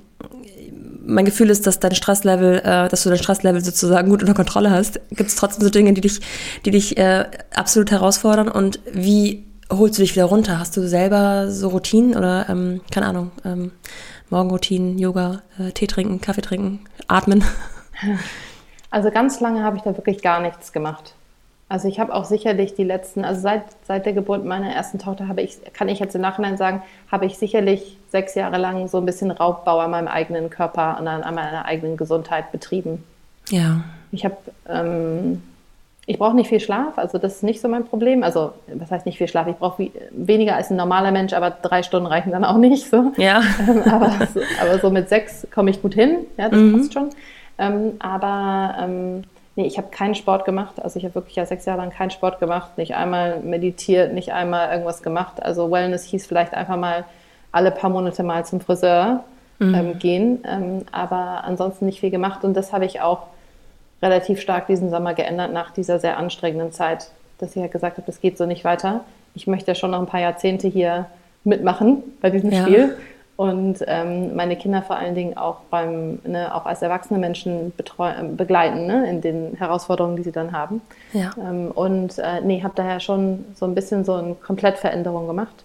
[1.03, 4.71] mein Gefühl ist, dass dein Stresslevel, äh, dass du dein Stresslevel sozusagen gut unter Kontrolle
[4.71, 4.99] hast.
[5.09, 6.21] Gibt es trotzdem so Dinge, die dich,
[6.65, 8.47] die dich äh, absolut herausfordern?
[8.47, 10.57] Und wie holst du dich wieder runter?
[10.59, 13.71] Hast du selber so Routinen oder ähm, keine Ahnung, ähm,
[14.29, 17.43] Morgenroutinen, Yoga, äh, Tee trinken, Kaffee trinken, atmen?
[18.89, 21.13] Also ganz lange habe ich da wirklich gar nichts gemacht.
[21.69, 25.29] Also ich habe auch sicherlich die letzten, also seit, seit der Geburt meiner ersten Tochter
[25.29, 28.97] habe ich, kann ich jetzt im Nachhinein sagen, habe ich sicherlich sechs Jahre lang so
[28.97, 33.01] ein bisschen Raubbau an meinem eigenen Körper und an, an meiner eigenen Gesundheit betrieben.
[33.47, 33.85] Ja.
[34.11, 34.35] Ich habe,
[34.67, 35.41] ähm,
[36.05, 38.21] ich brauche nicht viel Schlaf, also das ist nicht so mein Problem.
[38.21, 39.47] Also was heißt nicht viel Schlaf?
[39.47, 43.13] Ich brauche weniger als ein normaler Mensch, aber drei Stunden reichen dann auch nicht so.
[43.15, 43.41] Ja.
[43.61, 47.11] Ähm, aber, so, aber so mit sechs komme ich gut hin, ja, das passt schon.
[47.61, 49.23] Ähm, aber ähm,
[49.55, 50.81] nee, ich habe keinen Sport gemacht.
[50.81, 54.33] Also ich habe wirklich ja sechs Jahre lang keinen Sport gemacht, nicht einmal meditiert, nicht
[54.33, 55.41] einmal irgendwas gemacht.
[55.41, 57.05] Also Wellness hieß vielleicht einfach mal
[57.51, 59.23] alle paar Monate mal zum Friseur
[59.59, 62.43] ähm, gehen, ähm, aber ansonsten nicht viel gemacht.
[62.43, 63.27] Und das habe ich auch
[64.01, 68.07] relativ stark diesen Sommer geändert nach dieser sehr anstrengenden Zeit, dass ich halt gesagt habe,
[68.07, 69.01] das geht so nicht weiter.
[69.35, 71.05] Ich möchte ja schon noch ein paar Jahrzehnte hier
[71.43, 72.63] mitmachen bei diesem Ja.
[72.63, 72.97] Spiel
[73.41, 78.23] und ähm, meine Kinder vor allen Dingen auch beim, ne, auch als erwachsene Menschen äh,
[78.23, 80.79] begleiten ne, in den Herausforderungen, die sie dann haben.
[81.11, 81.31] Ja.
[81.39, 85.55] Ähm, und äh, nee, habe daher schon so ein bisschen so eine Komplettveränderung gemacht.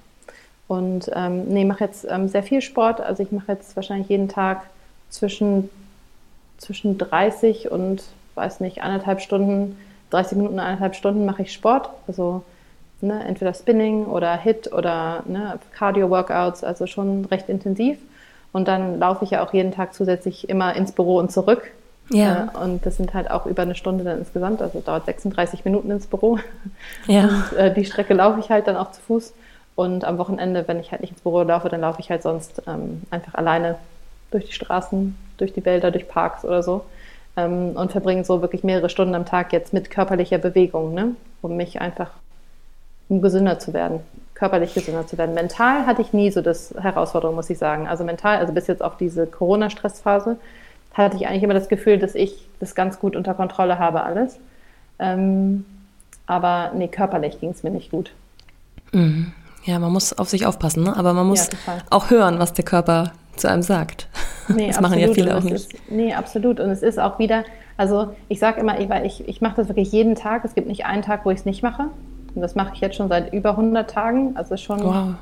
[0.68, 3.02] Und ähm, nee, mache jetzt ähm, sehr viel Sport.
[3.02, 4.62] Also ich mache jetzt wahrscheinlich jeden Tag
[5.10, 5.68] zwischen,
[6.56, 8.04] zwischen 30 und,
[8.36, 9.76] weiß nicht, anderthalb Stunden,
[10.12, 11.90] 30 Minuten, anderthalb Stunden mache ich Sport.
[12.08, 12.42] Also
[13.00, 17.98] ne, entweder Spinning oder HIT oder ne, Cardio-Workouts, also schon recht intensiv.
[18.52, 21.70] Und dann laufe ich ja auch jeden Tag zusätzlich immer ins Büro und zurück.
[22.10, 22.52] Ja.
[22.54, 25.90] Äh, und das sind halt auch über eine Stunde dann insgesamt, also dauert 36 Minuten
[25.90, 26.38] ins Büro.
[27.06, 27.24] Ja.
[27.24, 29.34] Und äh, die Strecke laufe ich halt dann auch zu Fuß.
[29.74, 32.62] Und am Wochenende, wenn ich halt nicht ins Büro laufe, dann laufe ich halt sonst
[32.66, 33.76] ähm, einfach alleine
[34.30, 36.84] durch die Straßen, durch die Wälder, durch Parks oder so.
[37.36, 41.14] Ähm, und verbringe so wirklich mehrere Stunden am Tag jetzt mit körperlicher Bewegung, ne?
[41.42, 42.10] um mich einfach,
[43.08, 44.00] um gesünder zu werden,
[44.34, 45.34] körperlich gesünder zu werden.
[45.34, 47.86] Mental hatte ich nie so das Herausforderung, muss ich sagen.
[47.88, 50.36] Also mental, also bis jetzt auf diese Corona-Stressphase,
[50.94, 54.38] hatte ich eigentlich immer das Gefühl, dass ich das ganz gut unter Kontrolle habe alles.
[54.98, 55.64] Ähm,
[56.26, 58.12] aber nee, körperlich ging es mir nicht gut.
[59.64, 60.96] Ja, man muss auf sich aufpassen, ne?
[60.96, 64.08] aber man muss Ja, auch hören, was der Körper zu einem sagt.
[64.48, 65.14] Nee, das machen ja absolut.
[65.14, 65.54] viele auch nicht.
[65.54, 66.60] Ist, nee, absolut.
[66.60, 67.44] Und es ist auch wieder,
[67.76, 70.44] also ich sage immer, ich, ich, ich mache das wirklich jeden Tag.
[70.44, 71.86] Es gibt nicht einen Tag, wo ich es nicht mache.
[72.36, 74.32] Und das mache ich jetzt schon seit über 100 Tagen.
[74.36, 74.94] Also schon Wow.
[74.94, 75.14] lange.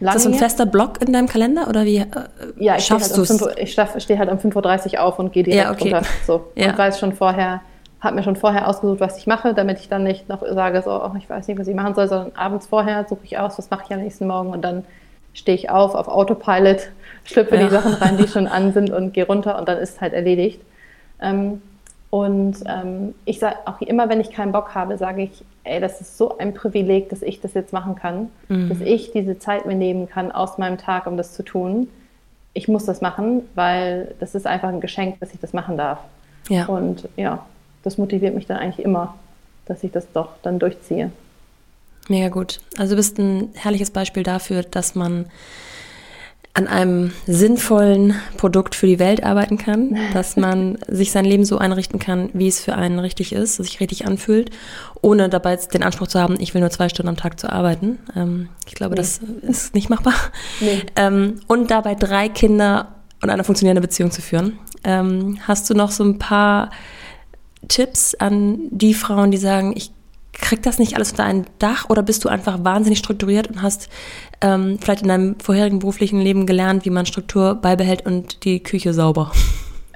[0.00, 2.06] Ist das ein fester Block in deinem Kalender oder wie äh,
[2.56, 3.28] Ja, ich stehe schaffst halt, du um es?
[3.28, 5.92] 5 Uhr- ich stehe stehe halt um 5.30 Uhr auf und gehe direkt Ja, okay.
[5.94, 6.02] runter.
[6.26, 6.46] So.
[6.54, 6.70] Ja.
[6.70, 7.60] Und weiß schon vorher,
[8.00, 10.90] habe mir schon vorher ausgesucht, was ich mache, damit ich dann nicht noch sage, so,
[10.90, 13.70] oh, ich weiß nicht, was ich machen soll, sondern abends vorher suche ich aus, was
[13.70, 14.84] mache ich am nächsten Morgen und dann
[15.34, 16.88] stehe ich auf, auf Autopilot,
[17.24, 17.64] schlüpfe Ja.
[17.64, 20.12] die Sachen rein, die schon an sind und gehe runter und dann ist es halt
[20.14, 20.60] erledigt.
[21.20, 21.60] Ähm,
[22.10, 26.00] und ähm, ich sage auch immer, wenn ich keinen Bock habe, sage ich, ey, das
[26.00, 28.68] ist so ein Privileg, dass ich das jetzt machen kann, Mhm.
[28.70, 31.88] dass ich diese Zeit mir nehmen kann aus meinem Tag, um das zu tun.
[32.54, 35.98] Ich muss das machen, weil das ist einfach ein Geschenk, dass ich das machen darf.
[36.48, 36.64] Ja.
[36.66, 37.44] Und ja,
[37.82, 39.14] das motiviert mich dann eigentlich immer,
[39.66, 41.12] dass ich das doch dann durchziehe.
[42.08, 42.60] Mega gut.
[42.78, 45.26] Also du bist ein herrliches Beispiel dafür, dass man
[46.58, 51.58] an einem sinnvollen Produkt für die Welt arbeiten kann, dass man sich sein Leben so
[51.58, 54.50] einrichten kann, wie es für einen richtig ist, sich richtig anfühlt,
[55.00, 58.00] ohne dabei den Anspruch zu haben, ich will nur zwei Stunden am Tag zu arbeiten.
[58.16, 59.02] Ähm, ich glaube, Nee.
[59.02, 60.14] das ist nicht machbar.
[60.58, 60.82] Nee.
[60.96, 62.88] Ähm, und dabei drei Kinder
[63.22, 64.58] und eine funktionierende Beziehung zu führen.
[64.82, 66.70] Ähm, hast du noch so ein paar
[67.68, 69.92] Tipps an die Frauen, die sagen, ich
[70.40, 73.88] krieg das nicht alles unter ein Dach oder bist du einfach wahnsinnig strukturiert und hast
[74.40, 78.94] ähm, vielleicht in deinem vorherigen beruflichen Leben gelernt, wie man Struktur beibehält und die Küche
[78.94, 79.32] sauber?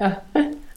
[0.01, 0.23] Ja.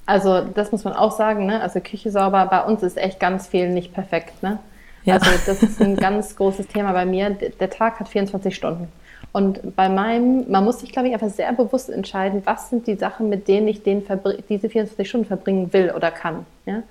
[0.06, 1.62] Also das muss man auch sagen, ne?
[1.62, 4.60] Also Küche sauber, bei uns ist echt ganz viel nicht perfekt, ne?
[5.04, 5.16] Ja.
[5.16, 7.32] Also das ist ein ganz großes Thema bei mir.
[7.32, 8.88] Der Tag hat 24 Stunden.
[9.36, 12.96] Und bei meinem, man muss sich, glaube ich, einfach sehr bewusst entscheiden, was sind die
[12.96, 14.02] Sachen, mit denen ich den
[14.48, 16.46] diese 24 Stunden verbringen will oder kann.
[16.66, 16.84] Ja?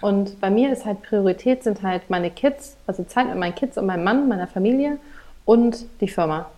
[0.00, 3.78] Und bei mir ist halt Priorität sind halt meine Kids, also Zeit mit meinen Kids
[3.78, 4.98] und meinem Mann, meiner Familie
[5.44, 6.50] und die Firma.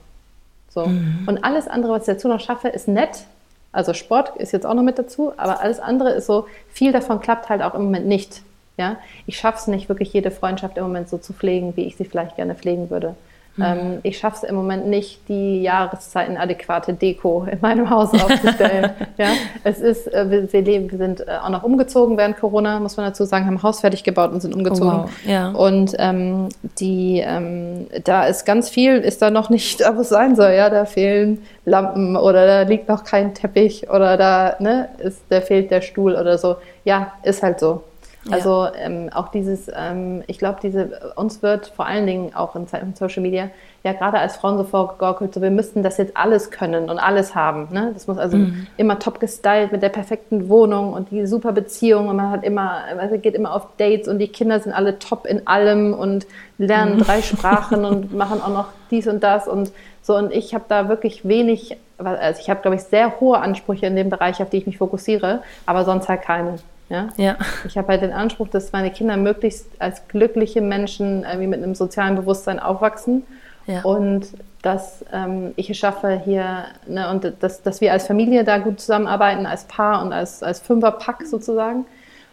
[0.70, 0.84] So.
[0.84, 3.26] Und alles andere, was ich dazu noch schaffe, ist nett.
[3.72, 7.20] Also Sport ist jetzt auch noch mit dazu, aber alles andere ist so, viel davon
[7.20, 8.40] klappt halt auch im Moment nicht.
[8.78, 8.96] Ja?
[9.26, 12.06] Ich schaffe es nicht, wirklich jede Freundschaft im Moment so zu pflegen, wie ich sie
[12.06, 13.16] vielleicht gerne pflegen würde.
[13.60, 18.90] Ähm, ich schaffe es im Moment nicht, die Jahreszeiten adäquate Deko in meinem Haus aufzustellen.
[19.16, 19.28] ja?
[19.64, 23.06] Es ist, äh, wir, leben, wir sind äh, auch noch umgezogen während Corona, muss man
[23.06, 25.04] dazu sagen, haben Haus fertig gebaut und sind umgezogen.
[25.04, 25.50] wow, ja.
[25.50, 30.08] Und ähm, die, ähm, da ist ganz viel, ist da noch nicht, da wo es
[30.08, 34.88] sein soll, ja, da fehlen Lampen oder da liegt noch kein Teppich oder da, ne,
[34.98, 36.56] ist, da fehlt der Stuhl oder so.
[36.84, 37.82] Ja, ist halt so.
[38.30, 42.66] Also ähm, auch dieses, ähm, ich glaube, diese uns wird vor allen Dingen auch in
[42.66, 43.50] Zeiten von Social Media
[43.84, 47.34] ja gerade als Frauen so vorgegaukelt, so wir müssten das jetzt alles können und alles
[47.34, 47.68] haben.
[47.70, 47.92] Ne?
[47.94, 48.36] Das muss also
[48.76, 52.82] immer top gestylt mit der perfekten Wohnung und die super Beziehung und man hat immer,
[52.98, 56.26] also geht immer auf Dates und die Kinder sind alle top in allem und
[56.58, 59.70] lernen drei Sprachen und machen auch noch dies und das und
[60.02, 63.86] so und ich habe da wirklich wenig, also ich habe glaube ich sehr hohe Ansprüche
[63.86, 66.56] in dem Bereich, auf die ich mich fokussiere, aber sonst halt keine.
[66.88, 67.08] Ja?
[67.16, 67.36] Ja.
[67.66, 71.74] Ich habe halt den Anspruch, dass meine Kinder möglichst als glückliche Menschen irgendwie mit einem
[71.74, 73.24] sozialen Bewusstsein aufwachsen
[73.66, 73.82] Ja.
[73.82, 74.26] und
[74.62, 78.80] dass ähm, ich es schaffe hier ne, und dass, dass wir als Familie da gut
[78.80, 81.86] zusammenarbeiten, als Paar und als, als Fünferpack sozusagen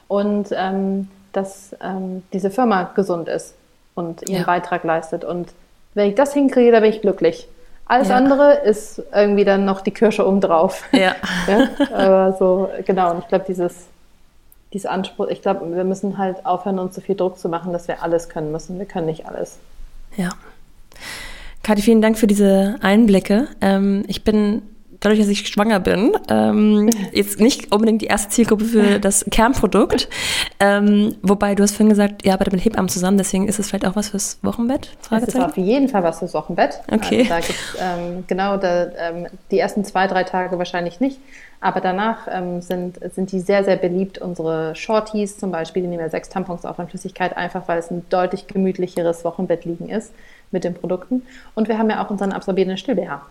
[0.08, 3.56] und ähm, dass ähm, diese Firma gesund ist
[3.96, 4.46] und ihren Ja.
[4.46, 5.50] Beitrag leistet und
[5.96, 7.48] wenn ich das hinkriege, dann bin ich glücklich.
[7.86, 8.16] Alles Ja.
[8.18, 10.84] andere ist irgendwie dann noch die Kirsche obendrauf.
[10.92, 11.16] Ja.
[11.48, 13.12] Ja, aber so, genau.
[13.12, 13.88] Und ich glaube, dieses,
[14.74, 17.88] dieser Anspruch, ich glaube, wir müssen halt aufhören, uns so viel Druck zu machen, dass
[17.88, 18.80] wir alles können müssen.
[18.80, 19.60] Wir können nicht alles.
[20.18, 20.30] Ja.
[21.62, 23.48] Kathi, vielen Dank für diese Einblicke.
[23.62, 24.64] Ähm, ich bin,
[25.00, 30.10] dadurch, dass ich schwanger bin, ähm, jetzt nicht unbedingt die erste Zielgruppe für das Kernprodukt.
[30.60, 33.86] Ähm, wobei, du hast vorhin gesagt, ihr arbeitet mit Hebammen zusammen, deswegen ist es vielleicht
[33.86, 34.90] auch was fürs Wochenbett?
[35.12, 36.82] Es ist auf jeden Fall was fürs Wochenbett.
[36.92, 37.20] Okay.
[37.20, 41.20] Also da gibt's, ähm, genau, da, ähm, die ersten zwei, drei Tage wahrscheinlich nicht.
[41.64, 44.18] Aber danach ähm, sind, sind die sehr, sehr beliebt.
[44.18, 47.90] Unsere Shorties zum Beispiel, die nehmen ja sechs Tampons auf an Flüssigkeit, einfach weil es
[47.90, 50.12] ein deutlich gemütlicheres Wochenbettliegen ist
[50.52, 51.22] mit den Produkten.
[51.56, 53.22] Und wir haben ja auch unseren absorbierenden Still-BH.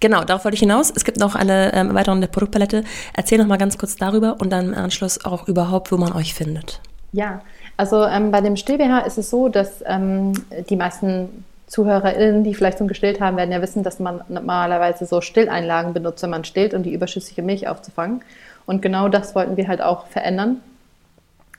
[0.00, 0.92] Genau, darauf wollte ich hinaus.
[0.94, 2.84] Es gibt noch eine ähm, Erweiterung der Produktpalette.
[3.14, 6.34] Erzähl noch mal ganz kurz darüber und dann im Anschluss auch überhaupt, wo man euch
[6.34, 6.82] findet.
[7.12, 7.40] Ja,
[7.78, 10.34] also ähm, bei dem Still-BH ist es so, dass ähm,
[10.68, 15.20] die meisten ZuhörerInnen, die vielleicht schon gestillt haben, werden ja wissen, dass man normalerweise so
[15.20, 18.22] Stilleinlagen benutzt, wenn man stillt, um die überschüssige Milch aufzufangen.
[18.66, 20.56] Und genau das wollten wir halt auch verändern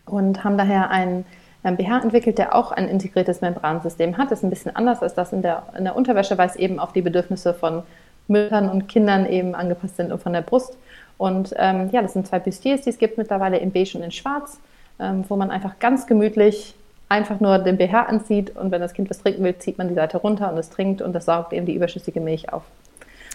[0.06, 1.24] und haben daher einen
[1.64, 4.32] BH entwickelt, der auch ein integriertes Membransystem hat.
[4.32, 6.78] Das ist ein bisschen anders als das in der, in der Unterwäsche, weil es eben
[6.78, 7.84] auf die Bedürfnisse von
[8.28, 10.78] Müttern und Kindern eben angepasst sind und von der Brust.
[11.18, 14.12] Und ähm, ja, das sind zwei Bustiers, die es gibt mittlerweile in beige und in
[14.12, 14.60] schwarz,
[15.00, 16.76] ähm, wo man einfach ganz gemütlich
[17.12, 19.96] einfach nur den BH anzieht und wenn das Kind was trinken will, zieht man die
[19.96, 22.64] Seite runter und es trinkt und das saugt eben die überschüssige Milch auf.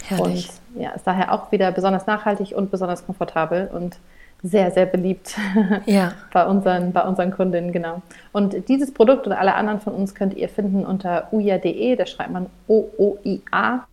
[0.09, 0.49] Herrlich.
[0.75, 3.99] Und ja, ist daher auch wieder besonders nachhaltig und besonders komfortabel und
[4.43, 5.37] sehr, sehr beliebt
[5.87, 6.13] ja.
[6.33, 8.01] bei, unseren, bei unseren Kundinnen, genau.
[8.33, 12.31] Und dieses Produkt und alle anderen von uns könnt ihr finden unter uia.de, da schreibt
[12.31, 13.91] man O-O-I-A.de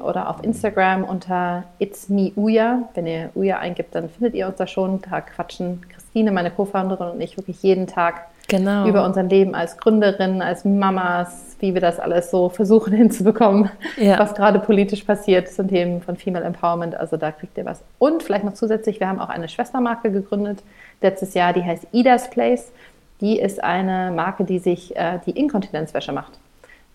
[0.00, 2.88] oder auf Instagram unter It's Me Uya.
[2.94, 5.00] Wenn ihr Uya eingibt, dann findet ihr uns da schon.
[5.02, 5.82] Da quatschen
[6.16, 8.88] Christine, meine Co-Founderin und ich wirklich jeden Tag genau.
[8.88, 13.68] über unser Leben als Gründerin, als Mamas, wie wir das alles so versuchen hinzubekommen,
[13.98, 14.18] ja.
[14.18, 16.94] was gerade politisch passiert zum Themen von Female Empowerment.
[16.94, 17.82] Also da kriegt ihr was.
[17.98, 20.60] Und vielleicht noch zusätzlich, wir haben auch eine Schwestermarke gegründet
[21.02, 22.72] letztes Jahr, die heißt Ida's Place.
[23.20, 26.32] Die ist eine Marke, die sich äh, die Inkontinenzwäsche macht.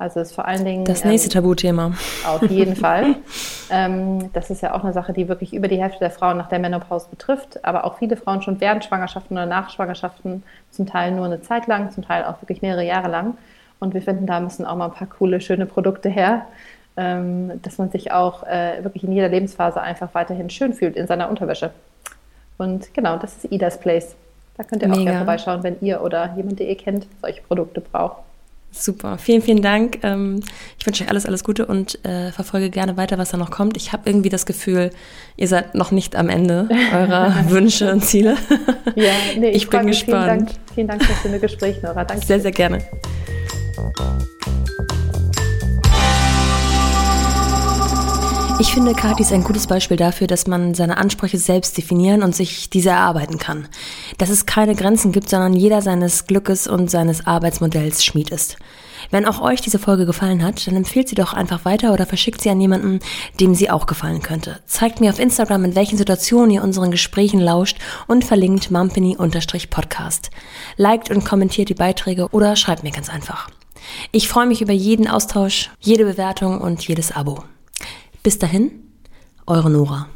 [0.02, 0.84] Also ist vor allen Dingen.
[0.84, 1.92] Das nächste ähm, Tabuthema.
[2.26, 3.18] Auf jeden Fall.
[3.70, 6.50] ähm, das ist ja auch eine Sache, die wirklich über die Hälfte der Frauen nach
[6.50, 10.42] der Menopause betrifft, aber auch viele Frauen schon während Schwangerschaften oder nach Schwangerschaften,
[10.72, 13.38] zum Teil nur eine Zeit lang, zum Teil auch wirklich mehrere Jahre lang.
[13.80, 16.48] Und wir finden, da müssen auch mal ein paar coole, schöne Produkte her,
[16.98, 21.06] ähm, dass man sich auch äh, wirklich in jeder Lebensphase einfach weiterhin schön fühlt in
[21.06, 21.70] seiner Unterwäsche.
[22.58, 24.16] Und genau, das ist Ida's Place.
[24.58, 25.00] Da könnt ihr Mega.
[25.00, 28.24] auch gerne vorbeischauen, wenn ihr oder jemand, der ihr kennt, solche Produkte braucht.
[28.72, 30.00] Super, vielen, vielen Dank.
[30.04, 30.42] Ähm,
[30.80, 33.76] ich wünsche euch alles, alles Gute und äh, verfolge gerne weiter, was da noch kommt.
[33.76, 34.92] Ich habe irgendwie das Gefühl,
[35.36, 38.38] ihr seid noch nicht am Ende eurer Wünsche und Ziele.
[38.96, 40.26] Ja, nee, ich, ich bin gespannt.
[40.30, 42.06] Vielen Dank, vielen Dank für das schöne Gespräch, Nora.
[42.06, 42.26] Danke.
[42.26, 42.80] Sehr, sehr gerne.
[48.62, 52.36] Ich finde, Kati ist ein gutes Beispiel dafür, dass man seine Ansprüche selbst definieren und
[52.36, 53.68] sich diese erarbeiten kann.
[54.20, 58.58] Dass es keine Grenzen gibt, sondern jeder seines Glückes und seines Arbeitsmodells Schmied ist.
[59.10, 62.40] Wenn auch euch diese Folge gefallen hat, dann empfehlt sie doch einfach weiter oder verschickt
[62.40, 63.00] sie an jemanden,
[63.40, 64.60] dem sie auch gefallen könnte.
[64.68, 70.30] Zeigt mir auf Instagram, in welchen Situationen ihr unseren Gesprächen lauscht und verlinkt mumpany-podcast.
[70.78, 73.50] Liked und kommentiert die Beiträge oder schreibt mir ganz einfach.
[74.12, 77.44] Ich freue mich über jeden Austausch, jede Bewertung und jedes Abo.
[78.24, 78.70] Bis dahin,
[79.48, 80.08] eure Nora.